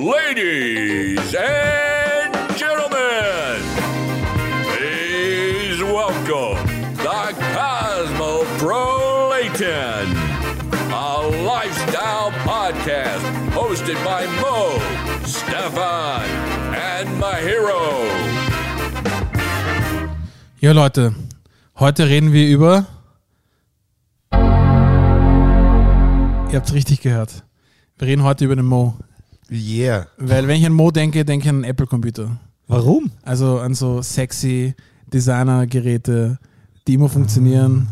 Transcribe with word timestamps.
Ladies 0.00 1.34
and 1.34 2.32
gentlemen, 2.56 3.60
please 4.64 5.82
welcome 5.84 6.56
the 6.96 7.36
Cosmopolitan, 7.52 10.08
a 10.90 11.20
lifestyle 11.44 12.32
podcast 12.48 13.20
hosted 13.52 14.00
by 14.02 14.24
Mo, 14.40 14.80
Stefan, 15.26 16.24
and 16.74 17.06
Mahiro. 17.20 17.92
Ja, 20.62 20.72
Leute, 20.72 21.14
heute 21.78 22.08
reden 22.08 22.32
wir 22.32 22.48
über. 22.48 22.86
Ihr 26.50 26.56
habt 26.56 26.72
richtig 26.72 27.02
gehört. 27.02 27.44
Wir 27.98 28.08
reden 28.08 28.22
heute 28.22 28.46
über 28.46 28.56
den 28.56 28.64
Mo. 28.64 28.94
Yeah. 29.50 30.06
Weil, 30.16 30.46
wenn 30.46 30.60
ich 30.60 30.66
an 30.66 30.72
Mo 30.72 30.90
denke, 30.90 31.24
denke 31.24 31.44
ich 31.44 31.48
an 31.48 31.56
einen 31.56 31.64
Apple-Computer. 31.64 32.38
Warum? 32.68 33.10
Also 33.22 33.58
an 33.58 33.74
so 33.74 34.00
sexy 34.00 34.74
Designer-Geräte, 35.12 36.38
die 36.86 36.94
immer 36.94 37.08
funktionieren 37.08 37.88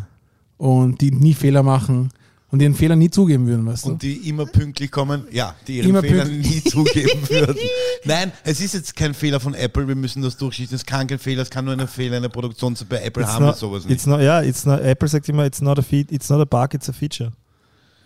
und 0.57 1.01
die 1.01 1.11
nie 1.11 1.34
Fehler 1.34 1.62
machen 1.62 2.11
und 2.51 2.62
ihren 2.62 2.75
Fehler 2.75 2.97
nie 2.97 3.11
zugeben 3.11 3.47
würden, 3.47 3.67
weißt 3.67 3.87
du? 3.87 3.91
Und 3.91 4.03
die 4.03 4.29
immer 4.29 4.47
pünktlich 4.47 4.91
kommen, 4.91 5.25
ja, 5.31 5.55
die 5.67 5.79
ihren 5.79 5.91
Immer 5.91 6.01
Fehler 6.03 6.25
pünktlich. 6.25 6.65
nie 6.65 6.71
zugeben 6.71 7.29
würden. 7.29 7.57
Nein, 8.05 8.33
es 8.45 8.61
ist 8.61 8.75
jetzt 8.75 8.97
kein 8.97 9.12
Fehler 9.15 9.41
von 9.41 9.55
Apple, 9.55 9.87
wir 9.87 9.97
müssen 9.97 10.23
das 10.23 10.37
durchschießen. 10.37 10.75
Es 10.77 10.87
kann 10.87 11.06
kein 11.06 11.19
Fehler, 11.19 11.43
es 11.43 11.51
kann 11.51 11.65
nur 11.65 11.75
ein 11.75 11.87
Fehler 11.89 12.17
in 12.17 12.23
der 12.23 12.31
Produktion 12.31 12.75
sein. 12.77 12.87
Bei 12.89 13.03
Apple 13.03 13.23
It's 13.25 13.33
haben 13.33 13.43
wir 13.43 13.48
not, 13.48 13.59
sowas 13.59 13.83
it's 13.84 13.91
nicht. 13.91 14.06
not, 14.06 14.20
ja, 14.20 14.43
it's 14.43 14.65
not, 14.65 14.81
Apple 14.81 15.09
sagt 15.09 15.29
immer, 15.29 15.45
it's 15.45 15.61
not, 15.61 15.79
a 15.79 15.83
feat, 15.83 16.11
it's 16.12 16.31
not 16.31 16.41
a 16.41 16.45
bug, 16.45 16.73
it's 16.75 16.89
a 16.89 16.93
feature. 16.93 17.33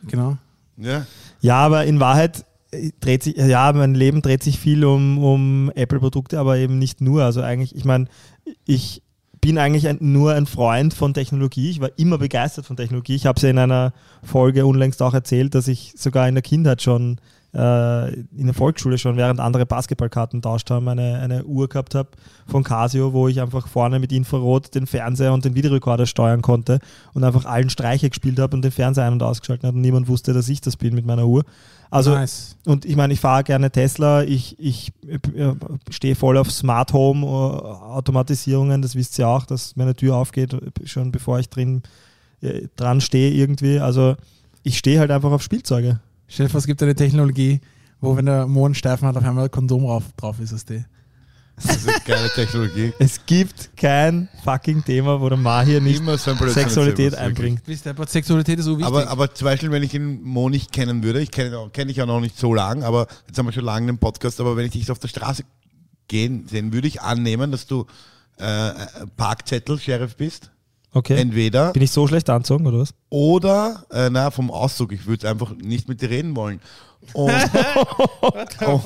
genau. 0.09 0.37
Ja? 0.79 1.07
Ja, 1.41 1.57
aber 1.59 1.85
in 1.85 2.01
Wahrheit 2.01 2.45
dreht 3.01 3.23
sich, 3.23 3.37
ja, 3.37 3.73
mein 3.73 3.95
Leben 3.95 4.23
dreht 4.23 4.43
sich 4.43 4.59
viel 4.59 4.85
um, 4.85 5.19
um 5.19 5.71
Apple-Produkte, 5.75 6.39
aber 6.39 6.57
eben 6.57 6.79
nicht 6.79 7.01
nur. 7.01 7.23
Also 7.23 7.43
eigentlich, 7.43 7.75
ich 7.77 7.85
meine, 7.85 8.07
ich 8.65 9.03
bin 9.41 9.59
eigentlich 9.59 9.89
ein, 9.89 9.99
nur 10.01 10.33
ein 10.33 10.47
Freund 10.47 10.95
von 10.95 11.15
Technologie. 11.15 11.71
Ich 11.71 11.81
war 11.81 11.91
immer 11.99 12.17
begeistert 12.19 12.65
von 12.65 12.77
Technologie. 12.77 13.17
Ich 13.17 13.27
habe 13.27 13.37
es 13.37 13.43
ja 13.43 13.51
in 13.51 13.59
einer 13.59 13.93
Folge 14.23 14.65
unlängst 14.65 15.03
auch 15.03 15.15
erzählt, 15.15 15.55
dass 15.55 15.69
ich 15.69 15.95
sogar 15.97 16.29
in 16.29 16.35
der 16.35 16.43
Kindheit 16.43 16.81
schon, 16.81 17.21
äh, 17.55 18.13
in 18.15 18.47
der 18.47 18.55
Volksschule 18.55 18.99
schon, 18.99 19.17
während 19.17 19.41
andere 19.41 19.67
Basketballkarten 19.67 20.43
tauscht 20.43 20.71
haben, 20.71 20.89
eine, 20.89 21.19
eine 21.19 21.45
Uhr 21.45 21.69
gehabt 21.69 21.95
habe 21.95 22.09
von 22.47 22.65
Casio, 22.65 23.13
wo 23.13 23.29
ich 23.29 23.41
einfach 23.41 23.69
vorne 23.69 23.99
mit 23.99 24.13
Infrarot 24.13 24.75
den 24.75 24.87
Fernseher 24.87 25.33
und 25.33 25.45
den 25.45 25.55
Videorekorder 25.55 26.07
steuern 26.07 26.43
konnte 26.43 26.79
und 27.13 27.25
einfach 27.25 27.45
allen 27.45 27.71
Streiche 27.71 28.09
gespielt 28.09 28.39
habe 28.39 28.57
und 28.57 28.63
den 28.63 28.73
Fernseher 28.73 29.05
ein- 29.05 29.15
und 29.15 29.23
ausgeschaltet 29.23 29.67
habe 29.67 29.77
und 29.77 29.83
niemand 29.83 30.09
wusste, 30.09 30.33
dass 30.33 30.49
ich 30.49 30.61
das 30.61 30.77
bin 30.77 30.95
mit 30.95 31.05
meiner 31.05 31.27
Uhr. 31.27 31.45
Also 31.91 32.13
nice. 32.13 32.57
und 32.65 32.87
ich 32.87 32.97
meine, 32.97 33.13
ich 33.13 33.21
fahre 33.21 33.45
gerne 33.45 33.71
Tesla, 33.71 34.23
ich, 34.23 34.59
ich 34.59 34.93
äh, 35.07 35.55
stehe 35.91 36.15
voll 36.15 36.39
auf 36.39 36.51
Smart 36.51 36.95
Home 36.95 37.27
äh, 37.27 37.29
Automatisierungen, 37.29 38.81
das 38.81 38.95
wisst 38.95 39.19
ihr 39.19 39.29
auch, 39.29 39.45
dass 39.45 39.77
meine 39.77 39.95
Tür 39.95 40.17
aufgeht, 40.17 40.55
äh, 40.55 40.87
schon 40.87 41.13
bevor 41.13 41.39
ich 41.39 41.51
drin 41.51 41.83
äh, 42.41 42.69
dran 42.77 43.03
stehe 43.03 43.31
irgendwie. 43.31 43.79
Also 43.79 44.17
ich 44.63 44.79
stehe 44.79 45.01
halt 45.01 45.11
einfach 45.11 45.33
auf 45.33 45.43
Spielzeuge. 45.43 46.01
Stell 46.33 46.47
dir 46.47 46.51
vor, 46.51 46.61
es 46.61 46.67
gibt 46.67 46.83
eine 46.83 46.95
Technologie, 46.95 47.61
wo, 48.01 48.17
wenn 48.17 48.25
der 48.25 48.47
Mo 48.47 48.65
einen 48.65 48.75
Steifen 48.75 49.07
hat, 49.07 49.17
auf 49.19 49.23
einmal 49.23 49.45
ein 49.45 49.51
Kondom 49.51 49.83
drauf, 49.83 50.05
drauf 50.17 50.41
ist, 50.41 50.53
ist 50.53 50.71
die. 50.71 50.83
Das 51.57 51.77
ist 51.77 51.87
eine 51.87 51.99
geile 52.07 52.31
Technologie. 52.31 52.95
Es 52.99 53.21
gibt 53.27 53.77
kein 53.77 54.31
fucking 54.43 54.83
Thema, 54.83 55.21
wo 55.21 55.29
der 55.29 55.37
Ma 55.37 55.61
hier 55.61 55.83
nicht 55.83 56.01
Immer 56.01 56.17
so 56.17 56.31
ein 56.31 56.39
Sexualität 56.49 57.15
einbringt. 57.15 57.61
Wisst 57.67 57.87
ihr, 57.87 57.91
aber 57.91 58.07
Sexualität 58.07 58.59
ist 58.59 58.65
so 58.65 58.79
wichtig. 58.79 58.87
Aber, 58.87 59.09
aber 59.09 59.35
zum 59.35 59.45
Beispiel, 59.45 59.71
wenn 59.71 59.83
ich 59.83 59.91
den 59.91 60.23
Mo 60.23 60.49
nicht 60.49 60.73
kennen 60.73 61.03
würde, 61.03 61.21
ich 61.21 61.31
kenne 61.31 61.51
ihn 61.51 61.55
auch- 61.55 61.71
kenne 61.71 61.91
ich 61.91 61.99
ja 61.99 62.07
noch 62.07 62.21
nicht 62.21 62.39
so 62.39 62.55
lang, 62.55 62.83
aber 62.83 63.07
jetzt 63.27 63.37
haben 63.39 63.45
wir 63.45 63.53
schon 63.53 63.67
lange 63.67 63.89
einen 63.89 63.99
Podcast, 63.99 64.41
aber 64.41 64.57
wenn 64.57 64.65
ich 64.65 64.73
dich 64.73 64.91
auf 64.91 64.99
der 65.01 65.09
Straße 65.09 65.45
gehen 66.09 66.47
sehen, 66.49 66.73
würde 66.73 66.89
ich 66.89 67.03
annehmen, 67.03 67.53
dass 67.53 67.67
du 67.67 67.85
äh, 68.39 68.73
Parkzettel-Sheriff 69.19 70.17
bist. 70.17 70.51
Okay. 70.95 71.19
Entweder 71.19 71.73
Bin 71.73 71.83
ich 71.83 71.91
so 71.91 72.07
schlecht 72.07 72.29
anzogen 72.29 72.67
oder 72.67 72.81
was? 72.81 72.95
oder, 73.09 73.85
äh, 73.91 74.11
na, 74.11 74.31
vom 74.31 74.51
Auszug, 74.51 74.93
ich 74.93 75.07
würde 75.07 75.29
einfach 75.29 75.53
nicht 75.57 75.89
mit 75.89 76.03
dir 76.03 76.11
reden 76.11 76.37
wollen. 76.37 76.61
Und, 77.15 77.33
oh, 78.65 78.81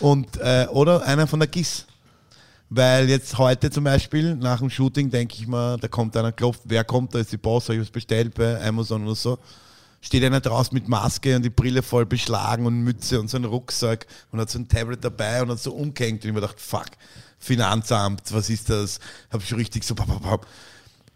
und 0.00 0.36
äh, 0.38 0.66
oder 0.72 1.06
einer 1.06 1.28
von 1.28 1.38
der 1.38 1.46
GIS. 1.46 1.86
Weil 2.70 3.08
jetzt 3.08 3.38
heute 3.38 3.70
zum 3.70 3.84
Beispiel 3.84 4.34
nach 4.34 4.58
dem 4.58 4.68
Shooting 4.68 5.10
denke 5.10 5.36
ich 5.36 5.46
mal, 5.46 5.76
da 5.76 5.86
kommt 5.86 6.16
einer, 6.16 6.32
klopft, 6.32 6.62
wer 6.64 6.82
kommt, 6.82 7.14
da 7.14 7.20
ist 7.20 7.30
die 7.30 7.36
Boss, 7.36 7.64
habe 7.64 7.74
ich 7.74 7.82
was 7.82 7.90
bestellt 7.90 8.34
bei 8.34 8.60
Amazon 8.66 9.04
oder 9.04 9.14
so. 9.14 9.38
Steht 10.00 10.24
einer 10.24 10.40
draußen 10.40 10.74
mit 10.74 10.88
Maske 10.88 11.36
und 11.36 11.42
die 11.44 11.50
Brille 11.50 11.82
voll 11.82 12.04
beschlagen 12.04 12.66
und 12.66 12.82
Mütze 12.82 13.20
und 13.20 13.30
so 13.30 13.36
einen 13.36 13.44
Rucksack 13.44 14.06
und 14.32 14.40
hat 14.40 14.50
so 14.50 14.58
ein 14.58 14.66
Tablet 14.66 15.04
dabei 15.04 15.42
und 15.42 15.50
hat 15.50 15.60
so 15.60 15.72
umgehängt 15.72 16.24
und 16.24 16.30
ich 16.30 16.34
mir 16.34 16.40
gedacht, 16.40 16.58
fuck, 16.58 16.86
Finanzamt, 17.38 18.22
was 18.32 18.50
ist 18.50 18.70
das? 18.70 18.98
Habe 19.30 19.44
schon 19.44 19.58
richtig 19.58 19.84
so, 19.84 19.94
pap, 19.94 20.08
pap, 20.08 20.22
pap. 20.22 20.46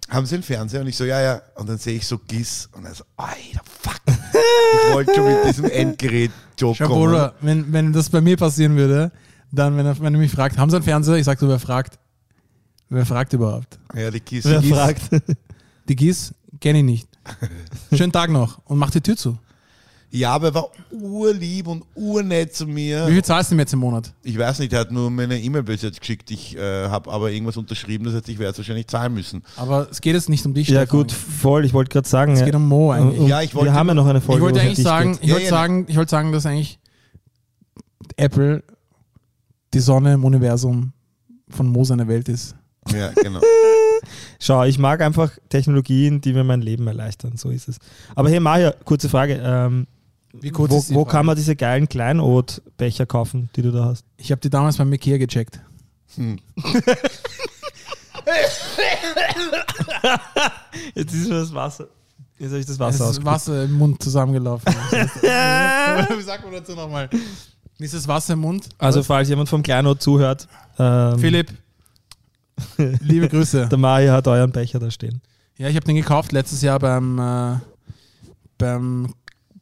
Haben 0.08 0.26
Sie 0.26 0.34
einen 0.34 0.42
Fernseher? 0.42 0.80
Und 0.80 0.86
ich 0.86 0.96
so, 0.96 1.04
ja, 1.04 1.20
ja. 1.20 1.42
Und 1.56 1.68
dann 1.68 1.78
sehe 1.78 1.96
ich 1.96 2.06
so 2.06 2.18
GIS 2.18 2.68
und 2.72 2.84
er 2.84 2.94
so, 2.94 3.04
Alter, 3.16 3.62
fuck. 3.64 4.00
ich 4.06 4.94
wollte 4.94 5.14
schon 5.14 5.24
mit 5.24 5.44
diesem 5.44 5.64
Endgerät 5.66 6.30
Joke 6.58 6.76
Schau, 6.76 6.88
kommen. 6.88 7.30
Wenn, 7.40 7.72
wenn 7.72 7.92
das 7.92 8.10
bei 8.10 8.20
mir 8.20 8.36
passieren 8.36 8.76
würde, 8.76 9.10
dann, 9.52 9.76
wenn 9.76 9.86
er, 9.86 9.98
wenn 10.00 10.14
er 10.14 10.20
mich 10.20 10.32
fragt, 10.32 10.58
haben 10.58 10.70
Sie 10.70 10.76
einen 10.76 10.84
Fernseher? 10.84 11.16
Ich 11.16 11.24
sag 11.24 11.38
so, 11.38 11.48
wer 11.48 11.58
fragt? 11.58 11.98
Wer 12.88 13.04
fragt 13.04 13.32
überhaupt? 13.32 13.78
Ja, 13.94 14.10
die 14.10 14.20
GIS. 14.20 14.44
Wer 14.44 14.60
Die 14.60 14.68
GIS. 14.68 14.76
fragt? 14.76 15.10
Die 15.88 15.96
Gieß 15.96 16.34
kenne 16.60 16.78
ich 16.78 16.84
nicht. 16.84 17.08
Schönen 17.92 18.12
Tag 18.12 18.30
noch 18.30 18.58
und 18.64 18.78
mach 18.78 18.90
die 18.90 19.00
Tür 19.00 19.16
zu. 19.16 19.38
Ja, 20.10 20.32
aber 20.32 20.46
er 20.48 20.54
war 20.54 20.68
urlieb 20.92 21.66
und 21.66 21.84
urnett 21.94 22.54
zu 22.54 22.66
mir. 22.66 23.06
Wie 23.08 23.12
viel 23.12 23.24
zahlst 23.24 23.50
du 23.50 23.54
ihm 23.54 23.58
jetzt 23.58 23.72
im 23.72 23.80
Monat? 23.80 24.14
Ich 24.22 24.38
weiß 24.38 24.60
nicht, 24.60 24.72
er 24.72 24.80
hat 24.80 24.90
nur 24.92 25.10
meine 25.10 25.38
E-Mail 25.38 25.62
bis 25.64 25.82
jetzt 25.82 26.00
geschickt. 26.00 26.30
Ich 26.30 26.56
äh, 26.56 26.88
habe 26.88 27.10
aber 27.10 27.30
irgendwas 27.30 27.56
unterschrieben, 27.56 28.04
das 28.04 28.14
heißt, 28.14 28.28
ich 28.28 28.38
werde 28.38 28.52
es 28.52 28.58
wahrscheinlich 28.58 28.86
zahlen 28.86 29.12
müssen. 29.14 29.42
Aber 29.56 29.88
es 29.90 30.00
geht 30.00 30.14
jetzt 30.14 30.28
nicht 30.28 30.46
um 30.46 30.54
dich, 30.54 30.68
Ja 30.68 30.82
Stefan. 30.82 30.98
gut, 31.00 31.12
voll. 31.12 31.64
Ich 31.64 31.74
wollte 31.74 31.90
gerade 31.90 32.08
sagen. 32.08 32.32
Es 32.32 32.40
ja. 32.40 32.46
geht 32.46 32.54
um 32.54 32.66
Mo 32.66 32.92
eigentlich. 32.92 33.20
Und 33.20 33.26
Ja, 33.28 33.42
ich 33.42 33.54
wollte 33.54 33.70
wir 33.70 33.74
haben 33.74 33.88
ja 33.88 33.94
noch 33.94 34.06
eine 34.06 34.20
Folge. 34.20 34.38
ich 34.40 34.44
wollte 34.44 34.60
eigentlich 34.60 34.82
sagen, 34.82 35.12
geht. 35.12 35.22
ich 35.22 35.28
Ja, 35.28 35.34
wollte 35.34 35.44
ja, 35.44 35.50
sagen, 35.50 35.86
ich 35.88 35.96
wollte 35.96 36.10
sagen, 36.10 36.32
dass 36.32 36.46
eigentlich 36.46 36.78
Apple 38.16 38.62
die 39.74 39.80
Sonne 39.80 40.14
im 40.14 40.24
Universum 40.24 40.92
von 41.50 41.66
Mo 41.66 41.84
seine 41.84 42.08
Welt 42.08 42.28
ist. 42.28 42.54
Ja, 42.94 43.10
genau. 43.10 43.40
Schau, 44.40 44.64
ich 44.64 44.78
mag 44.78 45.00
einfach 45.02 45.32
Technologien, 45.48 46.20
die 46.20 46.32
mir 46.32 46.44
mein 46.44 46.62
Leben 46.62 46.86
erleichtern. 46.86 47.36
So 47.36 47.50
ist 47.50 47.68
es. 47.68 47.78
Aber 48.14 48.30
hey, 48.30 48.38
Maja, 48.40 48.72
kurze 48.84 49.08
Frage. 49.08 49.40
Ähm, 49.44 49.86
Wie 50.40 50.50
kurz 50.50 50.90
wo 50.90 50.94
wo 50.94 51.04
kann 51.04 51.26
man 51.26 51.36
diese 51.36 51.56
geilen 51.56 51.88
Kleinod-Becher 51.88 53.06
kaufen, 53.06 53.50
die 53.56 53.62
du 53.62 53.72
da 53.72 53.86
hast? 53.86 54.04
Ich 54.16 54.30
habe 54.30 54.40
die 54.40 54.50
damals 54.50 54.76
beim 54.76 54.92
Ikea 54.92 55.18
gecheckt. 55.18 55.60
Hm. 56.16 56.38
Jetzt 60.94 61.14
ist 61.14 61.30
das 61.30 61.54
Wasser. 61.54 61.88
Jetzt 62.38 62.50
habe 62.50 62.60
ich 62.60 62.66
das 62.66 62.74
Es 62.74 62.80
Wasser 62.80 63.10
ist 63.10 63.24
Wasser 63.24 63.64
im 63.64 63.72
Mund 63.72 64.02
zusammengelaufen. 64.02 64.72
Wie 64.92 66.22
sagt 66.22 66.44
man 66.44 66.52
dazu 66.52 66.72
nochmal? 66.72 67.08
Ist 67.78 67.94
das 67.94 68.06
Wasser 68.08 68.34
im 68.34 68.40
Mund? 68.40 68.68
Also, 68.78 69.02
falls 69.02 69.28
jemand 69.28 69.48
vom 69.48 69.62
Kleinod 69.62 70.02
zuhört, 70.02 70.48
ähm, 70.78 71.18
Philipp, 71.18 71.52
liebe 73.00 73.28
Grüße. 73.28 73.66
der 73.70 73.78
Maja 73.78 74.12
hat 74.12 74.28
euren 74.28 74.50
Becher 74.50 74.78
da 74.78 74.90
stehen. 74.90 75.20
Ja, 75.58 75.68
ich 75.68 75.76
habe 75.76 75.86
den 75.86 75.96
gekauft 75.96 76.32
letztes 76.32 76.62
Jahr 76.62 76.78
beim, 76.78 77.18
äh, 77.18 77.56
beim 78.58 79.14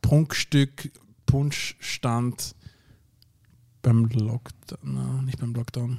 Prunkstück 0.09 0.91
Punschstand 1.25 2.55
beim 3.81 4.05
Lockdown. 4.05 4.79
No, 4.83 5.23
nicht 5.23 5.39
beim 5.41 5.55
Lockdown. 5.55 5.97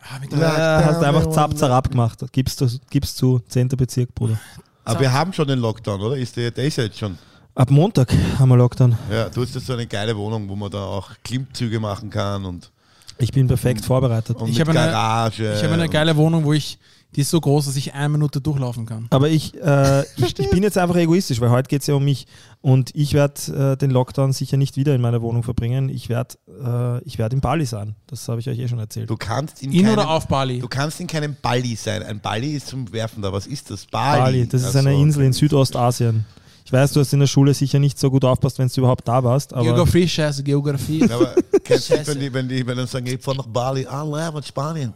Ah, 0.00 0.18
Ja, 0.38 0.82
hast 0.86 1.00
du 1.02 1.06
einfach 1.06 1.30
zapp, 1.30 1.56
zarab 1.56 1.90
gemacht. 1.90 2.24
Gibst 2.32 2.60
du 2.62 2.68
gibst 2.88 3.16
zu, 3.18 3.40
10. 3.48 3.68
Bezirk, 3.68 4.14
Bruder. 4.14 4.40
Aber 4.84 5.00
wir 5.00 5.12
haben 5.12 5.32
schon 5.34 5.46
den 5.48 5.58
Lockdown, 5.58 6.00
oder? 6.00 6.16
Ist 6.16 6.34
der, 6.36 6.50
der 6.50 6.64
ist 6.64 6.76
ja 6.76 6.84
jetzt 6.84 6.98
schon. 6.98 7.18
Ab 7.54 7.70
Montag 7.70 8.10
haben 8.38 8.48
wir 8.48 8.56
Lockdown. 8.56 8.96
Ja, 9.10 9.28
du 9.28 9.42
hast 9.42 9.54
jetzt 9.54 9.66
so 9.66 9.74
eine 9.74 9.86
geile 9.86 10.16
Wohnung, 10.16 10.48
wo 10.48 10.56
man 10.56 10.70
da 10.70 10.82
auch 10.84 11.10
Klimmzüge 11.22 11.78
machen 11.80 12.08
kann 12.10 12.44
und, 12.46 12.70
Ich 13.18 13.32
bin 13.32 13.46
perfekt 13.46 13.84
vorbereitet. 13.84 14.36
und 14.38 14.48
Ich 14.48 14.58
habe 14.60 14.70
eine- 14.70 14.80
Garage. 14.90 15.54
ich 15.56 15.62
habe 15.62 15.74
eine 15.74 15.84
und- 15.84 15.90
geile 15.90 16.16
Wohnung, 16.16 16.42
wo 16.44 16.52
ich, 16.54 16.78
die 17.16 17.20
ist 17.20 17.30
so 17.30 17.40
groß, 17.40 17.66
dass 17.66 17.76
ich 17.76 17.94
eine 17.94 18.08
Minute 18.08 18.40
durchlaufen 18.40 18.86
kann. 18.86 19.06
Aber 19.10 19.28
ich, 19.28 19.54
äh, 19.62 20.02
ich, 20.16 20.38
ich 20.38 20.50
bin 20.50 20.62
jetzt 20.62 20.78
einfach 20.78 20.96
egoistisch, 20.96 21.40
weil 21.40 21.50
heute 21.50 21.68
geht 21.68 21.82
es 21.82 21.86
ja 21.86 21.94
um 21.94 22.04
mich. 22.04 22.26
Und 22.60 22.90
ich 22.94 23.12
werde 23.12 23.72
äh, 23.72 23.76
den 23.76 23.90
Lockdown 23.90 24.32
sicher 24.32 24.56
nicht 24.56 24.76
wieder 24.76 24.94
in 24.94 25.00
meiner 25.00 25.22
Wohnung 25.22 25.42
verbringen. 25.42 25.88
Ich 25.88 26.08
werde 26.08 26.36
äh, 26.48 27.02
ich 27.04 27.18
werd 27.18 27.32
in 27.32 27.40
Bali 27.40 27.66
sein. 27.66 27.94
Das 28.06 28.26
habe 28.28 28.40
ich 28.40 28.48
euch 28.48 28.58
eh 28.58 28.68
schon 28.68 28.78
erzählt. 28.78 29.08
Du 29.10 29.16
kannst 29.16 29.62
in, 29.62 29.72
In 29.72 29.82
keinem, 29.82 29.92
oder 29.94 30.10
auf 30.10 30.26
Bali? 30.26 30.58
Du 30.58 30.68
kannst 30.68 31.00
in 31.00 31.06
keinem 31.06 31.36
Balli 31.40 31.76
sein. 31.76 32.02
Ein 32.02 32.20
Balli 32.20 32.54
ist 32.54 32.68
zum 32.68 32.90
Werfen 32.92 33.22
da. 33.22 33.32
Was 33.32 33.46
ist 33.46 33.70
das? 33.70 33.86
Bali. 33.86 34.20
Bali, 34.20 34.48
das 34.48 34.62
ist 34.62 34.76
Ach 34.76 34.80
eine 34.80 34.92
so. 34.92 35.02
Insel 35.02 35.24
in 35.24 35.32
Südostasien. 35.32 36.24
Ich 36.64 36.72
weiß, 36.72 36.92
du 36.92 37.00
hast 37.00 37.12
in 37.12 37.20
der 37.20 37.26
Schule 37.26 37.52
sicher 37.52 37.78
nicht 37.78 37.98
so 37.98 38.10
gut 38.10 38.24
aufpasst, 38.24 38.58
wenn 38.58 38.68
du 38.68 38.80
überhaupt 38.80 39.06
da 39.06 39.22
warst. 39.22 39.52
Aber 39.52 39.64
Geografie, 39.64 40.08
scheiße, 40.08 40.42
Geografie. 40.42 41.04
Aber 41.10 41.34
kennst 41.62 41.90
du, 41.90 42.06
wenn 42.06 42.18
die, 42.18 42.32
wenn 42.32 42.48
die, 42.48 42.66
wenn 42.66 42.78
die 42.78 42.86
sagen, 42.86 43.06
ich 43.06 43.20
fahr 43.20 43.34
nach 43.34 43.46
Bali, 43.46 43.86
ah, 43.86 44.32
mit 44.34 44.46
Spanien. 44.46 44.94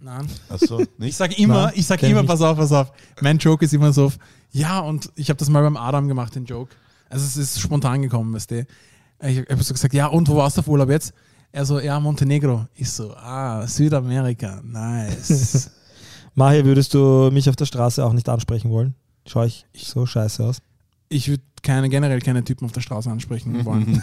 Nein. 0.00 0.26
Achso, 0.48 0.80
Ich 0.80 0.88
nicht? 0.98 1.16
sag 1.16 1.38
immer, 1.38 1.64
Nein, 1.66 1.72
ich 1.76 1.86
sag 1.86 2.02
ich 2.02 2.10
immer, 2.10 2.24
pass 2.24 2.40
auf, 2.42 2.56
pass 2.56 2.72
auf. 2.72 2.92
Mein 3.20 3.38
Joke 3.38 3.64
ist 3.64 3.72
immer 3.74 3.92
so, 3.92 4.12
ja, 4.52 4.80
und 4.80 5.10
ich 5.16 5.28
habe 5.30 5.38
das 5.38 5.48
mal 5.48 5.62
beim 5.62 5.76
Adam 5.76 6.08
gemacht, 6.08 6.34
den 6.34 6.44
Joke. 6.44 6.74
Also 7.08 7.24
es 7.24 7.36
ist 7.36 7.60
spontan 7.60 8.02
gekommen, 8.02 8.34
weißt 8.34 8.50
du. 8.50 8.66
Ich 9.22 9.38
habe 9.38 9.62
so 9.62 9.72
gesagt, 9.72 9.94
ja, 9.94 10.06
und 10.08 10.28
wo 10.28 10.36
warst 10.36 10.56
du 10.56 10.60
auf 10.60 10.68
Urlaub 10.68 10.90
jetzt? 10.90 11.14
Er 11.52 11.64
so, 11.64 11.80
ja, 11.80 11.98
Montenegro. 11.98 12.66
Ich 12.74 12.90
so, 12.90 13.14
ah, 13.14 13.66
Südamerika, 13.66 14.60
nice. 14.62 15.70
Mahi, 16.34 16.64
würdest 16.64 16.92
du 16.92 17.30
mich 17.32 17.48
auf 17.48 17.56
der 17.56 17.64
Straße 17.64 18.04
auch 18.04 18.12
nicht 18.12 18.28
ansprechen 18.28 18.70
wollen? 18.70 18.94
Schau 19.26 19.44
ich 19.44 19.64
so 19.74 20.04
scheiße 20.06 20.44
aus? 20.44 20.58
ich 21.08 21.28
würde 21.28 21.42
keine, 21.62 21.88
generell 21.88 22.20
keine 22.20 22.42
Typen 22.44 22.64
auf 22.64 22.72
der 22.72 22.80
Straße 22.80 23.08
ansprechen 23.10 23.64
wollen. 23.64 24.02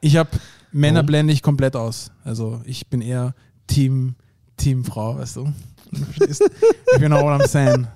ich 0.00 0.16
habe 0.16 0.30
Männer 0.72 1.02
blende 1.02 1.32
ich 1.32 1.42
komplett 1.42 1.76
aus. 1.76 2.10
Also 2.24 2.62
ich 2.64 2.88
bin 2.88 3.00
eher 3.00 3.34
Team, 3.66 4.14
Team 4.56 4.84
Frau, 4.84 5.18
weißt 5.18 5.36
du? 5.36 5.52
Ich 5.92 6.98
bin 6.98 7.12
all 7.12 7.24
I'm 7.24 7.46
saying. 7.46 7.86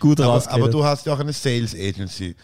Gut 0.00 0.20
aber, 0.20 0.34
rausgeredet. 0.34 0.62
aber 0.62 0.72
du 0.72 0.84
hast 0.84 1.06
ja 1.06 1.14
auch 1.14 1.20
eine 1.20 1.32
Sales 1.32 1.74
Agency. 1.74 2.34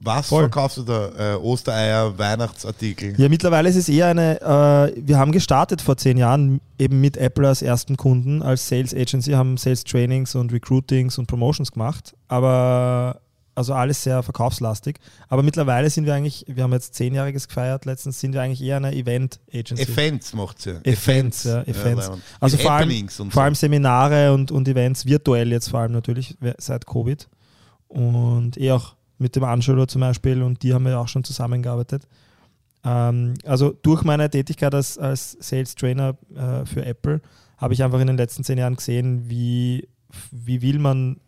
Was 0.00 0.28
Voll. 0.28 0.42
verkaufst 0.42 0.78
du 0.78 0.82
da? 0.84 1.34
Äh, 1.34 1.36
Ostereier, 1.36 2.16
Weihnachtsartikel? 2.16 3.14
Ja, 3.18 3.28
mittlerweile 3.28 3.68
ist 3.68 3.74
es 3.76 3.88
eher 3.88 4.06
eine, 4.06 4.40
äh, 4.40 5.02
wir 5.04 5.18
haben 5.18 5.32
gestartet 5.32 5.82
vor 5.82 5.96
zehn 5.96 6.16
Jahren 6.16 6.60
eben 6.78 7.00
mit 7.00 7.16
Apple 7.16 7.48
als 7.48 7.62
ersten 7.62 7.96
Kunden, 7.96 8.40
als 8.40 8.68
Sales 8.68 8.94
Agency, 8.94 9.32
haben 9.32 9.56
Sales 9.56 9.82
Trainings 9.82 10.36
und 10.36 10.52
Recruitings 10.52 11.18
und 11.18 11.26
Promotions 11.26 11.72
gemacht, 11.72 12.14
aber 12.28 13.20
also 13.58 13.74
alles 13.74 14.02
sehr 14.02 14.22
verkaufslastig. 14.22 14.98
Aber 15.28 15.42
mittlerweile 15.42 15.90
sind 15.90 16.06
wir 16.06 16.14
eigentlich, 16.14 16.44
wir 16.48 16.62
haben 16.62 16.72
jetzt 16.72 16.94
zehnjähriges 16.94 17.48
gefeiert, 17.48 17.84
letztens 17.84 18.20
sind 18.20 18.32
wir 18.32 18.40
eigentlich 18.40 18.62
eher 18.62 18.76
eine 18.76 18.94
Event 18.94 19.40
Agency. 19.52 19.82
Events 19.82 20.32
macht 20.32 20.62
sie. 20.62 20.80
Events, 20.84 21.44
ja, 21.44 21.62
Events. 21.62 22.06
Leibend. 22.06 22.22
Also 22.40 22.56
vor 22.56 22.72
allem, 22.72 22.90
und 22.90 23.10
vor 23.10 23.30
so. 23.30 23.40
allem 23.40 23.54
Seminare 23.54 24.32
und, 24.32 24.52
und 24.52 24.68
Events, 24.68 25.04
virtuell 25.04 25.50
jetzt 25.50 25.68
vor 25.68 25.80
allem 25.80 25.92
natürlich, 25.92 26.36
seit 26.58 26.86
Covid. 26.86 27.28
Und 27.88 28.56
eh 28.58 28.70
auch 28.70 28.94
mit 29.18 29.34
dem 29.34 29.44
Angelo 29.44 29.86
zum 29.86 30.00
Beispiel 30.00 30.42
und 30.42 30.62
die 30.62 30.72
haben 30.72 30.84
wir 30.84 30.98
auch 30.98 31.08
schon 31.08 31.24
zusammengearbeitet. 31.24 32.06
Ähm, 32.84 33.34
also 33.44 33.74
durch 33.82 34.04
meine 34.04 34.30
Tätigkeit 34.30 34.74
als, 34.74 34.96
als 34.98 35.36
Sales 35.40 35.74
Trainer 35.74 36.16
äh, 36.34 36.64
für 36.64 36.84
Apple 36.84 37.20
habe 37.56 37.74
ich 37.74 37.82
einfach 37.82 37.98
in 37.98 38.06
den 38.06 38.16
letzten 38.16 38.44
zehn 38.44 38.58
Jahren 38.58 38.76
gesehen, 38.76 39.28
wie, 39.28 39.88
wie 40.30 40.62
will 40.62 40.78
man 40.78 41.18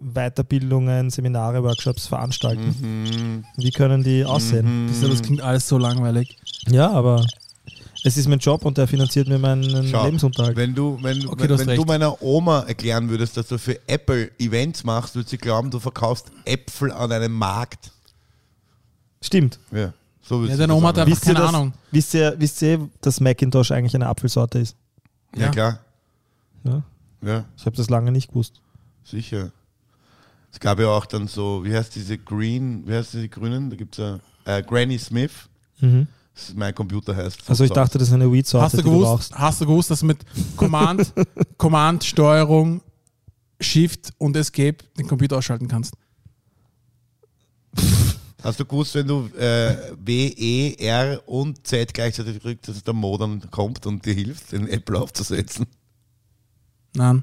Weiterbildungen, 0.00 1.10
Seminare, 1.10 1.62
Workshops 1.62 2.06
veranstalten. 2.06 2.74
Mhm. 2.80 3.44
Wie 3.56 3.70
können 3.70 4.02
die 4.02 4.24
aussehen? 4.24 4.88
Das, 4.88 5.00
das 5.08 5.22
klingt 5.22 5.40
alles 5.42 5.68
so 5.68 5.78
langweilig. 5.78 6.36
Ja, 6.68 6.90
aber 6.90 7.24
es 8.02 8.16
ist 8.16 8.26
mein 8.28 8.38
Job 8.38 8.64
und 8.64 8.78
der 8.78 8.88
finanziert 8.88 9.28
mir 9.28 9.38
meinen 9.38 9.86
Schau, 9.88 10.04
Lebensunterhalt. 10.04 10.56
Wenn 10.56 10.74
du, 10.74 10.98
wenn, 11.02 11.26
Okay, 11.28 11.42
wenn, 11.42 11.48
du 11.48 11.66
wenn 11.66 11.76
du 11.76 11.84
meiner 11.84 12.22
Oma 12.22 12.60
erklären 12.60 13.08
würdest, 13.10 13.36
dass 13.36 13.48
du 13.48 13.58
für 13.58 13.78
Apple 13.86 14.30
Events 14.38 14.84
machst, 14.84 15.14
würde 15.14 15.28
sie 15.28 15.36
glauben, 15.38 15.70
du 15.70 15.78
verkaufst 15.78 16.32
Äpfel 16.46 16.90
an 16.92 17.12
einem 17.12 17.32
Markt. 17.32 17.90
Stimmt. 19.22 19.58
Ja, 19.70 19.92
so 20.22 20.42
Ja, 20.44 20.56
deine 20.56 20.68
das 20.68 20.76
Oma 20.76 20.88
hat 20.88 20.98
einfach 20.98 21.12
Wisst 21.12 21.26
ihr, 21.26 21.34
keine 21.34 21.44
dass, 21.46 21.54
Ahnung. 21.54 21.72
Wisst 21.90 22.14
ihr, 22.14 22.34
wisst 22.38 22.62
ihr, 22.62 22.88
dass 23.02 23.20
Macintosh 23.20 23.70
eigentlich 23.70 23.94
eine 23.94 24.06
Apfelsorte 24.06 24.58
ist? 24.60 24.76
Ja, 25.36 25.42
Ja. 25.46 25.50
klar. 25.50 25.78
Ja? 26.64 26.82
Ja, 27.22 27.44
Ich 27.56 27.66
habe 27.66 27.76
das 27.76 27.90
lange 27.90 28.10
nicht 28.12 28.28
gewusst. 28.28 28.60
sicher. 29.04 29.52
Es 30.52 30.58
gab 30.60 30.80
ja 30.80 30.88
auch 30.88 31.06
dann 31.06 31.28
so, 31.28 31.64
wie 31.64 31.74
heißt 31.74 31.94
diese 31.94 32.18
Green, 32.18 32.86
wie 32.86 32.94
heißt 32.94 33.12
diese 33.14 33.28
Grünen? 33.28 33.70
Da 33.70 33.76
gibt 33.76 33.98
es 33.98 33.98
ja 33.98 34.18
äh, 34.44 34.62
Granny 34.62 34.98
Smith. 34.98 35.32
Das 35.80 36.48
ist 36.48 36.56
mein 36.56 36.74
Computer 36.74 37.14
heißt. 37.14 37.48
Also 37.48 37.64
ich 37.64 37.68
so. 37.68 37.74
dachte, 37.74 37.98
das 37.98 38.08
ist 38.08 38.14
eine 38.14 38.30
Weed-Sorte, 38.30 38.64
Hast 38.64 38.72
du, 38.74 38.76
die 38.78 38.82
du 38.84 38.90
gewusst, 38.90 39.30
brauchst. 39.30 39.34
hast 39.38 39.60
du 39.60 39.66
gewusst, 39.66 39.90
dass 39.90 40.02
mit 40.02 40.18
Command, 40.56 41.12
Command, 41.56 42.04
Steuerung, 42.04 42.82
Shift 43.60 44.12
und 44.18 44.36
Escape 44.36 44.76
den 44.98 45.06
Computer 45.06 45.38
ausschalten 45.38 45.68
kannst? 45.68 45.94
Hast 48.42 48.58
du 48.58 48.64
gewusst, 48.64 48.94
wenn 48.94 49.06
du 49.06 49.26
äh, 49.38 49.76
W, 49.98 50.28
E, 50.28 50.74
R 50.78 51.22
und 51.28 51.66
Z 51.66 51.92
gleichzeitig 51.92 52.38
drückst, 52.40 52.68
dass 52.68 52.82
der 52.82 52.94
Modem 52.94 53.42
kommt 53.50 53.84
und 53.86 54.04
dir 54.04 54.14
hilft, 54.14 54.52
den 54.52 54.66
Apple 54.68 54.98
aufzusetzen? 54.98 55.66
Nein. 56.94 57.22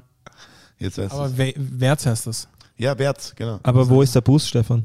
Jetzt 0.78 0.98
weißt 0.98 1.12
Aber 1.12 1.28
du. 1.28 1.38
We 1.38 1.54
Werts 1.56 2.06
heißt 2.06 2.26
das. 2.28 2.48
Ja, 2.78 2.96
Wert, 2.98 3.32
genau. 3.36 3.60
Aber 3.62 3.88
wo 3.88 4.02
ist 4.02 4.14
der 4.14 4.20
Bus, 4.20 4.48
Stefan? 4.48 4.84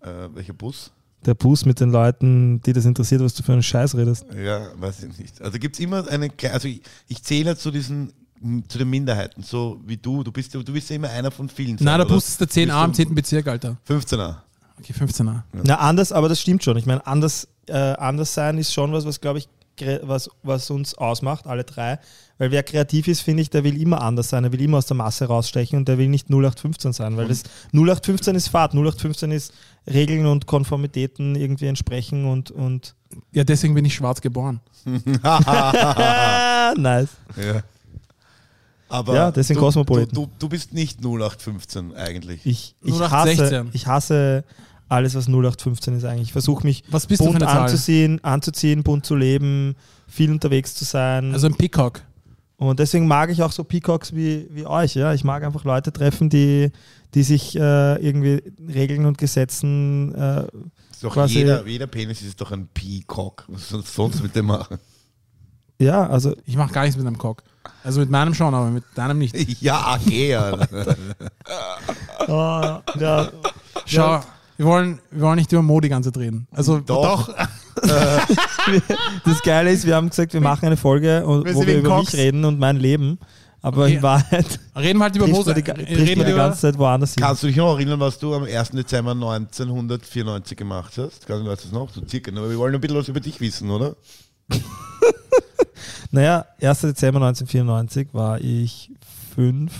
Äh, 0.00 0.08
welcher 0.34 0.52
Bus? 0.52 0.92
Der 1.24 1.34
Bus 1.34 1.64
mit 1.64 1.80
den 1.80 1.90
Leuten, 1.90 2.60
die 2.62 2.72
das 2.72 2.84
interessiert, 2.84 3.22
was 3.22 3.34
du 3.34 3.42
für 3.42 3.52
einen 3.52 3.62
Scheiß 3.62 3.94
redest. 3.96 4.26
Ja, 4.34 4.68
weiß 4.78 5.04
ich 5.04 5.18
nicht. 5.18 5.40
Also 5.40 5.58
gibt 5.58 5.76
es 5.76 5.80
immer 5.80 6.06
eine, 6.08 6.30
also 6.52 6.68
ich, 6.68 6.82
ich 7.08 7.22
zähle 7.22 7.56
zu 7.56 7.70
diesen, 7.70 8.12
zu 8.68 8.76
den 8.78 8.90
Minderheiten, 8.90 9.42
so 9.42 9.80
wie 9.86 9.96
du. 9.96 10.24
Du 10.24 10.32
bist, 10.32 10.52
ja- 10.52 10.62
du 10.62 10.72
bist 10.72 10.90
ja 10.90 10.96
immer 10.96 11.08
einer 11.10 11.30
von 11.30 11.48
vielen. 11.48 11.76
Nein, 11.80 11.98
der? 11.98 12.06
Bus 12.06 12.28
ist 12.28 12.40
der 12.40 12.48
10a 12.48 12.84
im 12.84 12.90
Bist 12.90 12.98
du 12.98 13.04
10. 13.04 13.14
Bezirk, 13.14 13.46
Alter. 13.46 13.76
15er. 13.88 14.36
Okay, 14.80 14.92
15a. 14.92 15.42
Na, 15.52 15.76
anders, 15.76 16.10
aber 16.10 16.28
das 16.28 16.40
stimmt 16.40 16.64
schon. 16.64 16.76
Ich 16.76 16.86
meine, 16.86 17.06
anders, 17.06 17.46
äh, 17.68 17.72
anders 17.76 18.34
sein 18.34 18.58
ist 18.58 18.72
schon 18.74 18.92
was, 18.92 19.04
was 19.06 19.20
glaube 19.20 19.38
ich, 19.38 19.48
was, 20.02 20.30
was 20.42 20.70
uns 20.70 20.94
ausmacht, 20.94 21.46
alle 21.46 21.64
drei. 21.64 21.98
Weil 22.38 22.50
wer 22.50 22.62
kreativ 22.62 23.08
ist, 23.08 23.20
finde 23.20 23.42
ich, 23.42 23.50
der 23.50 23.62
will 23.64 23.80
immer 23.80 24.02
anders 24.02 24.28
sein. 24.30 24.44
Er 24.44 24.52
will 24.52 24.60
immer 24.60 24.78
aus 24.78 24.86
der 24.86 24.96
Masse 24.96 25.26
rausstechen 25.26 25.78
und 25.78 25.88
der 25.88 25.98
will 25.98 26.08
nicht 26.08 26.28
0815 26.28 26.92
sein. 26.92 27.16
Weil 27.16 27.28
das 27.28 27.44
0815 27.72 28.34
ist 28.34 28.48
Fahrt. 28.48 28.72
0815 28.72 29.30
ist 29.30 29.52
Regeln 29.86 30.26
und 30.26 30.46
Konformitäten 30.46 31.36
irgendwie 31.36 31.66
entsprechen 31.66 32.24
und. 32.24 32.50
und 32.50 32.94
Ja, 33.32 33.44
deswegen 33.44 33.74
bin 33.74 33.84
ich 33.84 33.94
schwarz 33.94 34.20
geboren. 34.20 34.60
nice. 36.76 37.10
Ja. 37.36 37.62
Aber 38.88 39.14
Ja, 39.14 39.30
deswegen 39.30 39.58
du, 39.58 39.64
Cosmopolitan. 39.66 40.14
Du, 40.14 40.26
du, 40.26 40.32
du 40.38 40.48
bist 40.48 40.74
nicht 40.74 40.98
0815 40.98 41.94
eigentlich. 41.94 42.44
Ich, 42.44 42.74
ich, 42.82 42.92
0816. 42.92 43.44
hasse, 43.44 43.66
ich 43.72 43.86
hasse 43.86 44.44
alles, 44.92 45.14
was 45.14 45.26
0815 45.26 45.96
ist 45.96 46.04
eigentlich. 46.04 46.28
Ich 46.28 46.32
versuche 46.32 46.64
mich 46.66 46.84
Was 46.90 47.06
bist 47.06 47.22
bunt 47.22 47.40
Zahl? 47.40 47.48
anzuziehen, 47.62 48.22
anzuziehen, 48.22 48.82
bunt 48.82 49.04
zu 49.06 49.14
leben, 49.16 49.74
viel 50.06 50.30
unterwegs 50.30 50.74
zu 50.74 50.84
sein. 50.84 51.32
Also 51.32 51.46
ein 51.46 51.54
Peacock. 51.54 52.00
und 52.56 52.78
deswegen 52.78 53.06
mag 53.06 53.30
ich 53.30 53.42
auch 53.42 53.52
so 53.52 53.64
Peacocks 53.64 54.14
wie, 54.14 54.46
wie 54.50 54.66
euch. 54.66 54.94
Ja? 54.94 55.12
Ich 55.14 55.24
mag 55.24 55.42
einfach 55.44 55.64
Leute 55.64 55.92
treffen, 55.92 56.28
die, 56.28 56.70
die 57.14 57.22
sich 57.22 57.56
äh, 57.56 57.96
irgendwie 58.06 58.42
Regeln 58.72 59.06
und 59.06 59.18
Gesetzen. 59.18 60.14
Äh, 60.14 60.42
Ist 60.92 61.02
doch 61.02 61.14
quasi- 61.14 61.38
jeder, 61.38 61.66
jeder 61.66 61.86
Penis 61.86 62.22
ist 62.22 62.40
doch 62.40 62.52
ein 62.52 62.68
Peacock. 62.72 63.44
Was 63.48 63.68
sollst 63.70 63.88
du 63.88 63.92
sonst 64.02 64.22
mit 64.22 64.36
dem 64.36 64.46
machen? 64.46 64.78
ja, 65.78 66.06
also 66.08 66.36
Ich 66.46 66.56
mache 66.56 66.72
gar 66.72 66.82
nichts 66.82 66.96
mit 66.96 67.06
einem 67.06 67.18
Cock. 67.18 67.42
Also 67.84 67.98
mit 68.00 68.10
meinem 68.10 68.34
schon, 68.34 68.54
aber 68.54 68.70
mit 68.70 68.84
deinem 68.94 69.18
nicht. 69.18 69.34
Ja, 69.62 69.96
okay. 70.00 70.34
Alter. 70.36 70.96
ah, 72.28 72.82
ja, 72.98 73.28
Schau, 73.86 74.20
wir, 74.56 74.66
wollen, 74.66 75.00
wir 75.10 75.22
wollen 75.22 75.36
nicht 75.36 75.50
über 75.52 75.62
Mode 75.62 75.86
die 75.86 75.90
ganze 75.90 76.12
Zeit 76.12 76.20
reden. 76.22 76.46
Also 76.52 76.78
Doch. 76.80 77.28
doch. 77.28 77.34
das 79.24 79.42
Geile 79.42 79.72
ist, 79.72 79.86
wir 79.86 79.96
haben 79.96 80.10
gesagt, 80.10 80.34
wir 80.34 80.40
machen 80.40 80.66
eine 80.66 80.76
Folge, 80.76 81.24
und- 81.26 81.44
Wir 81.44 81.54
wo 81.54 81.60
wir 81.60 81.66
wegen 81.68 81.80
über 81.80 81.96
Cocks. 81.96 82.12
mich 82.12 82.20
reden 82.20 82.44
und 82.44 82.58
mein 82.58 82.76
Leben. 82.76 83.18
Aber 83.64 83.84
Okay. 83.84 83.94
in 83.94 84.02
Wahrheit 84.02 84.58
Reden 84.76 84.98
wir 84.98 85.04
halt 85.04 85.14
über 85.16 85.28
man 85.28 85.44
die, 85.54 85.60
Reden 85.70 86.18
wir 86.20 86.24
die 86.26 86.32
ganze 86.32 86.60
Zeit 86.62 86.76
woanders 86.78 87.14
hin. 87.14 87.22
Kannst 87.22 87.44
du 87.44 87.46
dich 87.46 87.54
noch 87.56 87.74
erinnern, 87.76 88.00
was 88.00 88.18
du 88.18 88.34
am 88.34 88.42
1. 88.42 88.70
Dezember 88.70 89.12
1994 89.12 90.56
gemacht 90.58 90.94
hast? 90.98 91.26
Kannst 91.28 91.46
du 91.46 91.50
weißt 91.50 91.64
das 91.66 91.72
noch? 91.72 91.88
So 91.90 92.02
circa. 92.08 92.32
Aber 92.32 92.50
wir 92.50 92.58
wollen 92.58 92.74
ein 92.74 92.80
bisschen 92.80 92.96
was 92.96 93.06
über 93.08 93.20
dich 93.20 93.40
wissen, 93.40 93.70
oder? 93.70 93.94
Naja, 96.10 96.44
1. 96.60 96.80
Dezember 96.82 97.20
1994 97.26 98.08
war 98.12 98.38
ich 98.40 98.90
fünf 99.34 99.72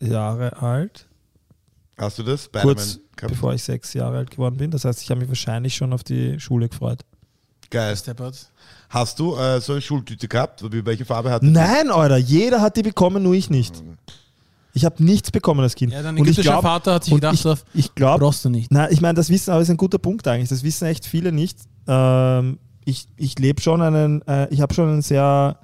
Jahre 0.00 0.60
alt, 0.60 1.06
Hast 2.02 2.18
du 2.18 2.22
das? 2.22 2.50
kurz 2.50 2.82
Spider-Man 2.82 3.08
gehabt? 3.16 3.32
bevor 3.32 3.54
ich 3.54 3.62
sechs 3.62 3.94
Jahre 3.94 4.18
alt 4.18 4.30
geworden 4.30 4.56
bin. 4.56 4.70
Das 4.70 4.84
heißt, 4.84 5.02
ich 5.02 5.10
habe 5.10 5.20
mich 5.20 5.28
wahrscheinlich 5.28 5.74
schon 5.74 5.92
auf 5.92 6.02
die 6.02 6.38
Schule 6.40 6.68
gefreut. 6.68 7.00
Geil. 7.70 7.96
Steppert. 7.96 8.50
Hast 8.90 9.18
du 9.18 9.36
äh, 9.36 9.60
so 9.60 9.72
eine 9.72 9.80
Schultüte 9.80 10.28
gehabt? 10.28 10.62
Welche 10.62 11.04
Farbe 11.04 11.30
hat 11.30 11.42
die? 11.42 11.48
Nein, 11.48 11.90
Alter, 11.90 12.18
jeder 12.18 12.60
hat 12.60 12.76
die 12.76 12.82
bekommen, 12.82 13.22
nur 13.22 13.34
ich 13.34 13.48
nicht. 13.48 13.82
Ich 14.74 14.84
habe 14.84 15.02
nichts 15.02 15.30
bekommen 15.30 15.60
als 15.60 15.74
Kind. 15.74 15.92
Ja, 15.92 16.02
dein 16.02 16.14
und 16.14 16.16
ich 16.18 16.22
ägyptischer 16.24 16.50
glaube, 16.50 16.68
Vater 16.68 16.94
hat 16.94 17.04
sich 17.04 17.12
und 17.12 17.20
gedacht, 17.20 17.64
ich, 17.74 17.86
ich 17.86 17.94
glaube, 17.94 18.24
brauchst 18.24 18.44
du 18.44 18.50
nicht. 18.50 18.70
Na, 18.70 18.90
ich 18.90 19.00
meine, 19.00 19.14
das 19.14 19.28
wissen, 19.28 19.50
aber 19.50 19.60
ist 19.60 19.70
ein 19.70 19.76
guter 19.76 19.98
Punkt 19.98 20.26
eigentlich. 20.28 20.48
Das 20.48 20.62
wissen 20.62 20.86
echt 20.86 21.06
viele 21.06 21.32
nicht. 21.32 21.58
Ähm, 21.86 22.58
ich 22.84 23.06
ich 23.16 23.38
lebe 23.38 23.60
schon 23.60 23.82
einen, 23.82 24.22
äh, 24.26 24.48
ich 24.48 24.60
habe 24.60 24.72
schon 24.74 24.92
ein 24.92 25.02
sehr, 25.02 25.58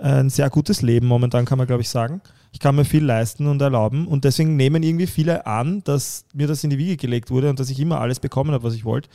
ein 0.00 0.30
sehr 0.30 0.50
gutes 0.50 0.82
Leben 0.82 1.06
momentan, 1.06 1.44
kann 1.44 1.58
man 1.58 1.66
glaube 1.66 1.82
ich 1.82 1.88
sagen. 1.88 2.20
Ich 2.52 2.58
kann 2.58 2.74
mir 2.74 2.84
viel 2.84 3.04
leisten 3.04 3.46
und 3.46 3.62
erlauben 3.62 4.08
und 4.08 4.24
deswegen 4.24 4.56
nehmen 4.56 4.82
irgendwie 4.82 5.06
viele 5.06 5.46
an, 5.46 5.82
dass 5.84 6.24
mir 6.34 6.48
das 6.48 6.64
in 6.64 6.70
die 6.70 6.78
Wiege 6.78 6.96
gelegt 6.96 7.30
wurde 7.30 7.48
und 7.48 7.60
dass 7.60 7.70
ich 7.70 7.78
immer 7.78 8.00
alles 8.00 8.18
bekommen 8.18 8.52
habe, 8.52 8.64
was 8.64 8.74
ich 8.74 8.84
wollte. 8.84 9.08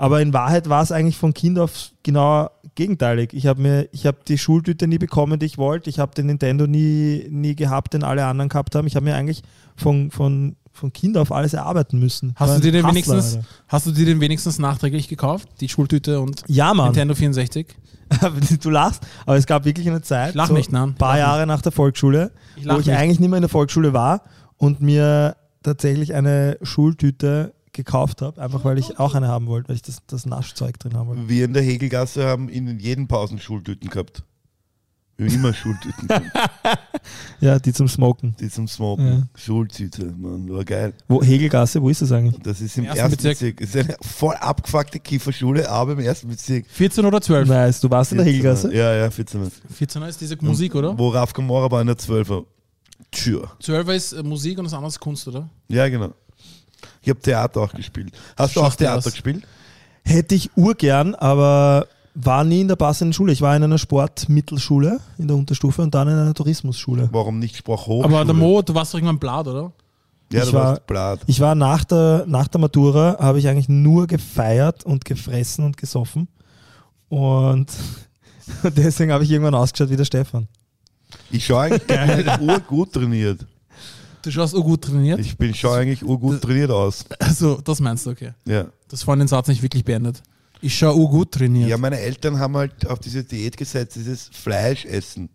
Aber 0.00 0.22
in 0.22 0.32
Wahrheit 0.32 0.70
war 0.70 0.82
es 0.82 0.92
eigentlich 0.92 1.18
von 1.18 1.34
Kind 1.34 1.58
auf 1.58 1.90
genau 2.02 2.48
gegenteilig. 2.74 3.34
Ich 3.34 3.46
habe 3.46 3.60
mir, 3.60 3.88
die 4.28 4.38
Schultüte 4.38 4.86
nie 4.86 4.96
bekommen, 4.96 5.38
die 5.38 5.44
ich 5.44 5.58
wollte. 5.58 5.90
Ich 5.90 5.98
habe 5.98 6.14
den 6.14 6.24
Nintendo 6.24 6.66
nie, 6.66 7.26
nie 7.28 7.54
gehabt, 7.54 7.92
den 7.92 8.02
alle 8.02 8.24
anderen 8.24 8.48
gehabt 8.48 8.74
haben. 8.74 8.86
Ich 8.86 8.96
habe 8.96 9.04
mir 9.04 9.14
eigentlich 9.14 9.42
von, 9.76 10.10
von, 10.10 10.56
von 10.80 10.92
Kind 10.92 11.16
auf 11.16 11.30
alles 11.30 11.54
erarbeiten 11.54 11.98
müssen. 11.98 12.32
Hast 12.36 12.56
du 12.56 12.60
dir 12.60 12.72
den 12.72 12.86
wenigstens, 12.86 13.36
Alter. 13.36 13.46
hast 13.68 13.86
du 13.86 13.92
dir 13.92 14.06
den 14.06 14.20
wenigstens 14.20 14.58
nachträglich 14.58 15.06
gekauft? 15.08 15.48
Die 15.60 15.68
Schultüte 15.68 16.20
und 16.20 16.42
Ja, 16.48 16.74
Mann. 16.74 16.86
Nintendo 16.86 17.14
64? 17.14 17.66
du 18.60 18.70
lachst, 18.70 19.06
aber 19.24 19.36
es 19.36 19.46
gab 19.46 19.64
wirklich 19.64 19.88
eine 19.88 20.02
Zeit, 20.02 20.34
so 20.34 20.52
nicht, 20.52 20.74
ein 20.74 20.94
paar 20.96 21.18
Jahre 21.18 21.46
nach 21.46 21.62
der 21.62 21.70
Volksschule, 21.70 22.32
Ich 22.56 22.68
wo 22.68 22.78
ich 22.80 22.86
nicht. 22.86 22.96
eigentlich 22.96 23.20
nicht 23.20 23.28
mehr 23.28 23.36
in 23.36 23.42
der 23.42 23.48
Volksschule 23.48 23.92
war 23.92 24.22
und 24.56 24.80
mir 24.80 25.36
tatsächlich 25.62 26.12
eine 26.14 26.58
Schultüte 26.62 27.54
gekauft 27.72 28.20
habe, 28.20 28.42
einfach 28.42 28.64
weil 28.64 28.78
ich 28.78 28.98
auch 28.98 29.14
eine 29.14 29.28
haben 29.28 29.46
wollte, 29.46 29.68
weil 29.68 29.76
ich 29.76 29.82
das, 29.82 29.98
das 30.08 30.26
Naschzeug 30.26 30.78
drin 30.80 30.94
haben 30.94 31.08
wollte. 31.08 31.28
Wir 31.28 31.44
in 31.44 31.52
der 31.52 31.62
Hegelgasse 31.62 32.26
haben 32.26 32.48
in 32.48 32.80
jeden 32.80 33.06
Pausen 33.06 33.38
Schultüten 33.38 33.88
gehabt. 33.90 34.24
Immer 35.26 35.52
Schultüten 35.52 36.08
Ja, 37.40 37.58
die 37.58 37.72
zum 37.72 37.88
Smoken. 37.88 38.34
die 38.40 38.48
zum 38.48 38.66
Smoken. 38.68 39.28
Schultüte, 39.34 40.06
Mann, 40.16 40.48
war 40.50 40.64
geil. 40.64 40.92
Wo, 41.08 41.22
Hegelgasse, 41.22 41.82
wo 41.82 41.88
ist 41.88 42.02
das 42.02 42.12
eigentlich? 42.12 42.40
Das 42.42 42.60
ist 42.60 42.76
im 42.78 42.84
Im 42.84 42.90
ersten 42.90 43.00
ersten, 43.00 43.16
Bezirk. 43.16 43.56
Bezirk. 43.56 43.60
Das 43.60 43.68
ist 43.68 43.76
eine 43.76 43.96
voll 44.00 44.34
abgefuckte 44.34 45.00
Kieferschule, 45.00 45.68
aber 45.68 45.92
im 45.92 46.00
ersten 46.00 46.28
Bezirk. 46.28 46.66
14 46.68 47.04
oder 47.04 47.20
12? 47.20 47.48
Nice, 47.48 47.80
du 47.80 47.90
warst 47.90 48.12
in 48.12 48.18
der 48.18 48.26
Hegelgasse? 48.26 48.74
Ja, 48.74 48.94
ja, 48.94 49.10
14. 49.10 49.50
14 49.74 50.02
ist 50.02 50.20
diese 50.20 50.36
Musik, 50.40 50.74
oder? 50.74 50.96
Wo 50.98 51.08
Raf 51.08 51.32
Kamora 51.32 51.70
war 51.70 51.80
in 51.80 51.86
der 51.86 51.96
12er. 51.96 52.44
Tür. 53.10 53.50
12 53.60 53.88
ist 53.88 54.12
äh, 54.12 54.22
Musik 54.22 54.58
und 54.58 54.64
das 54.64 54.74
andere 54.74 54.88
ist 54.88 55.00
Kunst, 55.00 55.26
oder? 55.26 55.48
Ja, 55.68 55.88
genau. 55.88 56.12
Ich 57.02 57.08
habe 57.08 57.20
Theater 57.20 57.60
auch 57.62 57.72
gespielt. 57.72 58.12
Hast 58.36 58.54
du 58.56 58.60
auch 58.60 58.74
Theater 58.74 59.10
gespielt? 59.10 59.42
Hätte 60.04 60.34
ich 60.34 60.50
urgern, 60.56 61.14
aber 61.14 61.86
war 62.14 62.44
nie 62.44 62.62
in 62.62 62.68
der 62.68 62.76
passenden 62.76 63.12
Schule. 63.12 63.32
Ich 63.32 63.40
war 63.40 63.56
in 63.56 63.62
einer 63.62 63.78
Sportmittelschule 63.78 65.00
in 65.18 65.28
der 65.28 65.36
Unterstufe 65.36 65.82
und 65.82 65.94
dann 65.94 66.08
in 66.08 66.14
einer 66.14 66.34
Tourismusschule. 66.34 67.08
Warum 67.12 67.38
nicht 67.38 67.56
Sprachhochschule? 67.56 68.04
Aber 68.04 68.24
der 68.24 68.34
Mo, 68.34 68.62
du 68.62 68.74
warst 68.74 68.92
doch 68.92 68.98
irgendwann 68.98 69.18
Blatt, 69.18 69.46
oder? 69.46 69.72
Ja, 70.32 70.42
Ich 70.42 70.48
du 70.50 70.54
war- 70.54 70.64
warst 70.64 70.86
Blatt. 70.86 71.20
Ich 71.26 71.40
war 71.40 71.54
nach 71.54 71.84
der, 71.84 72.24
nach 72.26 72.48
der 72.48 72.60
Matura, 72.60 73.16
habe 73.20 73.38
ich 73.38 73.48
eigentlich 73.48 73.68
nur 73.68 74.06
gefeiert 74.06 74.84
und 74.84 75.04
gefressen 75.04 75.64
und 75.64 75.76
gesoffen. 75.76 76.28
Und 77.08 77.66
deswegen 78.62 79.12
habe 79.12 79.24
ich 79.24 79.30
irgendwann 79.30 79.54
ausgeschaut 79.54 79.90
wie 79.90 79.96
der 79.96 80.04
Stefan. 80.04 80.48
Ich 81.30 81.46
schaue 81.46 81.62
eigentlich 81.62 81.82
ich 82.26 82.36
bin 82.38 82.48
urgut 82.48 82.92
trainiert. 82.92 83.46
Du 84.22 84.30
schaust 84.30 84.54
auch 84.54 84.62
gut 84.62 84.82
trainiert. 84.82 85.18
Ich 85.18 85.36
bin 85.38 85.54
schaue 85.54 85.78
eigentlich 85.78 86.04
urgut 86.04 86.42
trainiert 86.42 86.70
aus. 86.70 87.04
Also, 87.18 87.60
das 87.64 87.80
meinst 87.80 88.04
du, 88.06 88.10
okay. 88.10 88.32
Ja. 88.44 88.66
Das 88.88 89.02
vorhin 89.02 89.20
den 89.20 89.28
Satz 89.28 89.48
nicht 89.48 89.62
wirklich 89.62 89.84
beendet. 89.84 90.22
Ich 90.62 90.76
schaue 90.76 90.92
auch 90.94 91.10
gut 91.10 91.32
trainiert. 91.32 91.68
ja, 91.70 91.78
meine 91.78 91.98
Eltern 91.98 92.38
haben 92.38 92.56
halt 92.56 92.86
auf 92.86 92.98
diese 92.98 93.24
Diät 93.24 93.56
gesetzt, 93.56 93.96
dieses 93.96 94.28
Fleisch 94.32 94.84
essen. 94.84 95.28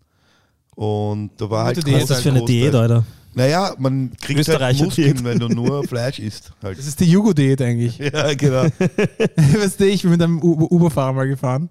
Und 0.75 1.31
da 1.37 1.49
war 1.49 1.65
halt 1.65 1.77
Gute 1.77 1.85
Diät, 1.87 1.95
Was 1.95 2.03
ist 2.03 2.09
das 2.11 2.21
für 2.21 2.29
eine 2.29 2.39
Großteil- 2.39 2.45
Diät, 2.47 2.75
Alter? 2.75 3.05
Naja, 3.33 3.73
man 3.77 4.11
kriegt 4.21 4.47
halt 4.47 4.77
Muskeln, 4.79 5.23
wenn 5.25 5.39
du 5.39 5.49
nur 5.49 5.83
Fleisch 5.85 6.19
isst. 6.19 6.53
Halt. 6.63 6.77
Das 6.77 6.87
ist 6.87 6.99
die 6.99 7.05
Jugo-Diät 7.05 7.61
eigentlich. 7.61 7.97
Ja, 8.13 8.33
genau. 8.33 8.63
weißt 9.35 9.79
du, 9.79 9.85
ich 9.87 10.03
bin 10.03 10.11
mit 10.11 10.21
einem 10.21 10.41
Uber-Fahrer 10.41 11.13
mal 11.13 11.27
gefahren 11.27 11.69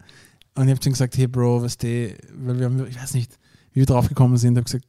und 0.54 0.64
ich 0.64 0.70
habe 0.70 0.80
zu 0.80 0.90
ihm 0.90 0.92
gesagt, 0.92 1.16
hey 1.16 1.26
Bro, 1.26 1.62
weißt 1.62 1.82
du, 1.82 2.14
weil 2.38 2.58
wir 2.58 2.66
haben, 2.66 2.86
ich 2.86 3.00
weiß 3.00 3.14
nicht, 3.14 3.38
wie 3.72 3.80
wir 3.80 3.86
drauf 3.86 4.08
gekommen 4.08 4.36
sind, 4.36 4.56
habe 4.56 4.64
gesagt, 4.64 4.84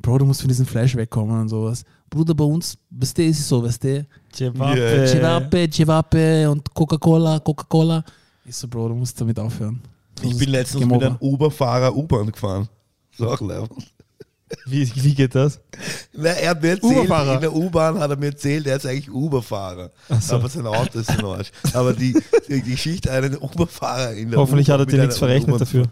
Bro, 0.00 0.18
du 0.18 0.24
musst 0.26 0.40
von 0.40 0.48
diesem 0.48 0.66
Fleisch 0.66 0.94
wegkommen 0.96 1.40
und 1.40 1.48
sowas. 1.48 1.84
Bruder, 2.10 2.34
bei 2.34 2.44
uns, 2.44 2.76
weißt 2.90 3.18
du, 3.18 3.24
ist 3.24 3.40
es 3.40 3.48
so, 3.48 3.62
weißt 3.62 3.84
du, 3.84 4.06
Yeah. 4.40 5.06
Cevape, 5.06 5.70
Cevape 5.70 6.50
und 6.50 6.74
Coca-Cola, 6.74 7.38
Coca-Cola. 7.38 8.04
Ich 8.44 8.56
so, 8.56 8.66
Bro, 8.66 8.88
du 8.88 8.94
musst 8.94 9.20
damit 9.20 9.38
aufhören. 9.38 9.80
Das 10.16 10.26
Ich 10.26 10.36
bin 10.36 10.50
letztens 10.50 10.84
mit 10.84 11.02
einem 11.02 11.16
Uber-Fahrer 11.20 11.94
U-Bahn 11.94 12.30
gefahren. 12.32 12.68
So 13.16 13.30
auch. 13.30 13.40
Wie, 14.66 14.88
wie 15.02 15.14
geht 15.14 15.34
das? 15.34 15.60
Na, 16.12 16.30
er 16.30 16.50
hat 16.50 16.62
mir 16.62 16.70
erzählt, 16.70 17.04
in 17.10 17.40
der 17.40 17.54
U-Bahn 17.54 17.98
hat 17.98 18.10
er 18.10 18.16
mir 18.16 18.26
erzählt, 18.26 18.66
er 18.66 18.76
ist 18.76 18.86
eigentlich 18.86 19.10
Uber-Fahrer. 19.10 19.90
Aber 20.28 20.48
sein 20.48 20.66
Auto 20.66 20.98
ist 20.98 21.10
ein 21.10 21.24
Arsch. 21.24 21.50
Aber 21.72 21.92
die, 21.92 22.16
die 22.48 22.62
Geschichte 22.62 23.10
einen 23.10 23.36
Uber-Fahrer 23.36 24.12
in 24.12 24.30
der 24.30 24.38
Hoffentlich 24.38 24.70
hat 24.70 24.80
er 24.80 24.86
dir 24.86 25.00
nichts 25.00 25.18
verrechnet 25.18 25.60
dafür. 25.60 25.88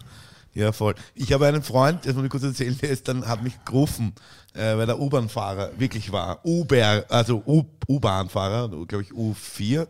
Ja, 0.53 0.71
voll. 0.71 0.93
Ich 1.15 1.33
habe 1.33 1.47
einen 1.47 1.63
Freund, 1.63 2.05
das 2.05 2.13
muss 2.13 2.23
ich 2.25 2.29
kurz 2.29 2.43
erzählen, 2.43 2.77
der 2.79 2.89
ist 2.91 3.07
dann, 3.07 3.27
hat 3.27 3.41
mich 3.41 3.53
gerufen, 3.65 4.13
äh, 4.53 4.77
weil 4.77 4.85
der 4.85 4.99
U-Bahn-Fahrer 4.99 5.71
wirklich 5.77 6.11
war. 6.11 6.39
Uber, 6.45 7.05
also 7.09 7.41
U-Bahn-Fahrer, 7.87 8.69
glaube 8.85 9.03
ich 9.03 9.11
U4. 9.11 9.87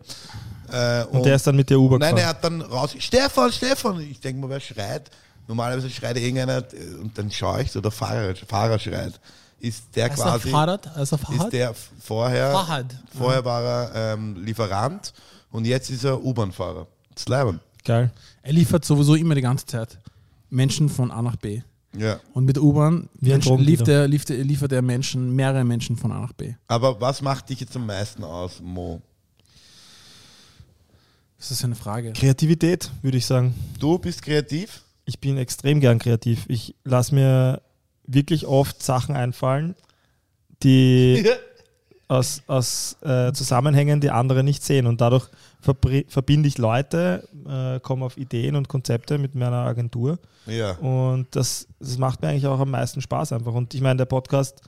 Äh, 0.72 1.04
Und 1.06 1.26
der 1.26 1.36
ist 1.36 1.46
dann 1.46 1.58
mit 1.58 1.70
der 1.70 1.80
Uber 1.80 2.00
Nein, 2.00 2.16
gefahren. 2.16 2.24
er 2.24 2.30
hat 2.30 2.44
dann 2.44 2.62
raus, 2.62 2.96
Stefan, 2.98 3.52
Stefan. 3.52 4.00
Ich 4.00 4.20
denke 4.22 4.40
mal, 4.42 4.50
wer 4.50 4.60
schreit? 4.62 5.12
Normalerweise 5.48 5.90
schreit 5.90 6.18
irgendeiner 6.18 6.60
äh, 6.74 6.96
und 7.02 7.18
dann 7.18 7.30
schaue 7.30 7.64
ich 7.64 7.72
so, 7.72 7.82
der 7.82 7.92
Fahrer, 7.92 8.34
Fahrer 8.48 8.80
schreit. 8.80 9.20
Ist 9.60 9.84
der 9.96 10.10
er 10.10 10.10
quasi, 10.16 10.50
Fahrrad? 10.50 10.88
Heißt 10.96 11.12
er 11.14 11.18
ist 11.20 11.26
Fahrrad? 11.26 11.54
der 11.54 11.74
vorher, 12.02 12.52
Fahrrad. 12.52 12.86
vorher 13.18 13.46
war 13.46 13.62
er 13.64 14.14
ähm, 14.14 14.36
Lieferant 14.44 15.14
und 15.52 15.66
jetzt 15.66 15.90
ist 15.90 16.06
er 16.06 16.24
U-Bahn-Fahrer. 16.24 16.88
Das 17.14 17.26
ist. 17.28 17.60
Geil. 17.86 18.12
Er 18.42 18.54
liefert 18.54 18.86
sowieso 18.86 19.16
immer 19.16 19.36
die 19.36 19.42
ganze 19.42 19.66
Zeit 19.66 19.98
Menschen 20.54 20.88
von 20.90 21.12
A 21.12 21.22
nach 21.22 21.36
B. 21.36 21.62
Ja. 21.98 22.20
Und 22.34 22.46
mit 22.46 22.56
der 22.56 22.64
U-Bahn 22.64 23.10
Wie 23.20 23.28
ein 23.32 23.34
Menschen- 23.40 23.58
liefert 23.60 23.88
Drogendealer. 23.88 24.02
er, 24.04 24.08
liefert, 24.08 24.30
er, 24.32 24.44
liefert 24.44 24.72
er 24.72 24.82
Menschen, 24.82 25.36
mehrere 25.36 25.64
Menschen 25.64 25.96
von 25.98 26.12
A 26.12 26.22
nach 26.22 26.34
B. 26.34 26.54
Aber 26.68 27.00
was 27.02 27.22
macht 27.22 27.50
dich 27.50 27.60
jetzt 27.60 27.76
am 27.76 27.86
meisten 27.86 28.24
aus, 28.24 28.60
Mo? 28.62 29.02
Das 31.38 31.52
ist 31.52 31.64
eine 31.64 31.76
Frage. 31.76 32.14
Kreativität, 32.14 32.90
würde 33.02 33.18
ich 33.18 33.26
sagen. 33.26 33.54
Du 33.80 33.98
bist 34.00 34.22
kreativ? 34.22 34.82
Ich 35.06 35.20
bin 35.20 35.38
extrem 35.38 35.80
gern 35.82 36.00
kreativ. 36.00 36.46
Ich 36.48 36.76
lasse 36.86 37.14
mir 37.14 37.62
wirklich 38.08 38.46
oft 38.48 38.82
Sachen 38.82 39.16
einfallen, 39.16 39.76
die 40.64 41.26
aus, 42.08 42.42
aus 42.48 42.98
äh, 43.02 43.32
Zusammenhängen, 43.34 44.02
die 44.02 44.12
andere 44.12 44.44
nicht 44.44 44.64
sehen. 44.64 44.88
Und 44.88 45.02
dadurch 45.02 45.28
verbinde 45.62 46.48
ich 46.48 46.58
Leute, 46.58 47.28
äh, 47.48 47.80
komme 47.80 48.06
auf 48.06 48.18
Ideen 48.18 48.56
und 48.56 48.68
Konzepte 48.68 49.18
mit 49.18 49.36
meiner 49.36 49.58
Agentur. 49.66 50.20
Ja. 50.46 50.72
Und 50.78 51.28
das, 51.32 51.68
das 51.80 51.98
macht 51.98 52.22
mir 52.22 52.30
eigentlich 52.30 52.48
auch 52.48 52.60
am 52.60 52.72
meisten 52.72 53.02
Spaß 53.02 53.34
einfach. 53.34 53.54
Und 53.54 53.74
ich 53.74 53.82
meine, 53.82 53.98
der 53.98 54.06
Podcast, 54.06 54.62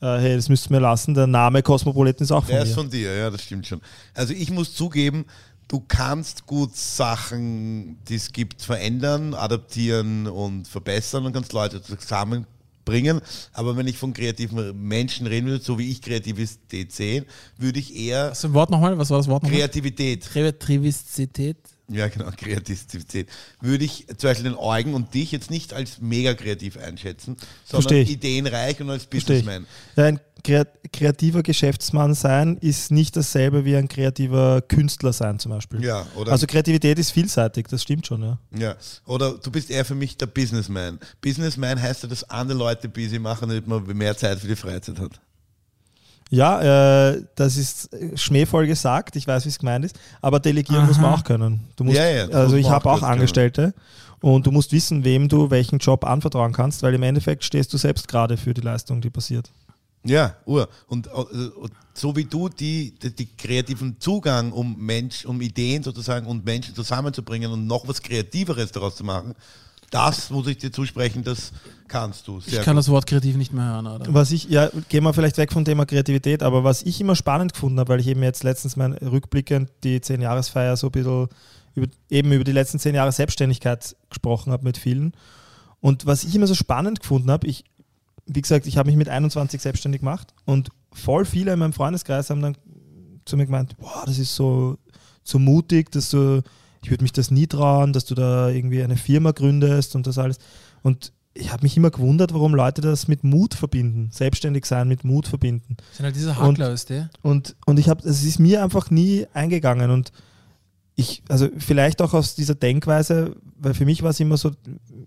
äh, 0.00 0.18
hey, 0.18 0.36
das 0.36 0.48
müsst 0.48 0.68
ihr 0.70 0.72
mir 0.74 0.80
lassen, 0.80 1.14
der 1.14 1.26
Name 1.26 1.62
Cosmopolitan 1.62 2.24
ist 2.24 2.32
auch 2.32 2.44
von 2.44 2.48
Der 2.54 2.62
mir. 2.62 2.68
ist 2.68 2.74
von 2.74 2.88
dir, 2.90 3.14
ja, 3.14 3.30
das 3.30 3.42
stimmt 3.42 3.66
schon. 3.66 3.80
Also 4.14 4.32
ich 4.32 4.50
muss 4.50 4.74
zugeben, 4.74 5.26
du 5.68 5.84
kannst 5.86 6.46
gut 6.46 6.74
Sachen, 6.74 7.98
die 8.08 8.14
es 8.14 8.32
gibt, 8.32 8.62
verändern, 8.62 9.34
adaptieren 9.34 10.26
und 10.26 10.66
verbessern 10.66 11.26
und 11.26 11.32
kannst 11.32 11.52
Leute 11.52 11.82
zusammenbringen. 11.82 12.46
Aber 13.52 13.76
wenn 13.76 13.86
ich 13.86 13.98
von 13.98 14.12
kreativen 14.12 14.80
Menschen 14.86 15.26
reden 15.26 15.46
würde, 15.46 15.64
so 15.64 15.78
wie 15.78 15.90
ich 15.90 16.02
Kreativität 16.02 16.92
sehe, 16.92 17.26
würde 17.56 17.78
ich 17.78 17.94
eher 17.94 18.30
Was 18.30 18.38
ist 18.38 18.44
das 18.44 18.54
Wort 18.54 18.70
nochmal? 18.70 18.98
Was 18.98 19.10
war 19.10 19.18
das 19.18 19.28
Wort 19.28 19.42
nochmal? 19.42 19.58
Kreativität, 19.58 20.24
Kreativität. 20.24 21.56
Ja 21.90 22.08
genau, 22.08 22.30
Kreativität, 22.36 23.28
würde 23.60 23.84
ich 23.84 24.06
zum 24.08 24.28
Beispiel 24.30 24.44
den 24.50 24.58
Eugen 24.58 24.94
und 24.94 25.14
dich 25.14 25.32
jetzt 25.32 25.50
nicht 25.50 25.72
als 25.72 26.00
mega 26.00 26.34
kreativ 26.34 26.76
einschätzen, 26.76 27.36
sondern 27.64 27.96
ideenreich 27.98 28.80
und 28.80 28.90
als. 28.90 29.06
Businessman. 29.06 29.66
Ja, 29.96 30.04
ein 30.04 30.20
krea- 30.44 30.66
kreativer 30.92 31.42
Geschäftsmann 31.42 32.14
sein 32.14 32.56
ist 32.58 32.90
nicht 32.90 33.16
dasselbe 33.16 33.64
wie 33.64 33.76
ein 33.76 33.88
kreativer 33.88 34.60
Künstler 34.62 35.12
sein 35.12 35.38
zum 35.38 35.50
Beispiel. 35.52 35.82
Ja, 35.84 36.06
oder 36.16 36.32
Also 36.32 36.46
Kreativität 36.46 36.98
ist 36.98 37.10
vielseitig, 37.12 37.66
das 37.68 37.82
stimmt 37.82 38.06
schon, 38.06 38.22
ja. 38.22 38.38
Ja, 38.56 38.76
oder 39.06 39.32
du 39.38 39.50
bist 39.50 39.70
eher 39.70 39.84
für 39.84 39.94
mich 39.94 40.16
der 40.16 40.26
Businessman. 40.26 40.98
Businessman 41.20 41.80
heißt 41.80 42.02
ja, 42.04 42.08
dass 42.08 42.24
andere 42.30 42.58
Leute 42.58 42.88
busy 42.88 43.18
machen, 43.18 43.48
damit 43.48 43.66
man 43.66 43.84
mehr 43.96 44.16
Zeit 44.16 44.38
für 44.40 44.46
die 44.48 44.56
Freizeit 44.56 44.98
hat. 44.98 45.20
Ja, 46.30 47.10
äh, 47.10 47.22
das 47.36 47.56
ist 47.56 47.92
äh, 47.92 48.16
schmähvoll 48.16 48.66
gesagt, 48.66 49.16
ich 49.16 49.26
weiß, 49.26 49.44
wie 49.44 49.48
es 49.48 49.58
gemeint 49.58 49.84
ist, 49.84 49.98
aber 50.20 50.40
delegieren 50.40 50.86
muss 50.86 50.96
man 50.96 51.06
Aha. 51.06 51.14
auch 51.14 51.24
können. 51.24 51.60
Du 51.76 51.84
musst, 51.84 51.96
Ja, 51.96 52.06
ja, 52.08 52.28
also 52.28 52.56
ich 52.56 52.68
habe 52.68 52.88
auch 52.88 52.96
auch 52.96 53.00
können. 53.00 53.12
Angestellte 53.12 53.74
und 54.20 54.46
du 54.46 54.50
musst 54.50 54.72
wissen, 54.72 55.04
wem 55.04 55.28
du 55.28 55.50
welchen 55.50 55.78
Job 55.78 56.04
anvertrauen 56.04 56.52
kannst, 56.52 56.82
weil 56.82 56.94
im 56.94 57.02
Endeffekt 57.02 57.44
stehst 57.44 57.72
du 57.72 57.78
selbst 57.78 58.08
gerade 58.08 58.36
für 58.36 58.52
die 58.52 58.60
Leistung, 58.60 59.00
die 59.00 59.10
passiert. 59.10 59.50
Ja, 60.04 60.34
Ur. 60.44 60.68
Und, 60.86 61.06
äh, 61.06 61.10
und 61.10 61.72
so 61.94 62.14
wie 62.14 62.24
du 62.24 62.48
die, 62.48 62.94
die, 63.02 63.14
die 63.14 63.26
kreativen 63.36 63.96
Zugang, 63.98 64.52
um 64.52 64.76
Mensch, 64.78 65.24
um 65.24 65.40
Ideen 65.40 65.82
sozusagen 65.82 66.26
und 66.26 66.44
Menschen 66.44 66.74
zusammenzubringen 66.74 67.50
und 67.50 67.66
noch 67.66 67.88
was 67.88 68.00
Kreativeres 68.02 68.70
daraus 68.70 68.96
zu 68.96 69.04
machen, 69.04 69.34
das 69.90 70.30
muss 70.30 70.46
ich 70.46 70.58
dir 70.58 70.70
zusprechen, 70.70 71.24
das 71.24 71.52
kannst 71.88 72.28
du. 72.28 72.40
Sehr 72.40 72.60
Ich 72.60 72.64
kann 72.64 72.74
gut. 72.74 72.80
das 72.80 72.88
Wort 72.88 73.06
kreativ 73.06 73.36
nicht 73.36 73.52
mehr 73.52 73.64
hören, 73.64 73.86
oder? 73.86 74.12
Was 74.12 74.30
ich, 74.30 74.44
ja, 74.44 74.70
gehen 74.88 75.04
wir 75.04 75.14
vielleicht 75.14 75.38
weg 75.38 75.52
vom 75.52 75.64
Thema 75.64 75.86
Kreativität, 75.86 76.42
aber 76.42 76.64
was 76.64 76.82
ich 76.82 77.00
immer 77.00 77.16
spannend 77.16 77.54
gefunden 77.54 77.80
habe, 77.80 77.90
weil 77.90 78.00
ich 78.00 78.06
eben 78.08 78.22
jetzt 78.22 78.44
letztens 78.44 78.76
mein 78.76 78.92
rückblickend 78.92 79.70
die 79.84 80.00
10-Jahresfeier 80.00 80.76
so 80.76 80.88
ein 80.88 80.92
bisschen 80.92 81.28
über, 81.74 81.86
eben 82.10 82.32
über 82.32 82.44
die 82.44 82.52
letzten 82.52 82.78
10 82.78 82.94
Jahre 82.94 83.12
Selbstständigkeit 83.12 83.96
gesprochen 84.10 84.52
habe 84.52 84.64
mit 84.64 84.76
vielen. 84.76 85.12
Und 85.80 86.06
was 86.06 86.24
ich 86.24 86.34
immer 86.34 86.46
so 86.46 86.54
spannend 86.54 87.00
gefunden 87.00 87.30
habe, 87.30 87.46
ich, 87.46 87.64
wie 88.26 88.42
gesagt, 88.42 88.66
ich 88.66 88.76
habe 88.76 88.88
mich 88.88 88.96
mit 88.96 89.08
21 89.08 89.60
selbstständig 89.60 90.00
gemacht 90.00 90.34
und 90.44 90.70
voll 90.92 91.24
viele 91.24 91.52
in 91.52 91.58
meinem 91.58 91.72
Freundeskreis 91.72 92.30
haben 92.30 92.42
dann 92.42 92.56
zu 93.24 93.36
mir 93.36 93.46
gemeint, 93.46 93.76
boah, 93.78 94.02
das 94.06 94.18
ist 94.18 94.34
so, 94.34 94.76
so 95.22 95.38
mutig, 95.38 95.90
dass 95.92 96.10
du, 96.10 96.42
ich 96.82 96.90
würde 96.90 97.02
mich 97.04 97.12
das 97.12 97.30
nie 97.30 97.46
trauen, 97.46 97.92
dass 97.92 98.04
du 98.04 98.14
da 98.14 98.48
irgendwie 98.50 98.82
eine 98.82 98.96
Firma 98.96 99.32
gründest 99.32 99.94
und 99.96 100.06
das 100.06 100.18
alles. 100.18 100.38
Und 100.82 101.12
ich 101.34 101.52
habe 101.52 101.62
mich 101.62 101.76
immer 101.76 101.90
gewundert, 101.90 102.32
warum 102.34 102.54
Leute 102.54 102.80
das 102.80 103.06
mit 103.06 103.22
Mut 103.22 103.54
verbinden, 103.54 104.08
selbstständig 104.12 104.64
sein 104.66 104.88
mit 104.88 105.04
Mut 105.04 105.28
verbinden. 105.28 105.76
Das 105.88 105.96
sind 105.98 106.04
halt 106.06 106.16
diese 106.16 106.30
Und- 106.30 106.38
Hackler, 106.38 106.70
weißt 106.72 106.90
du? 106.90 107.10
Und, 107.22 107.54
und 107.66 107.78
ich 107.78 107.88
habe, 107.88 108.08
es 108.08 108.24
ist 108.24 108.38
mir 108.40 108.62
einfach 108.64 108.90
nie 108.90 109.26
eingegangen 109.34 109.90
und 109.90 110.12
ich, 110.96 111.22
also 111.28 111.48
vielleicht 111.58 112.02
auch 112.02 112.12
aus 112.12 112.34
dieser 112.34 112.56
Denkweise, 112.56 113.36
weil 113.56 113.74
für 113.74 113.84
mich 113.84 114.02
war 114.02 114.10
es 114.10 114.18
immer 114.18 114.36
so, 114.36 114.50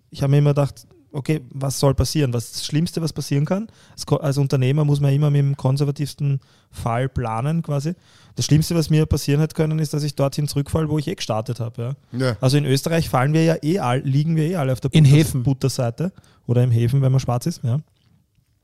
ich 0.09 0.21
habe 0.23 0.31
mir 0.31 0.37
immer 0.37 0.51
gedacht, 0.51 0.87
okay, 1.11 1.41
was 1.51 1.79
soll 1.79 1.93
passieren? 1.93 2.33
Was 2.33 2.45
ist 2.45 2.55
das 2.55 2.65
Schlimmste, 2.65 3.01
was 3.01 3.13
passieren 3.13 3.45
kann? 3.45 3.67
Als, 4.21 4.37
Unternehmer 4.37 4.85
muss 4.85 4.99
man 4.99 5.13
immer 5.13 5.29
mit 5.29 5.39
dem 5.39 5.57
konservativsten 5.57 6.39
Fall 6.71 7.09
planen 7.09 7.61
quasi. 7.61 7.93
Das 8.35 8.45
Schlimmste, 8.45 8.75
was 8.75 8.89
mir 8.89 9.05
passieren 9.05 9.41
hätte 9.41 9.55
können, 9.55 9.79
ist, 9.79 9.93
dass 9.93 10.03
ich 10.03 10.15
dorthin 10.15 10.47
zurückfalle, 10.47 10.89
wo 10.89 10.97
ich 10.97 11.07
eh 11.07 11.15
gestartet 11.15 11.59
habe. 11.59 11.95
Ja. 12.11 12.19
Ja. 12.19 12.37
Also 12.41 12.57
in 12.57 12.65
Österreich 12.65 13.09
fallen 13.09 13.33
wir 13.33 13.43
ja 13.43 13.55
eh 13.61 13.79
all, 13.79 13.99
liegen 13.99 14.35
wir 14.35 14.45
eh 14.45 14.55
alle 14.55 14.71
auf 14.73 14.79
der 14.79 14.93
In 14.93 15.03
Butter- 15.03 15.15
Häfen. 15.17 15.43
Butterseite 15.43 16.13
oder 16.47 16.63
im 16.63 16.71
Häfen, 16.71 17.01
wenn 17.01 17.11
man 17.11 17.19
schwarz 17.19 17.45
ist. 17.45 17.61
Ja. 17.63 17.79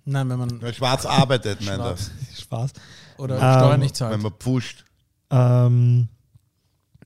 Nein, 0.05 0.29
wenn 0.29 0.39
man 0.39 0.61
Wer 0.61 0.71
schwarz 0.73 1.05
arbeitet, 1.05 1.59
meint 1.65 1.79
er. 1.79 1.97
Schwarz. 1.97 2.11
Spaß. 2.39 2.73
oder 3.17 3.35
Ähm, 3.35 3.41
Steuern 3.59 3.79
nicht 3.81 3.89
Wenn 3.91 3.95
zahlt. 3.95 4.21
man 4.21 4.31
pfuscht. 4.31 4.85
Ähm, 5.29 6.07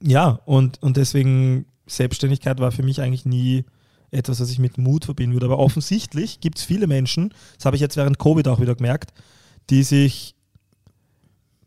ja, 0.01 0.39
und, 0.45 0.81
und 0.83 0.97
deswegen 0.97 1.65
Selbstständigkeit 1.87 2.59
war 2.59 2.71
für 2.71 2.83
mich 2.83 3.01
eigentlich 3.01 3.25
nie 3.25 3.65
etwas, 4.11 4.39
was 4.39 4.51
ich 4.51 4.59
mit 4.59 4.77
Mut 4.77 5.05
verbinden 5.05 5.33
würde. 5.33 5.45
Aber 5.45 5.59
offensichtlich 5.59 6.39
gibt 6.41 6.57
es 6.57 6.63
viele 6.63 6.87
Menschen, 6.87 7.33
das 7.55 7.65
habe 7.65 7.75
ich 7.75 7.81
jetzt 7.81 7.97
während 7.97 8.19
Covid 8.19 8.47
auch 8.47 8.59
wieder 8.59 8.75
gemerkt, 8.75 9.13
die 9.69 9.83
sich, 9.83 10.35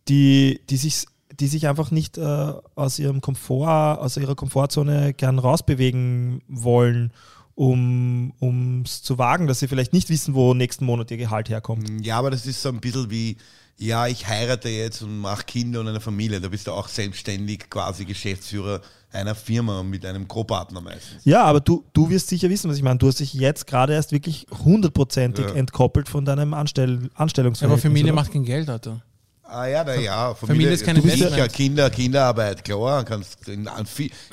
die, 0.09 0.61
die 0.69 0.77
sich, 0.77 1.07
die 1.33 1.49
sich 1.49 1.67
einfach 1.67 1.91
nicht 1.91 2.19
äh, 2.19 2.53
aus 2.75 2.99
ihrem 2.99 3.21
Komfort, 3.21 3.99
aus 3.99 4.17
ihrer 4.17 4.35
Komfortzone 4.35 5.15
gern 5.15 5.39
rausbewegen 5.39 6.43
wollen, 6.49 7.13
um 7.57 8.83
es 8.85 9.03
zu 9.03 9.17
wagen, 9.17 9.47
dass 9.47 9.61
sie 9.61 9.69
vielleicht 9.69 9.93
nicht 9.93 10.11
wissen, 10.11 10.35
wo 10.35 10.55
nächsten 10.55 10.85
Monat 10.85 11.11
ihr 11.11 11.17
Gehalt 11.17 11.49
herkommt. 11.49 11.89
Ja, 12.05 12.19
aber 12.19 12.31
das 12.31 12.47
ist 12.47 12.61
so 12.61 12.69
ein 12.69 12.81
bisschen 12.81 13.11
wie, 13.11 13.37
ja, 13.79 14.07
ich 14.07 14.27
heirate 14.27 14.69
jetzt 14.69 15.03
und 15.03 15.19
mache 15.19 15.45
Kinder 15.45 15.81
und 15.81 15.89
eine 15.89 16.01
Familie. 16.01 16.41
Da 16.41 16.49
bist 16.49 16.67
du 16.67 16.73
auch 16.73 16.89
selbstständig 16.89 17.71
quasi 17.71 18.05
Geschäftsführer 18.05 18.81
einer 19.15 19.35
Firma 19.35 19.83
mit 19.83 20.05
einem 20.05 20.27
Co-Partner 20.29 20.81
meistens. 20.81 21.25
Ja, 21.25 21.45
aber 21.45 21.61
du, 21.61 21.85
du 21.93 22.11
wirst 22.11 22.29
sicher 22.29 22.49
wissen, 22.51 22.69
was 22.71 22.77
ich 22.77 22.83
meine. 22.83 22.99
Du 22.99 23.07
hast 23.09 23.21
dich 23.21 23.33
jetzt 23.35 23.67
gerade 23.67 23.93
erst 23.95 24.13
wirklich 24.13 24.47
hundertprozentig 24.65 25.47
Ja. 25.47 25.55
entkoppelt 25.55 26.09
von 26.09 26.25
deinem 26.25 26.55
Anstell 26.55 27.09
Anstellungsverhältnis. 27.15 27.81
aber 27.85 27.89
Familie 27.89 28.13
oder? 28.13 28.21
macht 28.23 28.33
kein 28.33 28.45
Geld, 28.45 28.69
Alter. 28.69 29.03
Ah 29.45 29.67
ja, 29.67 29.85
da, 29.85 29.95
ja. 29.95 30.35
Familie 30.35 30.71
ist 30.71 30.85
kein 30.85 30.97
du 30.97 31.03
bist 31.03 31.17
Investment. 31.17 31.43
sicher, 31.43 31.49
Kinder, 31.55 31.91
Kinderarbeit, 31.91 32.65
klar. 32.65 33.05
Kannst 33.05 33.47
in, 33.49 33.69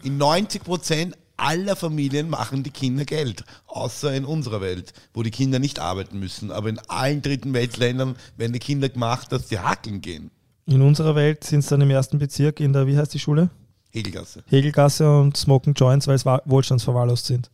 in 0.03 0.17
90 0.17 0.63
Prozent 0.63 1.17
aller 1.37 1.75
Familien 1.75 2.29
machen 2.29 2.63
die 2.63 2.69
Kinder 2.69 3.03
Geld, 3.03 3.43
außer 3.67 4.13
in 4.13 4.25
unserer 4.25 4.61
Welt, 4.61 4.93
wo 5.13 5.21
die 5.23 5.31
Kinder 5.31 5.59
nicht 5.59 5.79
arbeiten 5.79 6.19
müssen. 6.19 6.51
Aber 6.51 6.69
in 6.69 6.79
allen 6.87 7.21
dritten 7.21 7.53
Weltländern 7.53 8.15
werden 8.37 8.53
die 8.53 8.59
Kinder 8.59 8.89
gemacht, 8.89 9.31
dass 9.31 9.49
sie 9.49 9.59
hackeln 9.59 10.01
gehen. 10.01 10.31
In 10.67 10.81
unserer 10.81 11.15
Welt 11.15 11.43
sind 11.43 11.59
es 11.59 11.65
dann 11.67 11.81
im 11.81 11.89
ersten 11.89 12.17
Bezirk 12.19 12.59
in 12.59 12.71
der, 12.73 12.85
wie 12.87 12.95
heißt 12.97 13.13
die 13.13 13.19
Schule? 13.19 13.49
Hegelgasse. 13.91 14.43
Hegelgasse 14.47 15.09
und 15.19 15.37
Smoking 15.37 15.73
Joints, 15.73 16.07
weil 16.07 16.15
es 16.15 16.25
wa- 16.25 16.41
wohlstandsverwahrlost 16.45 17.25
sind. 17.25 17.49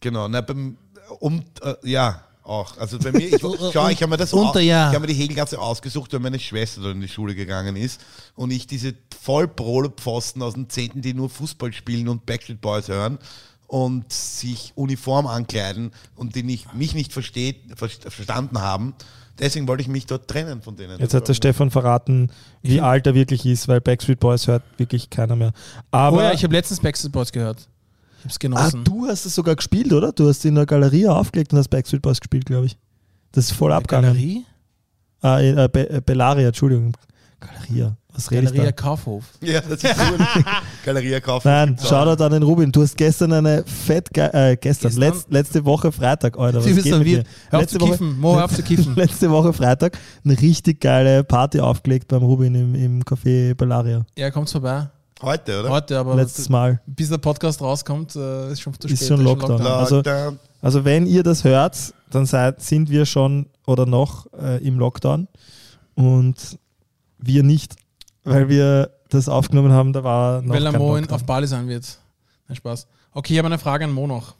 Genau, 0.00 0.28
na, 0.28 0.40
beim, 0.40 0.76
um, 1.18 1.42
äh, 1.62 1.74
ja, 1.84 2.22
auch. 2.42 2.76
Also 2.78 2.98
bei 2.98 3.12
mir, 3.12 3.28
ich, 3.34 3.40
schau, 3.72 3.88
ich 3.88 4.02
habe 4.02 4.08
mir 4.10 4.16
das 4.16 4.32
Unter, 4.32 4.58
au- 4.58 4.62
ja. 4.62 4.88
ich 4.88 4.94
habe 4.94 5.00
mir 5.00 5.06
die 5.06 5.14
Hegelgasse 5.14 5.58
ausgesucht, 5.58 6.12
weil 6.12 6.20
meine 6.20 6.38
Schwester 6.38 6.80
dort 6.80 6.94
in 6.94 7.00
die 7.00 7.08
Schule 7.08 7.34
gegangen 7.34 7.76
ist 7.76 8.00
und 8.34 8.50
ich 8.50 8.66
diese 8.66 8.94
Vollbrole-Pfosten 9.22 10.42
aus 10.42 10.54
dem 10.54 10.68
Zehnten, 10.68 11.02
die 11.02 11.14
nur 11.14 11.28
Fußball 11.30 11.72
spielen 11.72 12.08
und 12.08 12.26
Backstreet 12.26 12.60
Boys 12.60 12.88
hören 12.88 13.18
und 13.70 14.12
sich 14.12 14.72
Uniform 14.74 15.28
ankleiden 15.28 15.92
und 16.16 16.34
die 16.34 16.42
nicht, 16.42 16.74
mich 16.74 16.94
nicht 16.94 17.12
versteht, 17.12 17.56
ver 17.76 17.88
verstanden 17.88 18.60
haben. 18.60 18.94
Deswegen 19.38 19.68
wollte 19.68 19.82
ich 19.82 19.88
mich 19.88 20.06
dort 20.06 20.26
trennen 20.26 20.60
von 20.60 20.74
denen. 20.74 20.98
Jetzt 20.98 21.14
hat 21.14 21.28
der 21.28 21.34
Stefan 21.34 21.70
verraten, 21.70 22.32
wie 22.62 22.80
alt 22.80 23.06
er 23.06 23.14
wirklich 23.14 23.46
ist, 23.46 23.68
weil 23.68 23.80
Backstreet 23.80 24.18
Boys 24.18 24.48
hört 24.48 24.64
wirklich 24.76 25.08
keiner 25.08 25.36
mehr. 25.36 25.52
Aber 25.92 26.16
oh 26.18 26.20
ja, 26.20 26.32
ich 26.32 26.42
habe 26.42 26.52
letztens 26.52 26.80
Backstreet 26.80 27.12
Boys 27.12 27.30
gehört. 27.30 27.68
Ich 28.18 28.24
hab's 28.24 28.34
ah, 28.34 28.38
genossen. 28.40 28.84
du 28.84 29.06
hast 29.06 29.24
es 29.24 29.36
sogar 29.36 29.54
gespielt, 29.54 29.92
oder? 29.92 30.10
Du 30.10 30.28
hast 30.28 30.44
in 30.44 30.56
der 30.56 30.66
Galerie 30.66 31.06
aufgelegt 31.06 31.52
und 31.52 31.58
hast 31.58 31.68
Backstreet 31.68 32.02
Boys 32.02 32.20
gespielt, 32.20 32.46
glaube 32.46 32.66
ich. 32.66 32.76
Das 33.30 33.44
ist 33.44 33.52
voll 33.52 33.72
abgegangen. 33.72 34.12
Galerie? 34.12 34.44
Ah, 35.22 35.38
in, 35.38 35.56
äh, 35.56 35.68
Be 35.72 35.88
äh, 35.88 36.00
Bellaria, 36.04 36.48
Entschuldigung. 36.48 36.96
Galeria. 37.38 37.96
Was 38.14 38.30
rede 38.30 38.42
ich 38.42 38.48
Galeria 38.50 38.70
da? 38.70 38.72
Kaufhof. 38.72 39.24
Ja, 39.42 39.60
das 39.60 39.82
ist 39.84 39.96
cool. 40.10 40.18
Galeria 40.84 41.20
kaufen. 41.20 41.48
Nein, 41.48 41.76
Shoutout 41.82 42.22
an 42.22 42.32
den 42.32 42.42
Rubin. 42.42 42.72
Du 42.72 42.82
hast 42.82 42.96
gestern 42.96 43.32
eine 43.32 43.64
fett 43.64 44.08
äh, 44.16 44.56
gestern, 44.60 44.88
Gestern? 44.90 45.00
Letz, 45.00 45.26
letzte 45.28 45.64
Woche 45.64 45.92
Freitag, 45.92 46.38
Alter. 46.38 46.58
Was 46.58 46.64
Du 46.66 46.74
bist 46.74 46.84
geht 46.86 46.98
mit? 46.98 47.26
Hör 47.50 47.58
auf 47.58 47.62
Letzte 47.62 47.78
zu 47.78 47.84
Woche- 47.84 47.90
kiffen. 47.92 48.18
Mo, 48.20 48.36
hör 48.36 48.44
auf 48.44 48.54
zu 48.54 48.62
kiffen. 48.62 48.94
Letzte 48.96 49.30
Woche 49.30 49.52
Freitag 49.52 49.98
eine 50.24 50.40
richtig 50.40 50.80
geile 50.80 51.24
Party 51.24 51.60
aufgelegt 51.60 52.08
beim 52.08 52.22
Rubin 52.22 52.54
im, 52.54 52.74
im 52.74 53.02
Café 53.04 53.54
Bellaria. 53.54 54.04
Ja, 54.16 54.30
kommt's 54.30 54.52
vorbei. 54.52 54.88
Heute, 55.22 55.60
oder? 55.60 55.68
Heute, 55.68 55.98
aber 55.98 56.16
Letztes 56.16 56.48
Mal. 56.48 56.80
bis 56.86 57.10
der 57.10 57.18
Podcast 57.18 57.60
rauskommt, 57.60 58.16
äh, 58.16 58.52
ist 58.52 58.62
schon 58.62 58.72
zu 58.80 58.88
Ist 58.88 58.96
spät. 58.96 59.08
schon 59.08 59.20
Lockdown. 59.22 59.60
Also- 59.60 59.96
Lockdown. 59.96 60.38
Also 60.62 60.84
wenn 60.84 61.06
ihr 61.06 61.22
das 61.22 61.44
hört, 61.44 61.76
dann 62.10 62.26
seid, 62.26 62.60
sind 62.62 62.90
wir 62.90 63.06
schon 63.06 63.46
oder 63.66 63.86
noch 63.86 64.26
äh, 64.32 64.62
im 64.66 64.78
Lockdown 64.78 65.26
und 65.94 66.58
wir 67.18 67.42
nicht, 67.42 67.76
weil 68.24 68.48
wir 68.48 68.90
das 69.08 69.28
aufgenommen 69.28 69.72
haben, 69.72 69.92
da 69.92 70.04
war 70.04 70.42
noch 70.42 70.54
Weil 70.54 70.64
kein 70.64 70.78
Mo 70.78 70.96
auf 70.96 71.24
Bali 71.24 71.46
sein 71.46 71.68
wird. 71.68 71.98
Nein, 72.48 72.56
Spaß. 72.56 72.86
Okay, 73.12 73.34
ich 73.34 73.38
habe 73.38 73.46
eine 73.46 73.58
Frage 73.58 73.84
an 73.84 73.92
Mo 73.92 74.06
noch. 74.06 74.34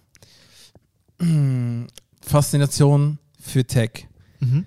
Faszination 2.21 3.19
für 3.41 3.65
Tech. 3.65 4.07
Mhm. 4.41 4.67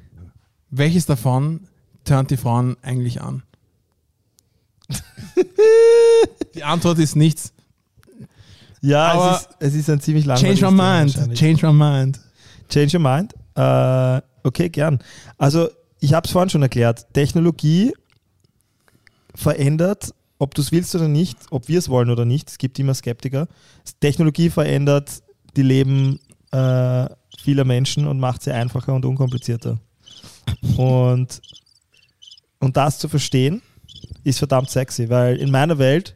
Welches 0.69 1.05
davon 1.05 1.67
turnt 2.03 2.31
die 2.31 2.37
Frauen 2.37 2.77
eigentlich 2.81 3.21
an? 3.21 3.43
die 6.55 6.63
Antwort 6.63 6.99
ist 6.99 7.15
nichts. 7.15 7.53
Ja, 8.81 9.13
Aber 9.13 9.35
es 9.35 9.41
ist, 9.41 9.49
es 9.59 9.75
ist 9.75 9.89
ein 9.89 10.01
ziemlich 10.01 10.25
langweiliges 10.25 10.59
Change 10.59 10.75
my 10.75 10.81
mind. 10.81 11.37
Change 11.37 11.67
my 11.67 11.73
mind. 11.73 12.19
Change 12.69 12.97
your 12.97 13.03
mind? 13.03 13.33
Äh, 13.55 14.21
okay, 14.45 14.69
gern. 14.69 14.99
Also, 15.37 15.69
ich 15.99 16.13
habe 16.13 16.25
es 16.25 16.31
vorhin 16.31 16.49
schon 16.49 16.63
erklärt. 16.63 17.07
Technologie 17.13 17.93
verändert, 19.35 20.13
ob 20.39 20.55
du 20.55 20.61
es 20.61 20.71
willst 20.71 20.93
oder 20.95 21.07
nicht, 21.07 21.37
ob 21.51 21.67
wir 21.67 21.79
es 21.79 21.89
wollen 21.89 22.09
oder 22.09 22.25
nicht. 22.25 22.49
Es 22.49 22.57
gibt 22.57 22.77
immer 22.79 22.93
Skeptiker. 22.93 23.47
Technologie 23.99 24.49
verändert 24.49 25.23
die 25.55 25.63
Leben 25.63 26.19
äh, 26.51 27.07
vieler 27.39 27.65
Menschen 27.65 28.07
und 28.07 28.19
macht 28.19 28.43
sie 28.43 28.51
einfacher 28.51 28.93
und 28.93 29.05
unkomplizierter. 29.05 29.79
Und, 30.77 31.41
und 32.59 32.77
das 32.77 32.99
zu 32.99 33.09
verstehen, 33.09 33.61
ist 34.23 34.39
verdammt 34.39 34.69
sexy, 34.69 35.09
weil 35.09 35.37
in 35.37 35.51
meiner 35.51 35.77
Welt 35.77 36.15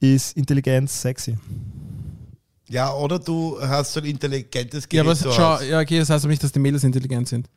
ist 0.00 0.36
Intelligenz 0.36 1.02
sexy. 1.02 1.36
Ja, 2.68 2.92
oder 2.94 3.18
du 3.18 3.60
hast 3.60 3.92
so 3.92 4.00
ein 4.00 4.06
intelligentes 4.06 4.84
Ja, 4.84 5.02
Gerät 5.02 5.06
aber 5.06 5.16
zu 5.16 5.32
schau, 5.32 5.60
ja, 5.60 5.80
okay, 5.80 5.98
das 5.98 6.10
heißt 6.10 6.24
aber 6.24 6.30
nicht, 6.30 6.42
dass 6.42 6.52
die 6.52 6.60
Mädels 6.60 6.84
intelligent 6.84 7.28
sind. 7.28 7.48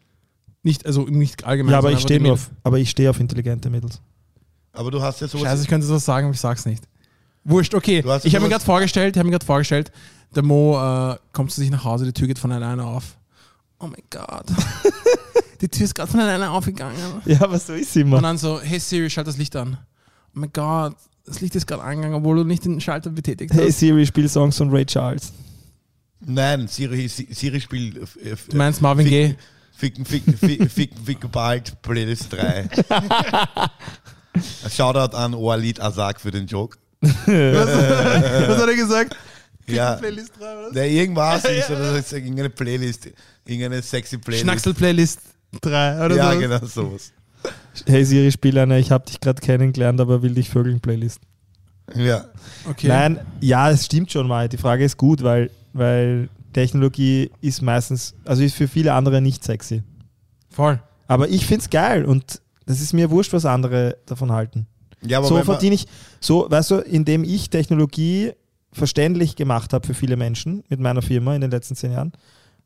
Nicht, 0.63 0.85
also 0.85 1.03
nicht 1.03 1.43
allgemein. 1.43 1.73
Ja, 1.73 1.77
aber 1.77 1.91
ich 1.91 1.99
stehe 1.99 2.31
auf, 2.31 2.49
aber 2.63 2.79
ich 2.79 2.89
stehe 2.89 3.09
auf 3.09 3.19
intelligente 3.19 3.69
Mädels. 3.69 4.01
Aber 4.73 4.91
du 4.91 5.01
hast 5.01 5.21
ja 5.21 5.27
sowas. 5.27 5.43
Scheiße, 5.45 5.63
ich 5.63 5.67
könnte 5.69 5.87
das 5.87 6.03
sagen, 6.03 6.25
aber 6.25 6.33
ich 6.33 6.39
sag's 6.41 6.65
nicht. 6.65 6.83
Wurscht, 7.45 7.73
okay. 7.75 8.03
Ich 8.23 8.35
habe 8.35 8.43
mir 8.45 8.49
gerade 8.49 8.63
vorgestellt, 8.65 9.15
ich 9.15 9.19
habe 9.19 9.27
mir 9.27 9.33
gerade 9.33 9.45
vorgestellt, 9.45 9.91
der 10.35 10.43
Mo 10.43 10.77
äh, 10.77 11.17
kommt 11.31 11.51
zu 11.51 11.61
sich 11.61 11.69
nach 11.69 11.83
Hause, 11.83 12.05
die 12.05 12.13
Tür 12.13 12.27
geht 12.27 12.39
von 12.39 12.51
alleine 12.51 12.83
auf. 12.85 13.17
Oh 13.79 13.87
mein 13.87 14.01
Gott. 14.09 14.45
die 15.61 15.67
Tür 15.67 15.83
ist 15.85 15.93
gerade 15.93 16.09
von 16.09 16.19
alleine 16.21 16.49
aufgegangen. 16.49 16.97
Ja, 17.25 17.41
aber 17.41 17.59
so 17.59 17.73
ist 17.73 17.93
sie 17.93 18.01
Und 18.01 18.07
immer. 18.07 18.21
dann 18.21 18.37
so, 18.37 18.59
hey 18.61 18.79
Siri, 18.79 19.09
schalt 19.09 19.27
das 19.27 19.37
Licht 19.37 19.55
an. 19.55 19.77
Oh 20.35 20.39
mein 20.39 20.51
Gott, 20.53 20.95
das 21.25 21.41
Licht 21.41 21.55
ist 21.55 21.67
gerade 21.67 21.83
angegangen, 21.83 22.15
obwohl 22.15 22.37
du 22.37 22.43
nicht 22.45 22.65
den 22.65 22.79
Schalter 22.81 23.09
betätigt 23.09 23.53
Hey 23.53 23.67
hast. 23.69 23.79
Siri, 23.79 24.05
spiel 24.05 24.27
Songs 24.29 24.57
von 24.57 24.69
Ray 24.71 24.85
Charles. 24.85 25.33
Nein, 26.25 26.67
Siri, 26.69 27.07
Siri 27.09 27.59
spielt. 27.59 27.97
äh, 27.97 28.29
äh, 28.31 28.35
Du 28.49 28.55
meinst 28.55 28.81
Marvin 28.81 29.05
Gaye? 29.07 29.35
Ficken, 29.75 30.05
ficken, 30.05 30.37
ficken, 30.37 30.69
ficken, 30.69 31.03
ficken 31.03 31.29
bald, 31.29 31.81
Playlist 31.81 32.31
3. 32.31 32.69
Shoutout 34.69 35.15
an 35.15 35.33
Walid 35.33 35.79
Azak 35.79 36.19
für 36.19 36.31
den 36.31 36.47
Joke. 36.47 36.77
Was 37.01 37.11
hat 38.61 38.69
er 38.69 38.75
gesagt? 38.75 39.15
Ja, 39.67 39.95
Playlist 39.95 40.33
3, 40.39 40.57
oder? 40.59 40.71
der 40.71 40.89
irgendwas 40.89 41.45
ist 41.45 41.69
oder 41.69 42.01
so, 42.01 42.15
irgendeine 42.15 42.49
Playlist, 42.49 43.09
irgendeine 43.45 43.81
sexy 43.81 44.17
Playlist. 44.17 44.43
Schnacksel-Playlist 44.43 45.19
3, 45.61 46.05
oder 46.05 46.15
Ja, 46.15 46.33
so. 46.33 46.39
genau 46.39 46.65
sowas. 46.65 47.11
Hey 47.85 48.03
Siri, 48.05 48.31
spiel 48.31 48.57
eine 48.57 48.79
Ich 48.79 48.91
hab 48.91 49.05
dich 49.05 49.19
gerade 49.19 49.41
kennengelernt, 49.41 49.99
aber 50.01 50.21
will 50.21 50.33
dich 50.33 50.49
vögeln 50.49 50.79
Playlist. 50.79 51.19
Ja. 51.95 52.25
Okay. 52.69 52.87
Nein, 52.87 53.19
ja, 53.41 53.69
es 53.69 53.85
stimmt 53.85 54.11
schon 54.11 54.27
mal. 54.27 54.47
Die 54.49 54.57
Frage 54.57 54.83
ist 54.85 54.97
gut, 54.97 55.23
weil, 55.23 55.49
weil 55.73 56.29
Technologie 56.53 57.31
ist 57.41 57.61
meistens, 57.61 58.13
also 58.25 58.43
ist 58.43 58.55
für 58.55 58.67
viele 58.67 58.93
andere 58.93 59.21
nicht 59.21 59.43
sexy. 59.43 59.83
Voll. 60.49 60.79
Aber 61.07 61.27
ich 61.29 61.45
find's 61.45 61.69
geil 61.69 62.05
und 62.05 62.41
das 62.65 62.81
ist 62.81 62.93
mir 62.93 63.09
wurscht, 63.11 63.33
was 63.33 63.45
andere 63.45 63.97
davon 64.05 64.31
halten. 64.31 64.67
ja 65.01 65.17
aber 65.19 65.27
so 65.27 65.37
verdiene 65.43 65.75
ich, 65.75 65.85
so, 66.19 66.47
weißt 66.49 66.71
du, 66.71 66.75
indem 66.77 67.23
ich 67.23 67.49
Technologie 67.49 68.31
verständlich 68.71 69.35
gemacht 69.35 69.73
habe 69.73 69.85
für 69.85 69.93
viele 69.93 70.15
Menschen 70.15 70.63
mit 70.69 70.79
meiner 70.79 71.01
Firma 71.01 71.35
in 71.35 71.41
den 71.41 71.51
letzten 71.51 71.75
zehn 71.75 71.91
Jahren, 71.91 72.11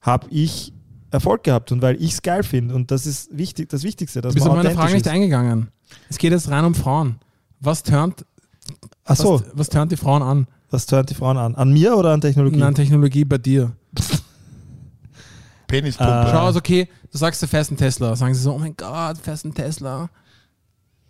habe 0.02 0.28
ich 0.30 0.72
Erfolg 1.12 1.44
gehabt 1.44 1.72
und 1.72 1.82
weil 1.82 2.02
ich 2.02 2.14
es 2.14 2.22
geil 2.22 2.44
finde 2.44 2.76
und 2.76 2.92
das 2.92 3.06
ist 3.06 3.36
wichtig, 3.38 3.70
das 3.70 3.84
Wichtigste, 3.84 4.22
dass 4.22 4.34
Du 4.34 4.36
bist 4.36 4.46
man 4.48 4.58
auf 4.58 4.64
meine 4.64 4.76
Frage 4.76 4.94
nicht 4.94 5.06
ist. 5.06 5.12
eingegangen. 5.12 5.70
Es 6.10 6.18
geht 6.18 6.32
jetzt 6.32 6.50
rein 6.50 6.66
um 6.66 6.76
Frauen. 6.76 7.16
Was 7.60 7.82
turnt, 7.84 8.26
Ach 9.06 9.16
so, 9.16 9.34
was, 9.36 9.44
was 9.54 9.70
turnt 9.70 9.92
die 9.92 9.98
Frauen 9.98 10.22
an? 10.22 10.48
was 10.70 10.86
turnt 10.86 11.10
die 11.10 11.14
Frauen 11.16 11.38
an? 11.38 11.56
An 11.56 11.72
mir 11.72 11.96
oder 11.96 12.12
an 12.12 12.20
Technologie? 12.22 12.62
An 12.62 12.76
Technologie 12.76 13.24
bei 13.24 13.38
dir. 13.38 13.72
Penispumpe. 15.68 16.28
Schau, 16.32 16.46
also 16.46 16.60
okay, 16.60 16.88
du 17.12 17.18
sagst, 17.18 17.42
du 17.42 17.48
fährst 17.48 17.72
einen 17.72 17.78
Tesla. 17.78 18.16
Sagen 18.16 18.34
sie 18.34 18.42
so, 18.42 18.54
oh 18.54 18.60
mein 18.60 18.76
Gott, 18.76 19.18
du 19.18 19.22
fährst 19.22 19.46
einen 19.46 19.54
Tesla. 19.54 20.10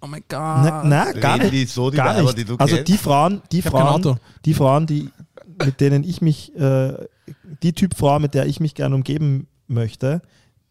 Oh 0.02 0.08
mein 0.08 0.22
Gott. 0.28 0.40
Na, 0.40 0.84
na 0.84 1.12
gar 1.14 1.36
Reden 1.36 1.44
nicht. 1.52 1.54
die 1.54 1.66
so, 1.66 1.90
die 1.90 1.98
gar 1.98 2.16
Weiber, 2.16 2.24
nicht. 2.24 2.38
die 2.38 2.46
du 2.46 2.56
also 2.58 2.76
kennst? 2.76 2.88
die 2.92 2.98
Frauen, 2.98 3.42
die 3.52 3.62
Frauen, 3.62 4.20
die 4.46 4.54
Frauen, 4.54 4.86
die 4.86 5.10
mit 5.66 5.82
denen 5.82 6.04
ich 6.04 6.22
mich, 6.22 6.56
äh, 6.56 6.94
die 7.64 7.74
Typ 7.74 7.96
Frau, 7.96 8.20
mit 8.20 8.34
der 8.34 8.46
ich 8.46 8.60
mich 8.60 8.76
gerne 8.76 8.96
umgeben 8.96 9.48
möchte, 9.68 10.22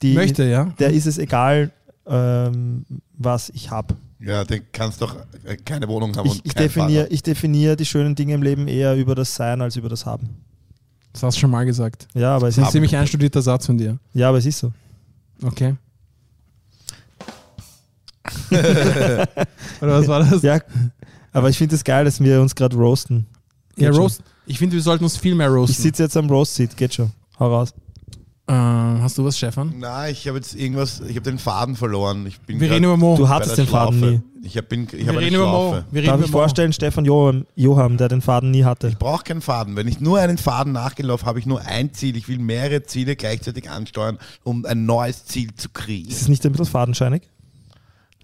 die, 0.03 0.15
Möchte, 0.15 0.45
ja. 0.45 0.67
der 0.79 0.91
ist 0.93 1.07
es 1.07 1.19
egal, 1.19 1.73
ähm, 2.07 2.85
was 3.17 3.49
ich 3.51 3.71
habe. 3.71 3.97
Ja, 4.21 4.45
den 4.45 4.63
kannst 4.73 5.03
doch 5.03 5.17
äh, 5.45 5.57
keine 5.57 5.89
Wohnung 5.89 6.17
haben 6.17 6.27
Ich, 6.27 6.35
und 6.35 6.43
ich 6.45 6.55
definiere 6.55 7.09
definiere 7.09 7.77
die 7.77 7.85
schönen 7.85 8.15
Dinge 8.15 8.35
im 8.35 8.43
Leben 8.43 8.69
eher 8.69 8.95
über 8.97 9.15
das 9.15 9.35
Sein 9.35 9.61
als 9.61 9.77
über 9.77 9.89
das 9.89 10.07
Haben. 10.07 10.29
Das 11.13 11.23
hast 11.23 11.37
du 11.37 11.41
schon 11.41 11.51
mal 11.51 11.65
gesagt. 11.65 12.09
Ja, 12.15 12.37
aber 12.37 12.49
es 12.49 12.57
Das 12.57 12.59
ist 12.59 12.59
ein 12.59 12.67
ist, 12.69 12.73
ziemlich 12.73 12.97
einstudierter 12.97 13.43
Satz 13.43 13.67
von 13.67 13.79
dir. 13.79 13.99
ja, 14.13 14.29
aber 14.29 14.39
es 14.39 14.47
ist 14.47 14.59
so. 14.59 14.73
Okay. 15.43 15.75
Oder 18.51 19.29
was 19.81 20.09
war 20.09 20.21
das? 20.21 20.43
Ja, 20.43 20.61
aber 21.33 21.49
ich 21.51 21.59
finde 21.59 21.75
es 21.77 21.85
geil, 21.85 22.05
dass 22.05 22.21
wir 22.21 22.41
uns 22.41 22.55
gerade 22.55 22.77
roasten. 22.77 23.27
Ja, 23.77 23.89
Geht 23.89 23.95
schon. 23.97 24.03
Roast. 24.03 24.23
Ich 24.47 24.59
finde, 24.59 24.75
wir 24.77 24.83
sollten 24.83 25.05
uns 25.05 25.17
viel 25.17 25.35
mehr 25.35 25.49
Ich 25.49 25.55
roasten. 25.55 25.83
sitze 25.83 26.05
jetzt 26.05 26.17
am 26.17 26.29
Roast-Seat, 26.31 26.77
geht 26.77 26.95
schon. 26.95 27.11
Hau 27.39 27.49
raus. 27.53 27.75
Ähm, 28.49 28.99
hast 29.03 29.19
du 29.19 29.25
was, 29.25 29.37
Stefan? 29.37 29.75
Nein, 29.79 30.13
ich 30.13 30.29
habe 30.29 30.39
jetzt 30.39 30.55
irgendwas, 30.55 31.01
ich 31.01 31.17
habe 31.17 31.23
den 31.23 31.39
Faden 31.39 31.75
verloren. 31.75 32.25
Ich 32.27 32.39
bin 32.41 32.61
Wir 32.61 32.69
grad 32.69 32.77
reden 32.77 32.85
über 32.85 32.97
Mo. 32.97 33.17
Du 33.17 33.29
hattest 33.29 33.59
den 33.59 33.67
Faden 33.67 33.99
Schlaufe. 33.99 34.13
nie. 34.15 34.47
Ich 34.47 34.57
hab, 34.57 34.69
bin, 34.69 34.85
ich 34.85 34.93
wir 34.93 35.01
habe 35.09 35.19
eine 35.19 35.27
reden 35.27 35.37
über 35.37 35.47
Mo. 35.51 35.73
Wir 35.91 36.03
reden 36.03 36.07
Darf 36.07 36.17
über 36.19 36.27
ich 36.27 36.31
Mo. 36.33 36.39
vorstellen, 36.39 36.73
Stefan 36.73 37.05
Johann, 37.05 37.47
Johann, 37.57 37.97
der 37.97 38.07
den 38.09 38.21
Faden 38.23 38.53
nie 38.53 38.63
hatte. 38.63 38.87
Ich 38.87 38.99
brauche 38.99 39.25
keinen 39.25 39.41
Faden. 39.41 39.75
Wenn 39.75 39.89
ich 39.89 40.01
nur 40.01 40.21
einen 40.21 40.39
Faden 40.39 40.73
nachgelaufen 40.73 41.27
habe, 41.27 41.41
ich 41.41 41.47
nur 41.47 41.61
ein 41.67 41.93
Ziel. 41.93 42.17
Ich 42.17 42.29
will 42.29 42.39
mehrere 42.39 42.85
Ziele 42.85 43.17
gleichzeitig 43.17 43.69
ansteuern, 43.69 44.19
um 44.45 44.65
ein 44.65 44.87
neues 44.87 45.25
Ziel 45.25 45.53
zu 45.57 45.69
kriegen. 45.71 46.09
Ist 46.09 46.23
es 46.23 46.29
nicht 46.29 46.47
ein 46.47 46.53
bisschen 46.53 46.67
fadenscheinig? 46.67 47.23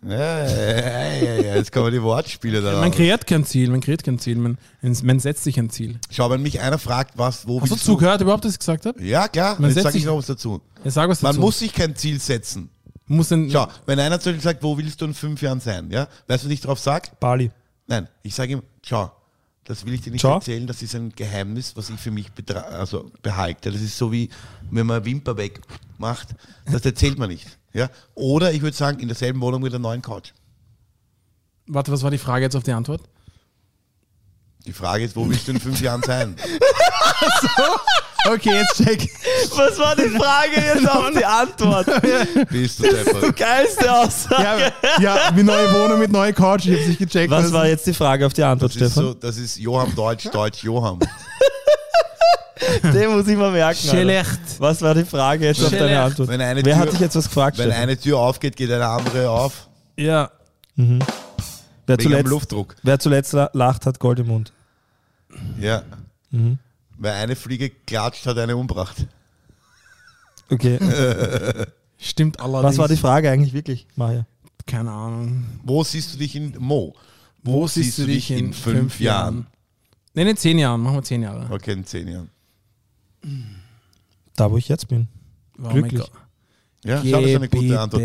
Ja, 0.05 0.49
ja, 0.49 1.13
ja, 1.13 1.35
ja, 1.43 1.55
jetzt 1.55 1.71
kommen 1.71 1.93
die 1.93 2.03
Wortspiele 2.03 2.61
da. 2.61 2.81
Man 2.81 2.91
kreiert 2.91 3.27
kein 3.27 3.45
Ziel, 3.45 3.71
man 3.71 3.81
kreiert 3.81 4.03
kein 4.03 4.19
Ziel, 4.19 4.37
man, 4.37 4.59
man 4.81 5.21
setzt 5.21 5.45
sich 5.45 5.59
ein 5.59 5.71
Ziel. 5.71 6.01
Schau, 6.11 6.29
wenn 6.31 6.43
mich 6.43 6.61
einer 6.61 6.79
fragt, 6.79 7.17
was, 7.17 7.47
wo 7.47 7.61
Hast 7.61 7.71
du 7.71 7.77
zugehört 7.77 8.21
überhaupt, 8.21 8.45
was 8.45 8.53
ich 8.55 8.59
gesagt 8.59 8.85
habe? 8.85 9.01
Ja, 9.03 9.29
klar, 9.29 9.57
Man 9.61 9.71
jetzt 9.71 9.83
sage 9.83 9.97
ich 9.97 10.05
noch 10.05 10.17
was 10.17 10.27
dazu. 10.27 10.61
Ja, 10.83 10.91
sag 10.91 11.09
was 11.09 11.23
Man 11.23 11.33
dazu. 11.33 11.41
muss 11.41 11.61
sich 11.61 11.73
kein 11.73 11.95
Ziel 11.95 12.19
setzen. 12.19 12.69
muss 13.07 13.31
ein, 13.31 13.49
Schau, 13.49 13.69
wenn 13.87 14.01
einer 14.01 14.19
zu 14.19 14.33
dir 14.33 14.41
sagt, 14.41 14.63
wo 14.65 14.77
willst 14.77 15.01
du 15.01 15.05
in 15.05 15.15
fünf 15.15 15.41
Jahren 15.41 15.61
sein? 15.61 15.89
Ja? 15.93 16.09
Weißt 16.27 16.43
du, 16.43 16.49
was 16.49 16.53
ich 16.53 16.61
darauf 16.63 16.81
sage? 16.81 17.11
Bali. 17.21 17.53
Nein, 17.87 18.09
ich 18.25 18.35
sage 18.35 18.55
ihm, 18.55 18.63
schau, 18.85 19.13
das 19.65 19.87
will 19.87 19.95
ich 19.95 20.01
dir 20.01 20.11
nicht 20.11 20.23
Schau. 20.23 20.35
erzählen, 20.35 20.67
das 20.67 20.83
ist 20.83 20.97
ein 20.97 21.11
Geheimnis, 21.15 21.77
was 21.77 21.91
ich 21.91 22.01
für 22.01 22.11
mich 22.11 22.27
also 22.73 23.11
behalte. 23.23 23.71
Das 23.71 23.81
ist 23.81 23.97
so 23.97 24.11
wie, 24.11 24.29
wenn 24.71 24.87
man 24.87 25.05
Wimper 25.05 25.37
wegmacht, 25.37 26.31
das 26.71 26.85
erzählt 26.85 27.19
man 27.19 27.31
nicht. 27.31 27.47
Ja? 27.73 27.89
Oder 28.15 28.53
ich 28.53 28.63
würde 28.63 28.77
sagen, 28.77 28.99
in 29.01 29.09
derselben 29.09 29.41
Wohnung 29.41 29.63
mit 29.63 29.73
einer 29.73 29.81
neuen 29.81 30.03
Couch. 30.03 30.33
Warte, 31.67 31.93
was 31.93 32.03
war 32.03 32.11
die 32.11 32.19
Frage 32.19 32.45
jetzt 32.45 32.57
auf 32.57 32.63
die 32.65 32.73
Antwort? 32.73 33.03
Die 34.67 34.73
Frage 34.73 35.05
ist, 35.05 35.17
wo 35.17 35.29
willst 35.29 35.49
du 35.49 35.53
in 35.53 35.61
fünf 35.61 35.81
Jahren 35.81 36.03
sein? 36.03 36.37
Okay, 38.25 38.55
jetzt 38.55 38.77
check. 38.77 39.11
Was 39.57 39.77
war 39.79 39.97
die 39.97 40.09
Frage 40.09 40.55
jetzt 40.55 40.89
auf 40.89 41.11
die 41.11 41.25
Antwort? 41.25 41.87
Bist 42.51 42.79
du 42.79 42.83
deppert. 42.85 43.37
Geilste 43.37 43.93
Aussage. 43.93 44.73
Ja, 45.01 45.01
ja, 45.27 45.31
mit 45.33 45.45
neue 45.45 45.73
Wohnung, 45.75 45.99
mit 45.99 46.13
neue 46.13 46.33
Couch, 46.33 46.67
ich 46.67 46.77
hab's 46.79 46.87
nicht 46.87 46.99
gecheckt. 47.01 47.31
Was 47.33 47.53
war 47.53 47.67
jetzt 47.67 47.85
die 47.85 47.93
Frage 47.95 48.25
auf 48.25 48.33
die 48.33 48.45
Antwort, 48.45 48.77
Das 48.77 48.81
ist, 48.81 48.93
Stefan? 48.93 49.05
so, 49.09 49.15
das 49.15 49.37
ist 49.39 49.59
Johann 49.59 49.93
Deutsch, 49.97 50.27
Deutsch 50.31 50.63
Johann. 50.63 51.01
Den 52.93 53.11
muss 53.11 53.27
ich 53.29 53.37
mal 53.37 53.51
merken. 53.53 53.89
Alter. 53.89 54.01
Schlecht. 54.03 54.41
Was 54.59 54.81
war 54.83 54.95
die 54.95 55.05
Frage 55.05 55.47
jetzt 55.47 55.61
auf 55.63 55.69
Schlecht. 55.69 55.83
deine 55.83 56.01
Antwort? 56.03 56.29
Wenn 56.29 56.41
eine 56.41 56.65
Wer 56.65 56.75
Tür- 56.75 56.83
hat 56.83 56.93
dich 56.93 57.01
jetzt 57.01 57.17
was 57.17 57.27
gefragt, 57.27 57.59
Wenn 57.59 57.67
Stefan? 57.67 57.83
eine 57.83 57.97
Tür 57.99 58.19
aufgeht, 58.19 58.57
geht 58.57 58.71
eine 58.71 58.87
andere 58.87 59.29
auf. 59.31 59.69
Ja, 59.97 60.31
Wer 60.77 60.87
Wegen 60.87 61.01
dem 61.87 61.99
zuletzt, 62.01 62.29
Luftdruck. 62.31 62.77
wer 62.83 62.99
zuletzt 62.99 63.33
la- 63.33 63.51
lacht, 63.53 63.85
hat 63.87 63.99
Gold 63.99 64.21
im 64.21 64.29
Mund. 64.29 64.53
Ja. 65.61 65.83
Mhm. 66.31 66.59
Weil 66.99 67.13
eine 67.13 67.37
Fliege 67.37 67.71
klatscht, 67.71 68.25
hat 68.27 68.39
eine 68.39 68.57
umbracht. 68.57 69.07
Okay. 70.51 70.79
stimmt 71.99 72.41
allerdings. 72.41 72.73
Was 72.75 72.79
war 72.79 72.89
die 72.89 72.97
Frage 72.97 73.31
eigentlich 73.31 73.53
wirklich, 73.53 73.87
Maja? 73.97 74.27
Keine 74.67 74.91
Ahnung. 74.91 75.45
Wo 75.65 75.83
siehst 75.85 76.15
du 76.15 76.19
dich 76.19 76.37
in 76.37 76.55
Mo? 76.59 76.95
Wo, 77.43 77.67
siehst 77.67 77.99
du 77.99 78.07
dich 78.07 78.31
in 78.31 78.53
fünf 78.53 79.01
Jahren? 79.01 79.47
Nein, 80.15 80.29
in 80.29 80.37
zehn 80.37 80.59
Jahren. 80.59 80.81
Machen 80.81 80.97
wir 80.97 81.03
zehn 81.03 81.23
Jahre. 81.23 81.47
Okay, 81.51 81.73
in 81.73 81.85
zehn 81.85 82.07
Jahren. 82.07 82.31
Da, 84.37 84.51
wo 84.51 84.57
ich 84.57 84.69
jetzt 84.69 84.89
bin. 84.89 85.09
Oh 85.63 85.69
Glücklich. 85.69 86.03
Ja, 86.85 87.01
schau, 87.05 87.21
das 87.21 87.31
ist 87.31 87.37
eine 87.37 87.49
gute 87.49 87.63
Bitte, 87.63 87.81
Antwort. 87.81 88.03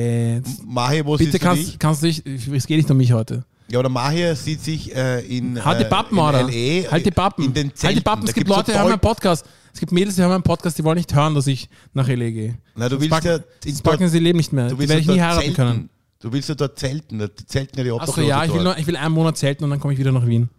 Mahi, 0.68 1.06
wo 1.06 1.18
bitte 1.18 1.32
siehst 1.32 1.34
du 1.34 1.38
dich? 1.38 1.42
kannst, 1.42 1.80
kannst 1.80 2.04
du 2.04 2.08
dich, 2.08 2.52
es 2.54 2.68
geht 2.68 2.78
nicht 2.78 2.92
um 2.92 2.98
mich 2.98 3.12
heute. 3.12 3.44
Ja, 3.70 3.80
oder 3.80 3.90
Mahir 3.90 4.34
sieht 4.36 4.62
sich 4.62 4.96
äh, 4.96 5.20
in, 5.26 5.64
Halt 5.64 5.80
die 5.82 5.84
äh, 5.86 5.90
Pappen, 5.90 6.18
in 6.18 6.24
oder? 6.24 6.44
LA, 6.44 6.92
halt 6.92 7.06
die 7.06 7.12
Pappen. 7.12 7.44
In 7.46 7.54
den 7.54 7.70
Zelten. 7.76 7.84
halt 7.88 7.98
die 7.98 8.02
Pappen. 8.02 8.22
Da 8.26 8.30
Es 8.30 8.34
gibt 8.36 8.46
gibt's 8.48 8.56
Leute, 8.58 8.66
die 8.68 8.72
so 8.74 8.78
hören 8.80 8.90
meinen 8.90 9.00
Podcast. 9.00 9.46
Es 9.74 9.80
gibt 9.82 9.92
Mädels, 9.92 10.16
die 10.16 10.22
hören 10.22 10.32
meinen 10.32 10.44
Podcast, 10.44 10.78
die 10.78 10.84
wollen 10.86 10.98
nicht 10.98 11.14
hören, 11.14 11.36
dass 11.36 11.48
ich 11.48 11.70
nach 11.94 12.08
L.A. 12.08 12.30
gehe. 12.30 12.58
Na, 12.76 12.88
du 12.88 12.98
willst 12.98 13.10
packen, 13.10 13.28
ja, 13.28 13.40
sonst 13.64 13.82
packen 13.82 14.08
sie 14.08 14.18
ihr 14.18 14.24
Leben 14.24 14.38
nicht 14.38 14.54
mehr. 14.54 14.70
du 14.70 14.76
Die 14.76 14.80
willst 14.80 14.90
werde 14.90 15.02
ich 15.02 15.08
ja 15.08 15.14
nie 15.14 15.20
dort 15.20 15.30
heiraten 15.32 15.42
zelten. 15.56 15.56
können. 15.56 15.90
Du 16.22 16.32
willst 16.32 16.50
ja 16.50 16.56
dort 16.56 16.80
zelten. 16.80 17.20
Da 17.20 17.28
zelten 17.46 17.78
ja 17.78 17.84
die 17.84 17.92
Achso, 17.92 18.02
Obdachlosen 18.04 18.30
ja, 18.30 18.44
ich 18.46 18.50
will, 18.54 18.64
dort. 18.64 18.64
nur, 18.64 18.78
ich 18.78 18.88
will 18.88 18.96
einen 18.96 19.14
Monat 19.14 19.38
zelten 19.38 19.64
und 19.66 19.70
dann 19.72 19.80
komme 19.82 19.94
ich 19.94 20.00
wieder 20.00 20.12
nach 20.14 20.26
Wien. 20.26 20.50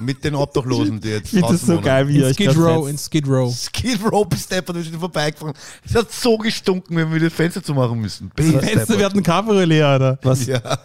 Mit 0.00 0.24
den 0.24 0.34
Obdachlosen, 0.34 1.00
die 1.00 1.08
jetzt 1.08 1.24
Ich 1.26 1.30
finde 1.30 1.48
das 1.48 1.60
draußen 1.60 1.76
so 1.76 1.80
geil, 1.80 2.08
wie 2.08 2.16
ihr 2.16 2.24
In 2.24 2.30
euch 2.30 2.34
Skid 2.34 2.56
Row, 2.56 2.88
in 2.88 2.98
Skid 2.98 3.28
Row. 3.28 3.54
Skid 3.54 4.00
Rope 4.10 4.36
Stepper, 4.36 4.74
wir 4.74 4.82
sind 4.82 4.98
vorbeigefahren. 4.98 5.54
Es 5.84 5.94
hat 5.94 6.10
so 6.10 6.38
gestunken, 6.38 6.96
wenn 6.96 7.12
wir 7.12 7.20
das 7.20 7.32
Fenster 7.32 7.62
zu 7.62 7.74
machen 7.74 8.00
müssen. 8.00 8.30
Fenster, 8.34 8.98
wir 8.98 9.04
hatten 9.04 9.22
Cabriolet, 9.22 9.82
Alter. 9.82 10.18
Was? 10.22 10.46
Ja. 10.46 10.60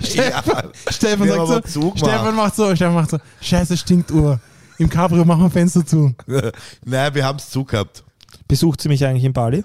Stefan, 0.00 0.70
Stefan 0.90 1.26
Wir 1.26 1.46
sagt 1.46 1.68
so. 1.68 1.92
Stefan 1.96 2.34
macht 2.34 2.56
so, 2.56 2.74
Stefan 2.74 2.94
macht 2.94 3.10
so, 3.10 3.18
scheiße, 3.40 3.76
stinkt 3.76 4.10
Uhr. 4.10 4.40
Im 4.78 4.88
Cabrio 4.88 5.24
machen 5.24 5.42
wir 5.42 5.50
Fenster 5.50 5.86
zu. 5.86 6.14
Nein, 6.84 7.14
wir 7.14 7.24
haben 7.24 7.38
es 7.38 7.50
zugehabt. 7.50 8.02
Besucht 8.48 8.80
sie 8.80 8.88
mich 8.88 9.04
eigentlich 9.04 9.24
in 9.24 9.32
Bali? 9.32 9.64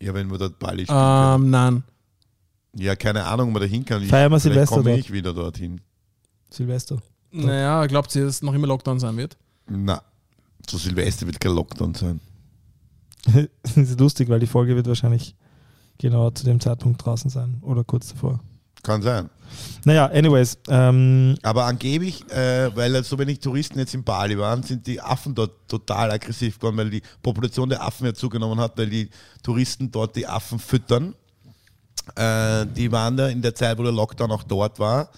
Ja, 0.00 0.12
wenn 0.12 0.30
wir 0.30 0.38
dort 0.38 0.58
Bali 0.58 0.84
spielen 0.84 0.98
können. 0.98 1.44
Ähm, 1.44 1.50
nein. 1.50 1.84
Ja, 2.76 2.94
keine 2.96 3.24
Ahnung, 3.24 3.48
ob 3.48 3.54
wir 3.54 3.60
da 3.60 3.66
hin 3.66 3.84
kann. 3.84 4.02
Ich, 4.02 4.08
Feiern 4.08 4.30
wir 4.30 4.38
Silvester 4.38 4.76
komme 4.76 4.90
dort. 4.90 5.00
ich 5.00 5.12
wieder 5.12 5.32
dorthin. 5.32 5.80
Silvester. 6.54 6.98
Naja, 7.30 7.86
glaubt 7.86 8.14
ihr, 8.14 8.26
dass 8.26 8.42
noch 8.42 8.54
immer 8.54 8.66
Lockdown 8.66 9.00
sein 9.00 9.16
wird? 9.16 9.36
Na, 9.68 10.02
zu 10.66 10.78
Silvester 10.78 11.26
wird 11.26 11.40
kein 11.40 11.52
Lockdown 11.52 11.94
sein. 11.94 12.20
das 13.62 13.76
ist 13.76 13.98
lustig, 13.98 14.28
weil 14.28 14.40
die 14.40 14.46
Folge 14.46 14.76
wird 14.76 14.86
wahrscheinlich 14.86 15.34
genau 15.98 16.30
zu 16.30 16.44
dem 16.44 16.60
Zeitpunkt 16.60 17.04
draußen 17.04 17.30
sein 17.30 17.58
oder 17.62 17.84
kurz 17.84 18.08
davor. 18.08 18.40
Kann 18.82 19.00
sein. 19.00 19.30
Naja, 19.84 20.06
anyways, 20.06 20.58
ähm, 20.68 21.36
Aber 21.42 21.64
angeblich, 21.64 22.28
äh, 22.30 22.74
weil 22.76 23.02
so 23.02 23.18
wenig 23.18 23.40
Touristen 23.40 23.78
jetzt 23.78 23.94
in 23.94 24.04
Bali 24.04 24.36
waren, 24.38 24.62
sind 24.62 24.86
die 24.86 25.00
Affen 25.00 25.34
dort 25.34 25.52
total 25.68 26.10
aggressiv 26.10 26.58
geworden, 26.58 26.76
weil 26.76 26.90
die 26.90 27.02
Population 27.22 27.68
der 27.68 27.82
Affen 27.82 28.06
ja 28.06 28.12
zugenommen 28.14 28.60
hat, 28.60 28.76
weil 28.76 28.90
die 28.90 29.08
Touristen 29.42 29.90
dort 29.90 30.16
die 30.16 30.26
Affen 30.26 30.58
füttern. 30.58 31.14
Äh, 32.14 32.66
die 32.66 32.92
waren 32.92 33.16
da 33.16 33.28
in 33.28 33.40
der 33.40 33.54
Zeit, 33.54 33.78
wo 33.78 33.82
der 33.82 33.92
Lockdown 33.92 34.30
auch 34.30 34.42
dort 34.42 34.78
war, 34.78 35.08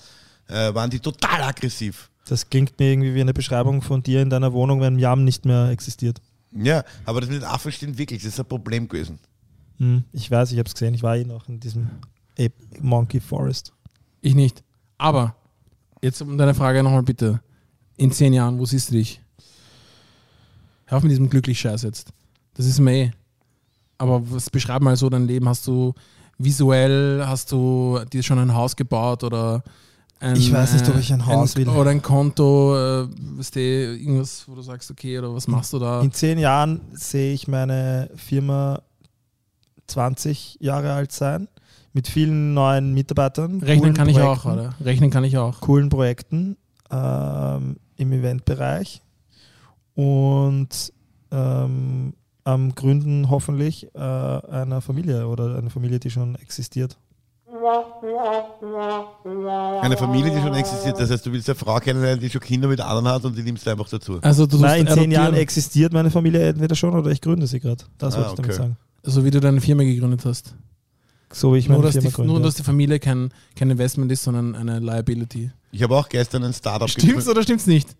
äh, 0.48 0.74
waren 0.74 0.90
die 0.90 1.00
total 1.00 1.42
aggressiv. 1.42 2.10
das 2.28 2.48
klingt 2.48 2.78
mir 2.78 2.92
irgendwie 2.92 3.14
wie 3.14 3.20
eine 3.20 3.34
Beschreibung 3.34 3.82
von 3.82 4.02
dir 4.02 4.22
in 4.22 4.30
deiner 4.30 4.52
Wohnung, 4.52 4.80
wenn 4.80 4.98
Yam 4.98 5.24
nicht 5.24 5.44
mehr 5.44 5.70
existiert. 5.70 6.20
Ja, 6.52 6.84
aber 7.04 7.20
das 7.20 7.30
mit 7.30 7.42
den 7.42 7.48
Affen 7.48 7.72
stimmt 7.72 7.98
wirklich, 7.98 8.22
das 8.22 8.32
ist 8.32 8.40
ein 8.40 8.46
Problem 8.46 8.88
gewesen. 8.88 9.18
Hm, 9.78 10.04
ich 10.12 10.30
weiß, 10.30 10.52
ich 10.52 10.58
habe 10.58 10.66
es 10.66 10.74
gesehen, 10.74 10.94
ich 10.94 11.02
war 11.02 11.16
eh 11.16 11.24
noch 11.24 11.48
in 11.48 11.60
diesem 11.60 11.90
Ape 12.38 12.54
Monkey 12.80 13.20
Forest. 13.20 13.72
Ich 14.22 14.34
nicht. 14.34 14.62
Aber, 14.98 15.36
jetzt 16.02 16.22
um 16.22 16.38
deine 16.38 16.54
Frage 16.54 16.82
nochmal 16.82 17.02
bitte. 17.02 17.40
In 17.96 18.12
zehn 18.12 18.32
Jahren, 18.32 18.58
wo 18.58 18.64
siehst 18.64 18.90
du 18.90 18.94
dich? 18.94 19.20
Hör 20.86 20.98
auf 20.98 21.02
mit 21.02 21.10
diesem 21.10 21.28
glücklich 21.28 21.58
Scheiß 21.58 21.82
jetzt. 21.82 22.10
Das 22.54 22.66
ist 22.66 22.78
eh. 22.80 23.10
Aber 23.98 24.30
was 24.30 24.50
beschreib 24.50 24.82
mal 24.82 24.96
so 24.96 25.08
dein 25.08 25.26
Leben? 25.26 25.48
Hast 25.48 25.66
du 25.66 25.94
visuell, 26.38 27.24
hast 27.26 27.52
du 27.52 28.00
dir 28.12 28.22
schon 28.22 28.38
ein 28.38 28.54
Haus 28.54 28.76
gebaut 28.76 29.24
oder 29.24 29.62
ein, 30.18 30.36
Ich 30.36 30.52
weiß 30.52 30.72
nicht, 30.74 30.88
ob 30.88 30.98
ich 30.98 31.12
ein 31.12 31.26
Haus 31.26 31.56
will. 31.56 31.68
Oder 31.68 31.90
ein 31.90 32.02
Konto, 32.02 32.74
äh, 32.76 33.06
du, 33.06 33.60
irgendwas, 33.60 34.44
wo 34.48 34.54
du 34.54 34.62
sagst, 34.62 34.90
okay, 34.90 35.18
oder 35.18 35.34
was 35.34 35.46
machst 35.46 35.72
du 35.72 35.78
da? 35.78 36.00
In 36.00 36.12
zehn 36.12 36.38
Jahren 36.38 36.80
sehe 36.92 37.34
ich 37.34 37.48
meine 37.48 38.10
Firma 38.16 38.80
20 39.86 40.58
Jahre 40.60 40.92
alt 40.92 41.12
sein, 41.12 41.48
mit 41.92 42.08
vielen 42.08 42.54
neuen 42.54 42.94
Mitarbeitern. 42.94 43.60
Rechnen 43.60 43.94
kann 43.94 44.08
ich 44.08 44.18
auch, 44.18 44.42
Projekten, 44.42 44.60
oder? 44.60 44.74
Rechnen 44.84 45.10
kann 45.10 45.24
ich 45.24 45.38
auch. 45.38 45.60
Coolen 45.60 45.88
Projekten 45.88 46.56
ähm, 46.90 47.76
im 47.96 48.12
Eventbereich 48.12 49.02
und 49.94 50.92
ähm, 51.30 52.14
am 52.44 52.74
Gründen 52.74 53.28
hoffentlich 53.28 53.92
äh, 53.94 53.98
einer 53.98 54.80
Familie 54.80 55.26
oder 55.26 55.56
einer 55.56 55.70
Familie, 55.70 55.98
die 55.98 56.10
schon 56.10 56.36
existiert. 56.36 56.96
Eine 59.82 59.96
Familie, 59.96 60.30
die 60.34 60.40
schon 60.40 60.54
existiert. 60.54 60.98
Das 61.00 61.10
heißt, 61.10 61.24
du 61.26 61.32
willst 61.32 61.48
eine 61.48 61.56
Frau 61.56 61.78
kennenlernen, 61.78 62.20
die 62.20 62.30
schon 62.30 62.40
Kinder 62.40 62.68
mit 62.68 62.80
anderen 62.80 63.08
hat 63.08 63.24
und 63.24 63.36
die 63.36 63.42
nimmst 63.42 63.66
du 63.66 63.70
einfach 63.70 63.88
dazu. 63.88 64.18
Also 64.22 64.46
du 64.46 64.58
Nein, 64.58 64.86
in 64.86 64.92
zehn 64.92 65.10
Jahren 65.10 65.34
existiert 65.34 65.92
meine 65.92 66.10
Familie 66.10 66.48
entweder 66.48 66.74
schon 66.74 66.94
oder 66.94 67.10
ich 67.10 67.20
gründe 67.20 67.46
sie 67.46 67.60
gerade. 67.60 67.84
Das 67.98 68.14
Ah, 68.14 68.18
wollte 68.18 68.30
ich 68.30 68.36
damit 68.36 68.50
okay. 68.50 68.58
sagen. 68.58 68.76
so 69.02 69.24
wie 69.24 69.30
du 69.30 69.40
deine 69.40 69.60
Firma 69.60 69.82
gegründet 69.84 70.24
hast. 70.24 70.54
So 71.32 71.54
wie 71.54 71.58
ich 71.58 71.68
Nur 71.68 71.78
meine 71.78 71.88
dass, 71.88 71.94
Firma 71.94 72.08
die, 72.08 72.14
gründe. 72.14 72.32
nur, 72.32 72.40
dass 72.42 72.54
die 72.54 72.62
Familie 72.62 72.98
kein, 73.00 73.30
kein 73.56 73.68
Investment 73.70 74.10
ist, 74.12 74.22
sondern 74.22 74.54
eine 74.54 74.78
Liability. 74.78 75.50
Ich 75.72 75.82
habe 75.82 75.96
auch 75.96 76.08
gestern 76.08 76.44
ein 76.44 76.52
Startup 76.54 76.88
Stimmt's 76.88 77.28
oder 77.28 77.42
stimmt's 77.42 77.66
nicht? 77.66 77.96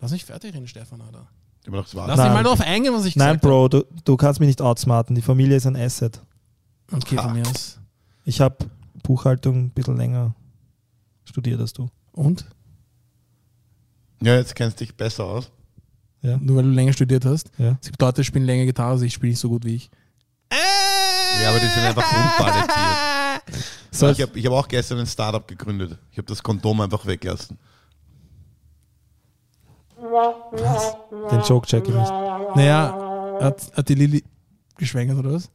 Lass 0.00 0.12
mich 0.12 0.24
fertig 0.24 0.54
reden, 0.54 0.68
Stefan, 0.68 1.00
Alter. 1.00 1.26
Lass 1.66 1.92
Nein. 1.94 2.06
mich 2.06 2.16
mal 2.18 2.42
darauf 2.44 2.60
eingehen, 2.60 2.94
was 2.94 3.04
ich 3.04 3.16
Nein, 3.16 3.34
gesagt 3.34 3.42
Bro, 3.42 3.68
du, 3.68 3.84
du 4.04 4.16
kannst 4.16 4.38
mich 4.40 4.46
nicht 4.46 4.62
outsmarten. 4.62 5.14
Die 5.16 5.22
Familie 5.22 5.56
ist 5.56 5.66
ein 5.66 5.76
Asset. 5.76 6.20
habe. 6.90 7.02
Okay, 7.02 7.16
von 7.16 7.32
mir 7.34 7.42
aus. 7.46 7.78
Ich 8.24 8.40
habe 8.40 8.56
Buchhaltung 9.08 9.56
ein 9.56 9.70
bisschen 9.70 9.96
länger 9.96 10.34
studiert 11.24 11.58
als 11.58 11.72
du. 11.72 11.88
Und? 12.12 12.44
Ja, 14.22 14.36
jetzt 14.36 14.54
kennst 14.54 14.78
du 14.78 14.84
dich 14.84 14.94
besser 14.94 15.24
aus. 15.24 15.50
Ja. 16.20 16.36
Nur 16.36 16.56
weil 16.56 16.64
du 16.64 16.70
länger 16.70 16.92
studiert 16.92 17.24
hast. 17.24 17.50
Ja. 17.56 17.78
Es 17.80 17.86
gibt 17.88 18.02
Leute, 18.02 18.20
die 18.20 18.24
spielen 18.24 18.44
länger 18.44 18.66
Gitarre, 18.66 18.90
also 18.90 19.06
ich 19.06 19.14
spiele 19.14 19.30
nicht 19.30 19.38
so 19.40 19.48
gut 19.48 19.64
wie 19.64 19.76
ich. 19.76 19.90
Ja, 20.52 21.48
aber 21.48 21.58
die 21.58 21.66
sind 21.66 21.84
einfach. 21.84 22.04
So, 23.90 24.10
Ich 24.10 24.20
habe 24.20 24.38
ich 24.38 24.44
hab 24.46 24.52
auch 24.52 24.68
gestern 24.68 24.98
ein 24.98 25.06
Startup 25.06 25.46
gegründet. 25.48 25.98
Ich 26.12 26.18
habe 26.18 26.26
das 26.26 26.42
Kondom 26.42 26.80
einfach 26.82 27.06
weggelassen. 27.06 27.58
den 29.98 31.40
Joke 31.42 31.66
check 31.66 31.88
ich 31.88 31.94
nicht. 31.94 32.10
Naja, 32.10 33.38
hat, 33.40 33.72
hat 33.74 33.88
die 33.88 33.94
Lilly 33.94 34.22
geschwängert 34.76 35.18
oder 35.18 35.32
was? 35.32 35.50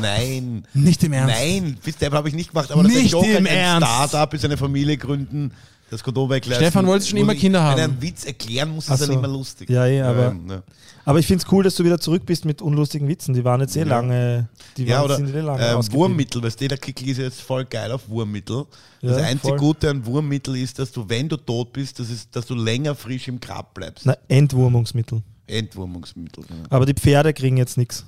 Nein. 0.00 0.64
Nicht 0.74 1.02
im 1.04 1.12
Ernst. 1.12 1.34
Nein, 1.36 1.76
bis 1.84 1.96
Depp 1.96 2.12
habe 2.12 2.28
ich 2.28 2.34
nicht 2.34 2.50
gemacht. 2.50 2.70
Aber 2.70 2.82
das 2.82 2.92
ist 2.92 3.12
Nicht 3.14 3.48
ein. 3.48 3.82
Startup 3.82 4.32
ist 4.34 4.44
eine 4.44 4.56
Familie 4.56 4.96
gründen, 4.96 5.52
das 5.90 6.02
Kondom 6.02 6.30
weglassen. 6.30 6.62
Stefan, 6.64 6.86
wolltest 6.86 7.08
du 7.08 7.10
schon 7.10 7.20
immer 7.20 7.34
Kinder 7.34 7.62
haben? 7.62 7.76
Wenn 7.76 7.78
er 7.90 7.92
einen 7.92 8.02
Witz 8.02 8.24
erklären 8.24 8.70
muss, 8.70 8.84
ist 8.84 8.90
er 8.90 8.96
so. 9.06 9.12
nicht 9.12 9.20
mehr 9.20 9.30
lustig. 9.30 9.68
Ja, 9.70 9.86
eh, 9.86 10.00
aber- 10.02 10.28
Ähm, 10.28 10.46
ne. 10.46 10.62
Aber 11.04 11.18
ich 11.18 11.26
finde 11.26 11.44
es 11.44 11.50
cool, 11.52 11.64
dass 11.64 11.74
du 11.74 11.82
wieder 11.84 11.98
zurück 11.98 12.24
bist 12.26 12.44
mit 12.44 12.62
unlustigen 12.62 13.08
Witzen. 13.08 13.34
Die 13.34 13.42
waren 13.44 13.60
jetzt 13.60 13.76
eh 13.76 13.82
lange. 13.82 14.48
Die 14.76 14.84
Ja, 14.84 14.98
waren, 14.98 15.04
oder 15.06 15.16
sind 15.16 15.34
eh 15.34 15.40
lange 15.40 15.76
ausgeblieben. 15.76 16.00
Wurmmittel, 16.10 16.42
weißt 16.44 16.60
du, 16.60 16.68
der 16.68 16.78
Kickel 16.78 17.08
ist 17.08 17.18
jetzt 17.18 17.40
voll 17.40 17.64
geil 17.64 17.90
auf 17.90 18.08
Wurmmittel. 18.08 18.66
Das 19.00 19.18
Ja, 19.18 19.24
einzige 19.24 19.48
voll. 19.48 19.58
Gute 19.58 19.90
an 19.90 20.06
Wurmmittel 20.06 20.56
ist, 20.56 20.78
dass 20.78 20.92
du, 20.92 21.04
wenn 21.08 21.28
du 21.28 21.36
tot 21.38 21.72
bist, 21.72 21.98
das 21.98 22.08
ist, 22.08 22.28
dass 22.36 22.46
du 22.46 22.54
länger 22.54 22.94
frisch 22.94 23.26
im 23.26 23.40
Grab 23.40 23.74
bleibst. 23.74 24.06
Na, 24.06 24.16
Entwurmungsmittel. 24.28 25.22
Entwurmungsmittel. 25.48 26.44
Ja. 26.48 26.54
Aber 26.70 26.86
die 26.86 26.94
Pferde 26.94 27.32
kriegen 27.34 27.56
jetzt 27.56 27.76
nichts. 27.76 28.04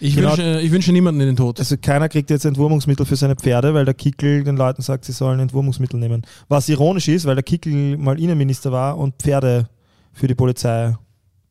Ich, 0.00 0.14
Genau. 0.14 0.30
wünsche, 0.30 0.60
ich 0.60 0.70
wünsche 0.70 0.92
niemanden 0.92 1.20
in 1.20 1.26
den 1.28 1.36
Tod. 1.36 1.58
Also 1.58 1.76
keiner 1.76 2.08
kriegt 2.08 2.30
jetzt 2.30 2.44
Entwurmungsmittel 2.44 3.04
für 3.04 3.16
seine 3.16 3.34
Pferde, 3.36 3.74
weil 3.74 3.84
der 3.84 3.94
Kickel 3.94 4.44
den 4.44 4.56
Leuten 4.56 4.80
sagt, 4.82 5.04
sie 5.04 5.12
sollen 5.12 5.40
Entwurmungsmittel 5.40 5.98
nehmen. 5.98 6.22
Was 6.48 6.68
ironisch 6.68 7.08
ist, 7.08 7.24
weil 7.24 7.34
der 7.34 7.42
Kickel 7.42 7.96
mal 7.98 8.18
Innenminister 8.20 8.70
war 8.70 8.96
und 8.96 9.14
Pferde 9.20 9.68
für 10.12 10.28
die 10.28 10.34
Polizei 10.36 10.90
Ja, 10.90 10.98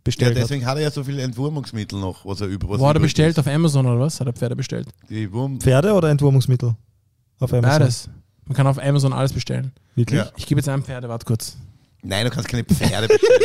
bestellt 0.03 0.35
hat. 0.35 0.43
deswegen 0.43 0.65
hat 0.65 0.77
er 0.77 0.83
ja 0.83 0.91
so 0.91 1.03
viele 1.03 1.21
Entwurmungsmittel 1.21 1.99
noch, 1.99 2.25
was 2.25 2.39
er 2.41 2.47
über 2.47 2.69
was 2.69 2.79
Wo 2.79 2.87
hat 2.87 2.95
er 2.95 3.01
bestellt? 3.01 3.31
ist. 3.31 3.39
Auf 3.39 3.47
Amazon 3.47 3.85
oder 3.85 3.99
was? 3.99 4.19
Hat 4.19 4.27
er 4.27 4.33
Pferde 4.33 4.55
bestellt? 4.55 4.87
Die 5.09 5.31
Wurm 5.33 5.59
Pferde 5.59 5.91
oder 5.93 6.09
Entwurmungsmittel? 6.09 6.75
Auf 7.39 7.53
Amazon. 7.53 7.79
Beides. 7.79 8.09
Man 8.45 8.55
kann 8.55 8.65
auf 8.67 8.79
Amazon 8.81 9.11
alles 9.11 9.33
bestellen. 9.33 9.73
Wirklich? 9.95 10.19
Ja. 10.21 10.31
Ich 10.37 10.45
gebe 10.45 10.59
jetzt 10.59 10.69
ein 10.69 10.81
Pferde, 10.83 11.09
warte 11.09 11.25
kurz. 11.25 11.57
Nein, 12.03 12.25
du 12.25 12.31
kannst 12.31 12.47
keine 12.47 12.63
Pferde 12.63 13.07
bestellen. 13.07 13.41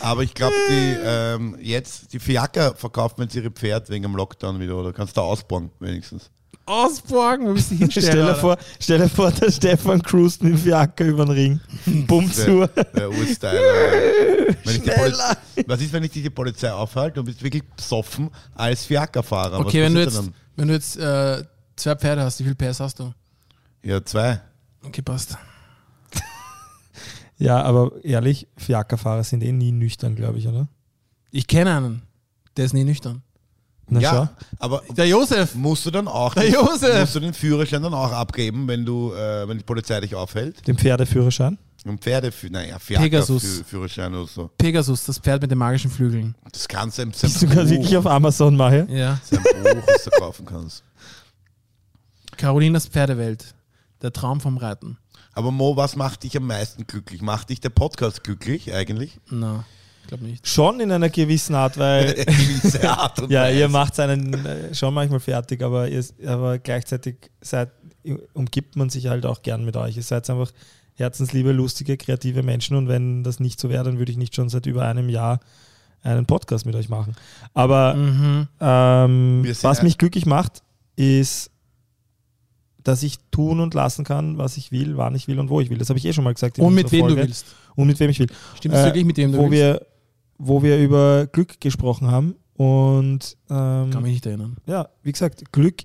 Aber 0.00 0.22
ich 0.22 0.34
glaube, 0.34 0.54
die 0.70 0.96
ähm, 1.02 1.56
jetzt, 1.60 2.12
die 2.12 2.18
Fiaker 2.18 2.74
verkaufen 2.74 3.22
jetzt 3.22 3.34
ihre 3.34 3.50
Pferd 3.50 3.90
wegen 3.90 4.02
dem 4.02 4.16
Lockdown 4.16 4.60
wieder, 4.60 4.76
oder 4.76 4.92
kannst 4.92 5.16
du 5.16 5.20
ausbauen, 5.20 5.70
wenigstens. 5.80 6.30
Ausborgen, 6.68 7.54
bist 7.54 7.70
du 7.70 7.76
hinstellen? 7.76 8.08
Stell 8.10 8.26
dir, 8.26 8.34
vor, 8.34 8.58
stell 8.78 8.98
dir 8.98 9.08
vor, 9.08 9.30
der 9.30 9.50
Stefan 9.50 10.02
cruist 10.02 10.42
mit 10.42 10.52
dem 10.52 10.58
Fiaker 10.58 11.04
über 11.06 11.24
den 11.24 11.34
Ring. 11.34 11.60
Bumm 12.06 12.30
zu. 12.30 12.68
Der, 12.76 13.08
der. 13.08 13.52
Wenn 14.64 14.82
Polizei, 14.82 15.36
was 15.66 15.80
ist, 15.80 15.92
wenn 15.94 16.04
ich 16.04 16.10
dich 16.10 16.22
die 16.24 16.30
Polizei 16.30 16.70
aufhalte 16.70 17.20
und 17.20 17.26
bist 17.26 17.42
wirklich 17.42 17.64
besoffen 17.64 18.30
als 18.54 18.84
Fiakerfahrer? 18.84 19.60
Okay, 19.60 19.82
was 19.82 19.86
wenn 19.86 19.94
du 19.94 20.00
jetzt, 20.02 20.30
wenn 20.56 20.68
du 20.68 20.74
jetzt 20.74 20.96
äh, 20.98 21.42
zwei 21.76 21.94
Pferde 21.94 22.22
hast, 22.22 22.40
wie 22.40 22.44
viel 22.44 22.54
PS 22.54 22.80
hast 22.80 22.98
du? 22.98 23.14
Ja, 23.82 24.04
zwei. 24.04 24.40
Okay, 24.84 25.00
passt. 25.00 25.38
Ja, 27.38 27.62
aber 27.62 27.92
ehrlich, 28.04 28.48
Fiakerfahrer 28.56 29.22
sind 29.24 29.42
eh 29.44 29.52
nie 29.52 29.72
nüchtern, 29.72 30.16
glaube 30.16 30.38
ich, 30.38 30.48
oder? 30.48 30.68
Ich 31.30 31.46
kenne 31.46 31.76
einen, 31.76 32.02
der 32.56 32.64
ist 32.64 32.74
nie 32.74 32.84
nüchtern. 32.84 33.22
Na 33.90 34.00
ja, 34.00 34.30
aber 34.58 34.82
Der 34.96 35.06
Josef! 35.08 35.54
musst 35.54 35.86
du 35.86 35.90
dann 35.90 36.08
auch 36.08 36.34
Der 36.34 36.42
den, 36.44 36.52
Josef! 36.54 37.00
musst 37.00 37.14
du 37.14 37.20
den 37.20 37.32
Führerschein 37.32 37.82
dann 37.82 37.94
auch 37.94 38.12
abgeben, 38.12 38.68
wenn 38.68 38.84
du, 38.84 39.12
äh, 39.14 39.48
wenn 39.48 39.56
die 39.56 39.64
Polizei 39.64 39.98
dich 40.00 40.14
aufhält? 40.14 40.56
schau. 40.58 40.64
Den 40.66 40.76
Pferdeführerschein. 40.78 41.56
Und 41.86 42.00
Pferde, 42.02 42.30
naja, 42.50 42.76
Pegasus. 42.78 43.42
Fiaker-Führerschein 43.44 44.12
oder 44.14 44.26
so. 44.26 44.50
Pegasus, 44.58 45.04
das 45.06 45.18
Pferd 45.18 45.40
mit 45.40 45.50
den 45.50 45.56
magischen 45.58 45.90
Flügeln. 45.90 46.34
Das 46.52 46.66
kannst 46.68 46.98
du 46.98 47.02
im 47.02 47.12
sein 47.14 47.30
Bist 47.30 47.40
du 47.42 47.46
gerade 47.46 47.70
wirklich 47.70 47.96
auf 47.96 48.06
Amazon, 48.06 48.56
Mahe? 48.56 48.86
Ja. 48.90 49.18
sein 49.24 49.42
Buch, 49.42 49.86
das 49.86 50.04
du 50.04 50.10
kaufen 50.10 50.44
kannst. 50.44 50.82
Carolinas 52.36 52.86
Pferdewelt. 52.86 53.54
Der 54.02 54.12
Traum 54.12 54.40
vom 54.40 54.56
Reiten. 54.58 54.98
Aber 55.38 55.52
Mo, 55.52 55.76
was 55.76 55.94
macht 55.94 56.24
dich 56.24 56.36
am 56.36 56.48
meisten 56.48 56.84
glücklich? 56.84 57.22
Macht 57.22 57.50
dich 57.50 57.60
der 57.60 57.68
Podcast 57.70 58.24
glücklich 58.24 58.74
eigentlich? 58.74 59.20
Na, 59.30 59.64
ich 60.02 60.08
glaube 60.08 60.24
nicht. 60.24 60.48
Schon 60.48 60.80
in 60.80 60.90
einer 60.90 61.10
gewissen 61.10 61.54
Art, 61.54 61.78
weil 61.78 62.12
Gewisse 62.26 62.90
Art 62.90 63.20
und 63.20 63.30
ja, 63.30 63.42
Weise. 63.42 63.58
ihr 63.60 63.68
macht 63.68 64.00
einen 64.00 64.34
äh, 64.44 64.74
schon 64.74 64.92
manchmal 64.92 65.20
fertig, 65.20 65.62
aber, 65.62 65.86
ihr, 65.88 66.04
aber 66.26 66.58
gleichzeitig 66.58 67.30
seid, 67.40 67.70
umgibt 68.32 68.74
man 68.74 68.90
sich 68.90 69.06
halt 69.06 69.24
auch 69.26 69.42
gern 69.42 69.64
mit 69.64 69.76
euch. 69.76 69.96
Ihr 69.96 70.02
seid 70.02 70.28
einfach 70.28 70.50
herzensliebe, 70.96 71.52
lustige, 71.52 71.96
kreative 71.96 72.42
Menschen 72.42 72.76
und 72.76 72.88
wenn 72.88 73.22
das 73.22 73.38
nicht 73.38 73.60
so 73.60 73.68
wäre, 73.70 73.84
dann 73.84 73.98
würde 73.98 74.10
ich 74.10 74.18
nicht 74.18 74.34
schon 74.34 74.48
seit 74.48 74.66
über 74.66 74.86
einem 74.86 75.08
Jahr 75.08 75.38
einen 76.02 76.26
Podcast 76.26 76.66
mit 76.66 76.74
euch 76.74 76.88
machen. 76.88 77.14
Aber 77.54 77.94
Mhm. 77.94 78.48
ähm, 78.60 79.44
was 79.62 79.82
mich 79.82 79.98
glücklich 79.98 80.26
macht, 80.26 80.64
ist, 80.96 81.52
dass 82.84 83.02
ich 83.02 83.18
tun 83.30 83.60
und 83.60 83.74
lassen 83.74 84.04
kann, 84.04 84.38
was 84.38 84.56
ich 84.56 84.70
will, 84.72 84.96
wann 84.96 85.14
ich 85.14 85.28
will 85.28 85.38
und 85.40 85.50
wo 85.50 85.60
ich 85.60 85.68
will. 85.70 85.78
Das 85.78 85.88
habe 85.88 85.98
ich 85.98 86.04
eh 86.04 86.12
schon 86.12 86.24
mal 86.24 86.34
gesagt. 86.34 86.58
in 86.58 86.64
Und 86.64 86.74
mit 86.74 86.90
wem 86.92 87.00
du 87.06 87.14
Folge. 87.14 87.22
willst. 87.28 87.46
Und 87.74 87.86
mit 87.88 87.98
wem 88.00 88.10
ich 88.10 88.18
will. 88.18 88.28
Stimmt 88.56 88.74
es 88.74 88.80
Äh, 88.80 88.84
wirklich, 88.86 89.04
mit 89.04 89.16
wem 89.16 89.32
du 89.32 89.38
wo 89.38 89.42
willst? 89.50 89.52
wir, 89.52 89.86
wo 90.38 90.62
wir 90.62 90.78
über 90.78 91.26
Glück 91.26 91.60
gesprochen 91.60 92.10
haben. 92.10 92.34
Und 92.54 93.36
ähm, 93.50 93.90
Kann 93.90 94.02
mich 94.02 94.12
nicht 94.14 94.26
erinnern. 94.26 94.56
ja, 94.66 94.88
wie 95.02 95.12
gesagt, 95.12 95.52
Glück 95.52 95.82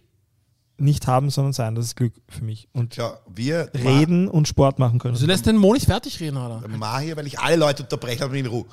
nicht 0.78 1.06
haben, 1.06 1.30
sondern 1.30 1.54
sein, 1.54 1.76
das 1.76 1.86
ist 1.86 1.96
Glück 1.96 2.14
für 2.28 2.44
mich. 2.44 2.68
Und 2.74 2.94
Tja, 2.94 3.20
wir 3.34 3.70
reden 3.76 4.28
und 4.28 4.48
Sport 4.48 4.80
machen 4.80 4.98
können. 5.00 5.14
Also 5.14 5.28
lässt 5.28 5.46
den 5.46 5.56
Mo 5.58 5.74
nicht 5.74 5.86
fertig 5.86 6.20
reden, 6.20 6.38
oder? 6.38 6.64
Ma 6.68 6.98
hier, 7.00 7.16
weil 7.16 7.28
ich 7.28 7.40
alle 7.40 7.58
Leute 7.58 7.84
unterbreche, 7.84 8.24
aber 8.26 8.34
in 8.34 8.48
Ruhe. 8.48 8.66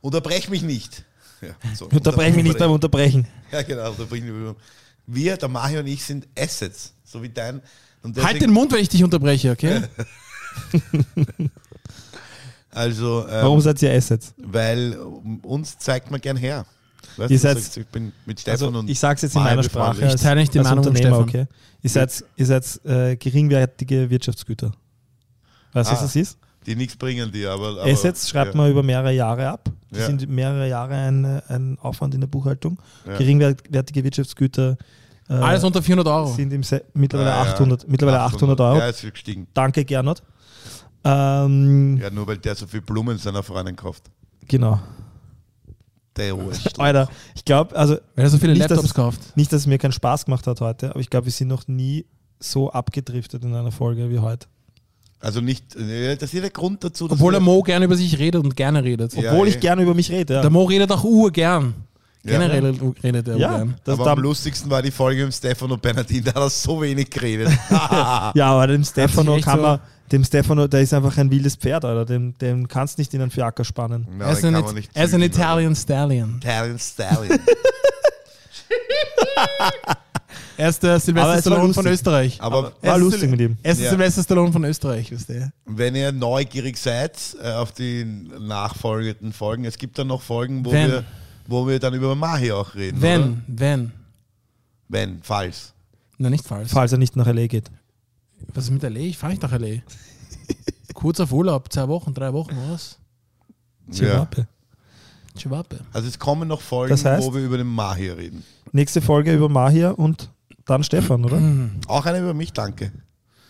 Unterbrech 0.00 0.48
mich 0.48 0.62
nicht. 0.62 1.04
Ja, 1.42 1.50
so, 1.74 1.86
Unterbrechen 1.86 2.36
mich 2.36 2.44
nicht 2.44 2.58
beim 2.58 2.70
Unterbrechen. 2.70 3.26
Ja, 3.52 3.60
genau, 3.62 3.90
unterbrech 3.90 4.22
mich 4.22 4.32
nicht. 4.32 4.56
Wir, 5.06 5.36
der 5.36 5.48
Mario 5.48 5.80
und 5.80 5.86
ich, 5.86 6.04
sind 6.04 6.26
Assets, 6.38 6.92
so 7.04 7.22
wie 7.22 7.28
dein. 7.28 7.60
Halt 8.22 8.40
den 8.42 8.50
Mund, 8.52 8.72
wenn 8.72 8.80
ich 8.80 8.88
dich 8.88 9.02
unterbreche, 9.04 9.50
okay? 9.52 9.82
Also, 12.70 13.22
ähm, 13.28 13.42
Warum 13.42 13.60
seid 13.60 13.80
ihr 13.82 13.92
Assets? 13.94 14.34
Weil 14.36 14.98
uns 15.42 15.78
zeigt 15.78 16.10
man 16.10 16.20
gern 16.20 16.36
her. 16.36 16.66
Weißt 17.16 17.30
Ihr 17.30 17.38
seid- 17.38 17.76
ich 17.76 17.86
bin 17.86 18.12
mit 18.26 18.40
Stefan 18.40 18.66
Also 18.68 18.78
und 18.80 18.90
ich 18.90 18.98
sage 18.98 19.14
es 19.16 19.22
jetzt 19.22 19.36
in 19.36 19.42
meiner 19.42 19.62
Sprache 19.62 20.04
Ich 20.06 20.16
teile 20.16 20.40
nicht 20.40 20.52
die 20.52 20.58
Meinung 20.58 20.82
von 20.82 20.96
Stefan. 20.96 21.22
okay? 21.22 21.46
Ihr 21.82 21.90
seid, 21.90 22.24
ihr 22.36 22.46
seid 22.46 22.80
äh, 22.84 23.14
geringwertige 23.16 24.10
Wirtschaftsgüter. 24.10 24.72
Weißt 25.72 25.90
du, 25.90 25.94
Ah, 25.94 25.96
was 25.96 26.00
das 26.02 26.16
ist? 26.16 26.38
Die 26.66 26.76
nichts 26.76 26.96
bringen 26.96 27.30
dir, 27.30 27.50
aber. 27.52 27.68
aber 27.80 27.84
Assets 27.84 28.28
schreibt 28.28 28.54
ja. 28.54 28.56
man 28.56 28.70
über 28.70 28.82
mehrere 28.82 29.12
Jahre 29.12 29.48
ab. 29.48 29.70
Das 29.90 30.00
Ja. 30.00 30.06
sind 30.06 30.28
mehrere 30.28 30.68
Jahre 30.68 30.94
ein, 30.94 31.24
ein 31.48 31.78
Aufwand 31.80 32.14
in 32.14 32.20
der 32.20 32.28
Buchhaltung. 32.28 32.78
Ja. 33.06 33.16
Geringwertige 33.18 34.02
Wirtschaftsgüter 34.02 34.76
äh, 35.28 35.32
Alles 35.34 35.62
unter 35.64 35.82
400 35.82 36.06
Euro. 36.06 36.26
sind 36.32 36.52
im 36.52 36.62
Se 36.62 36.84
mittlerweile, 36.94 37.32
Ah, 37.32 37.44
ja. 37.46 37.52
800, 37.52 37.88
mittlerweile 37.88 38.20
800 38.20 38.60
Euro. 38.60 38.78
Ja, 38.78 38.88
ist 38.88 39.02
gestiegen. 39.02 39.46
Danke, 39.54 39.84
Gernot. 39.84 40.22
Ähm, 41.04 41.96
Ja, 41.98 42.10
nur 42.10 42.26
weil 42.26 42.38
der 42.38 42.54
so 42.54 42.66
viel 42.66 42.80
Blumen 42.80 43.18
seiner 43.18 43.42
Freundin 43.42 43.76
kauft. 43.76 44.04
Genau. 44.48 44.80
Der. 46.16 46.34
Alter, 46.78 47.08
ich 47.34 47.44
glaube, 47.44 47.74
also 47.74 47.94
Weil 48.14 48.24
er 48.26 48.30
so 48.30 48.38
viele 48.38 48.52
Nicht, 48.52 48.60
Laptops 48.60 48.82
dass- 48.82 48.94
kauft. 48.94 49.36
nicht, 49.36 49.52
dass 49.52 49.62
es 49.62 49.66
mir 49.66 49.78
keinen 49.78 49.92
Spaß 49.92 50.26
gemacht 50.26 50.46
hat 50.46 50.60
heute, 50.60 50.90
aber 50.90 51.00
ich 51.00 51.10
glaube, 51.10 51.26
wir 51.26 51.32
sind 51.32 51.48
noch 51.48 51.66
nie 51.66 52.06
so 52.38 52.70
abgedriftet 52.70 53.42
in 53.44 53.54
einer 53.54 53.72
Folge 53.72 54.10
wie 54.10 54.18
heute. 54.20 54.46
Also 55.24 55.40
nicht, 55.40 55.74
äh, 55.74 56.16
das 56.16 56.24
ist 56.24 56.34
ja 56.34 56.40
der 56.42 56.50
Grund 56.50 56.84
dazu. 56.84 57.08
Obwohl 57.10 57.32
der 57.32 57.40
Mo 57.40 57.62
gerne 57.62 57.86
über 57.86 57.96
sich 57.96 58.18
redet 58.18 58.44
und 58.44 58.54
gerne 58.54 58.84
redet. 58.84 59.14
Ja, 59.14 59.32
Obwohl 59.32 59.48
ich 59.48 59.58
gerne 59.58 59.82
über 59.82 59.94
mich 59.94 60.10
rede. 60.10 60.34
Ja, 60.34 60.40
Der 60.42 60.50
Mo 60.50 60.64
redet 60.64 60.92
auch 60.92 61.02
urgern. 61.02 61.72
Ja. 62.24 62.32
Generell 62.32 62.74
redet 63.02 63.28
er 63.28 63.36
ja, 63.36 63.56
gern. 63.58 63.74
das, 63.84 63.98
aber 63.98 64.12
am 64.12 64.18
lustigsten 64.18 64.70
war 64.70 64.82
die 64.82 64.90
Folge 64.90 65.24
mit 65.24 65.34
Stefan 65.34 65.70
und 65.70 65.80
Bernardine, 65.82 66.22
da 66.22 66.34
hat 66.34 66.42
er 66.42 66.50
so 66.50 66.80
wenig 66.80 67.10
geredet. 67.10 67.48
ja, 67.70 68.32
aber 68.34 68.66
dem 68.66 68.84
Stefano 68.84 69.38
kann 69.40 69.56
so- 69.58 69.62
man, 69.62 69.80
dem 70.12 70.24
Stefano, 70.24 70.66
der 70.66 70.80
ist 70.80 70.92
einfach 70.92 71.16
ein 71.16 71.30
wildes 71.30 71.56
Pferd, 71.56 71.84
Alter. 71.84 72.04
Dem, 72.04 72.36
dem 72.38 72.68
kannst 72.68 72.98
nicht 72.98 73.12
in 73.14 73.22
einen 73.22 73.30
Fiaker 73.30 73.64
spannen. 73.64 74.06
Na, 74.18 74.26
er 74.26 74.32
ist 74.32 74.42
den 74.42 74.48
ein, 74.48 74.54
kann 74.56 74.64
man 74.64 74.74
nicht 74.74 74.90
er 74.94 75.04
ist 75.04 75.14
ein 75.14 75.22
zügeln, 75.22 75.32
Italian 75.32 75.74
Stallion. 75.76 76.36
Italian 76.36 76.78
Stallion. 76.78 77.38
Er 80.56 80.68
ist 80.68 80.82
der 80.82 80.92
war 81.14 81.38
Stallone 81.40 81.74
von. 81.74 81.86
Österreich. 81.86 82.40
Aber 82.40 82.72
Er 82.82 82.92
War 82.92 82.98
lustig 82.98 83.30
mit 83.30 83.40
ihm. 83.40 83.56
Er 83.62 83.72
ist 83.72 83.78
der 83.78 83.86
Ja. 83.86 83.90
Sylvester 83.90 84.22
Stallone 84.22 84.52
von 84.52 84.64
Österreich, 84.64 85.10
wisst 85.10 85.28
ihr? 85.30 85.52
wenn 85.66 85.94
ihr 85.94 86.12
neugierig 86.12 86.76
seid 86.76 87.18
äh, 87.42 87.52
auf 87.52 87.72
die 87.72 88.04
nachfolgenden 88.04 89.32
Folgen, 89.32 89.64
es 89.64 89.78
gibt 89.78 89.98
dann 89.98 90.06
noch 90.08 90.22
Folgen, 90.22 90.64
wo, 90.64 90.72
Wenn. 90.72 90.90
wir, 90.90 91.04
wo 91.46 91.66
wir 91.66 91.78
dann 91.80 91.94
über 91.94 92.14
Mahi 92.14 92.52
auch 92.52 92.74
reden. 92.74 93.00
Wenn, 93.02 93.22
Oder? 93.22 93.36
wenn. 93.48 93.92
Wenn, 94.88 95.18
falls. 95.22 95.72
Na, 96.18 96.30
nicht 96.30 96.44
falsch. 96.46 96.70
Falls 96.70 96.92
er 96.92 96.98
nicht 96.98 97.16
nach 97.16 97.26
L.A. 97.26 97.46
geht. 97.46 97.70
Was 98.52 98.64
ist 98.64 98.70
mit 98.70 98.84
L.A.? 98.84 99.00
Ich 99.00 99.18
fahre 99.18 99.32
nicht 99.32 99.42
nach 99.42 99.52
L.A. 99.52 99.80
Kurz 100.94 101.18
auf 101.20 101.32
Urlaub, 101.32 101.72
zwei 101.72 101.88
Wochen, 101.88 102.14
drei 102.14 102.32
Wochen, 102.32 102.56
was? 102.70 102.98
Zimbabwe. 103.90 104.46
Chihuahua. 105.36 105.64
Also 105.92 106.06
es 106.06 106.18
kommen 106.18 106.46
noch 106.48 106.60
Folgen, 106.60 106.90
Das 106.90 107.04
heißt? 107.04 107.26
wo 107.26 107.34
wir 107.34 107.42
über 107.42 107.56
den 107.58 107.66
Mahir 107.66 108.16
reden. 108.16 108.44
Nächste 108.70 109.00
Folge 109.02 109.34
über 109.34 109.48
Mahir 109.48 109.98
und 109.98 110.30
dann 110.66 110.82
Stefan, 110.84 111.24
oder? 111.24 111.40
Auch 111.88 112.06
eine 112.06 112.20
über 112.20 112.34
mich, 112.34 112.52
danke. 112.52 112.92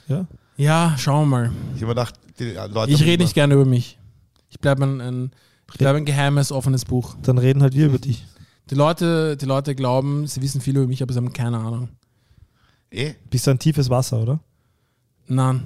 Ja. 0.09 0.27
Ja, 0.57 0.94
schauen 0.98 1.29
wir 1.29 1.37
mal. 1.37 1.53
Ich 1.74 1.83
habe 1.83 1.88
gedacht, 1.92 2.14
die 2.38 2.53
Leute... 2.53 2.92
Ich 2.92 3.03
rede 3.03 3.22
nicht 3.24 3.35
gerne 3.35 3.55
über 3.55 3.64
mich. 3.64 3.98
Ich 4.50 4.61
bleibe 4.61 4.85
ein, 4.85 5.00
ein, 5.00 5.31
ich 5.72 5.79
bleib 5.79 5.96
ein 5.96 6.05
geheimes, 6.05 6.53
offenes 6.53 6.85
Buch. 6.85 7.16
Dann 7.22 7.38
reden 7.38 7.62
halt 7.62 7.74
wir 7.74 7.87
über 7.87 7.98
dich. 7.98 8.24
Die 8.70 8.74
Leute, 8.77 9.37
die 9.37 9.46
Leute 9.46 9.74
glauben, 9.74 10.27
sie 10.27 10.40
wissen 10.42 10.61
viel 10.61 10.77
über 10.77 10.87
mich, 10.87 11.03
aber 11.03 11.12
sie 11.12 11.18
haben 11.18 11.33
keine 11.33 11.59
Ahnung. 11.59 11.88
Eh, 12.90 13.14
Bist 13.29 13.46
du 13.46 13.50
ein 13.50 13.59
tiefes 13.59 13.90
Wasser, 13.90 14.20
oder? 14.22 14.40
Nein. 15.27 15.62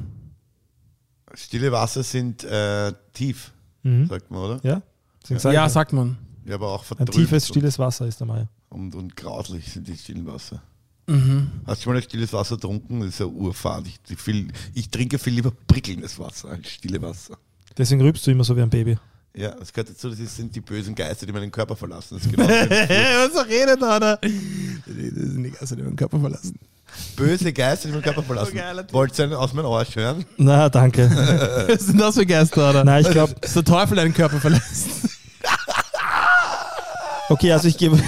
stille 1.35 1.71
Wasser 1.73 2.03
sind 2.03 2.45
äh, 2.45 2.93
tief, 3.13 3.53
Mhm. 3.83 4.07
sagt 4.09 4.31
man, 4.31 4.41
oder? 4.41 4.61
Ja? 4.63 4.83
Deswegen 5.23 5.39
sag 5.41 5.53
Ja, 5.55 5.69
sagt 5.69 5.93
man. 5.93 6.17
Ja, 6.47 6.55
aber 6.55 6.69
auch 6.73 6.85
ein 6.99 7.07
tiefes, 7.07 7.47
stilles 7.49 7.79
Wasser 7.79 8.07
ist 8.07 8.19
der 8.21 8.27
Meier. 8.27 8.49
Und, 8.71 8.95
und 8.95 9.15
grauslich 9.17 9.71
sind 9.71 9.87
die 9.87 9.97
stillen 9.97 10.27
Wasser. 10.27 10.63
Mhm. 11.09 11.51
Hast 11.67 11.81
du 11.81 11.85
schon 11.85 11.93
mal 11.95 11.99
ein 11.99 12.03
stilles 12.03 12.33
Wasser 12.33 12.57
getrunken? 12.57 13.01
Das 13.01 13.09
ist 13.11 13.21
ja 13.21 13.27
urfad. 13.27 13.85
Ich, 13.87 14.19
viel, 14.19 14.49
ich 14.75 14.91
trinke 14.91 15.19
viel 15.19 15.33
lieber 15.35 15.53
prickelndes 15.67 16.19
Wasser 16.19 16.51
als 16.51 16.69
stille 16.69 17.01
Wasser. 17.03 17.37
Deswegen 17.77 18.01
rübst 18.03 18.27
du 18.27 18.31
immer 18.31 18.45
so 18.45 18.57
wie 18.57 18.63
ein 18.63 18.71
Baby. 18.71 18.99
Ja, 19.35 19.51
das 19.53 19.73
gehört 19.73 19.91
dazu, 19.91 20.11
das 20.11 20.37
sind 20.37 20.55
die 20.55 20.61
bösen 20.61 20.95
Geister, 20.95 21.25
die 21.25 21.33
meinen 21.33 21.51
Körper 21.53 21.77
verlassen. 21.77 22.17
Das 22.19 22.27
ist 22.27 22.33
genau. 22.37 22.49
Was 22.49 23.47
redet 23.47 23.81
da? 23.81 23.99
Das 24.01 24.21
sind 24.23 25.45
die 25.45 25.51
Geister, 25.51 25.77
die 25.77 25.83
meinen 25.83 25.97
Körper 25.97 26.19
verlassen. 26.19 26.59
Böse 27.17 27.53
Geister, 27.53 27.89
die 27.89 27.93
meinen 27.93 28.03
Körper 28.03 28.23
verlassen. 28.25 28.53
Typ. 28.57 28.93
Wollt 28.93 29.19
ihr 29.19 29.25
einen 29.25 29.35
aus 29.35 29.53
meinem 29.53 29.67
Arsch 29.67 29.95
hören? 29.97 30.25
Na, 30.39 30.69
danke. 30.69 31.09
Was 31.69 31.87
sind 31.87 32.01
das 32.01 32.17
für 32.17 32.27
Geister, 32.27 32.69
oder? 32.71 32.85
Nein, 32.85 33.05
ich 33.05 33.11
glaube, 33.11 33.35
Dass 33.41 33.53
der 33.55 33.65
Teufel 33.65 33.97
deinen 33.97 34.13
Körper 34.15 34.41
verlässt. 34.41 34.89
okay, 37.29 37.53
also 37.53 37.69
ich 37.69 37.79
gebe. 37.79 37.99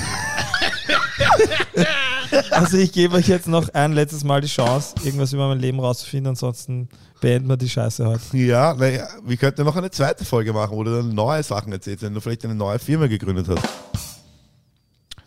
Also 2.61 2.77
ich 2.77 2.93
gebe 2.93 3.17
euch 3.17 3.27
jetzt 3.27 3.49
noch 3.49 3.73
ein 3.73 3.95
letztes 3.95 4.23
Mal 4.23 4.43
die 4.43 4.47
Chance, 4.47 4.95
irgendwas 5.03 5.33
über 5.33 5.49
mein 5.49 5.61
Leben 5.61 5.81
rauszufinden, 5.81 6.29
ansonsten 6.31 6.91
beenden 7.23 7.49
wir 7.49 7.57
die 7.57 7.71
Scheiße 7.71 8.07
heute. 8.07 8.37
Ja, 8.37 8.75
naja, 8.75 9.09
wir 9.25 9.37
könnten 9.39 9.65
noch 9.65 9.77
eine 9.77 9.91
zweite 9.91 10.27
Folge 10.27 10.53
machen, 10.53 10.77
wo 10.77 10.85
du 10.85 10.95
dann 10.95 11.15
neue 11.15 11.43
Sachen 11.43 11.73
erzählst, 11.73 12.03
wenn 12.03 12.13
du 12.13 12.21
vielleicht 12.21 12.45
eine 12.45 12.55
neue 12.55 12.79
Firma 12.79 13.07
gegründet 13.07 13.49
hast. 13.49 13.67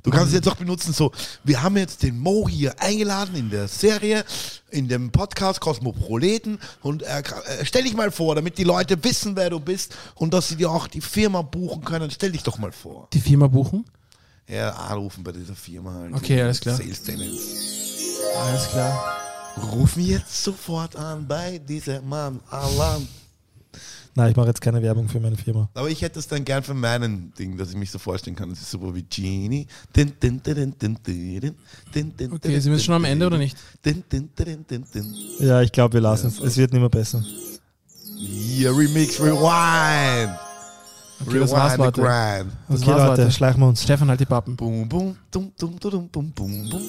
Du 0.04 0.12
kannst 0.12 0.28
es 0.28 0.34
jetzt 0.34 0.48
auch 0.48 0.58
benutzen, 0.58 0.94
so, 0.94 1.12
wir 1.44 1.64
haben 1.64 1.76
jetzt 1.78 2.04
den 2.04 2.20
Mo 2.20 2.48
hier 2.48 2.80
eingeladen 2.80 3.36
in 3.36 3.50
der 3.50 3.68
Serie, 3.68 4.26
in 4.70 4.88
dem 4.88 5.12
Podcast 5.12 5.60
Kosmoproleten 5.60 6.60
und 6.84 7.02
äh, 7.02 7.20
äh, 7.20 7.24
stell 7.64 7.84
dich 7.84 7.96
mal 7.96 8.12
vor, 8.12 8.36
damit 8.36 8.60
die 8.60 8.64
Leute 8.64 9.04
wissen, 9.04 9.36
wer 9.36 9.50
du 9.50 9.60
bist 9.60 9.96
und 10.16 10.36
dass 10.36 10.50
sie 10.50 10.58
dir 10.58 10.70
auch 10.70 10.88
die 10.88 11.02
Firma 11.02 11.42
buchen 11.42 11.84
können, 11.84 12.12
stell 12.12 12.34
dich 12.34 12.44
doch 12.44 12.60
mal 12.60 12.72
vor. 12.72 13.08
Die 13.14 13.22
Firma 13.22 13.48
buchen? 13.48 13.86
Ja, 14.48 14.72
anrufen 14.72 15.24
bei 15.24 15.32
dieser 15.32 15.56
Firma 15.56 15.94
halt. 15.94 16.14
Okay, 16.14 16.42
alles 16.42 16.60
klar. 16.60 16.76
Sales 16.76 17.02
Tenants. 17.02 17.42
Alles 18.38 18.68
klar. 18.70 19.16
Ruf 19.72 19.96
mich 19.96 20.08
jetzt 20.08 20.44
sofort 20.44 20.96
an 20.96 21.28
bei 21.28 21.60
diesem 21.60 22.10
Mann, 22.10 22.40
Alan. 22.50 23.08
Nein, 24.16 24.30
ich 24.30 24.36
mache 24.36 24.48
jetzt 24.48 24.62
keine 24.62 24.80
Werbung 24.82 25.10
für 25.10 25.20
meine 25.20 25.38
Firma. 25.38 25.70
Aber 25.74 25.90
ich 25.90 26.04
hätte 26.04 26.20
es 26.20 26.28
dann 26.28 26.46
gern 26.46 26.62
für 26.62 26.76
meinen 26.76 27.34
Ding, 27.34 27.58
dass 27.58 27.70
ich 27.70 27.76
mich 27.76 27.90
so 27.90 27.98
vorstellen 27.98 28.36
kann. 28.36 28.50
Das 28.50 28.62
ist 28.62 28.70
super 28.70 28.94
wie 28.94 29.04
Genie. 29.04 29.66
Okay, 29.96 30.14
sind 32.60 32.72
wir 32.72 32.80
schon 32.80 32.94
am 32.94 33.06
Ende 33.06 33.26
oder 33.26 33.40
nicht? 33.40 33.58
Ja, 35.40 35.62
ich 35.62 35.72
glaube, 35.72 35.94
wir 35.94 36.02
lassen 36.02 36.28
es. 36.28 36.40
Es 36.40 36.58
wird 36.58 36.74
nicht 36.74 36.82
mehr 36.82 36.90
besser. 36.90 37.26
Yeah, 38.20 38.72
Remix 38.72 39.20
Rewind. 39.20 40.38
Okay, 41.28 41.40
das 41.40 41.52
war's, 41.52 41.74
the 41.74 41.78
Leute. 41.80 42.02
grind. 42.02 42.52
Das 42.70 42.82
Okay, 42.82 42.92
war's, 42.92 43.18
Leute, 43.20 43.32
schleichen 43.32 43.62
wir 43.62 43.68
uns. 43.68 43.84
Stefan, 43.84 44.10
halt 44.10 44.20
die 44.20 44.26
Pappen. 44.26 44.56
Boom, 44.56 44.88
boom, 44.88 45.16
dum, 45.32 45.52
dum, 45.58 45.80
dum, 45.80 45.92
dum, 45.92 46.10
bum, 46.10 46.10
bum, 46.10 46.32
bum, 46.34 46.70
dum, 46.70 46.70
dum, 46.70 46.72
dum, 46.72 46.82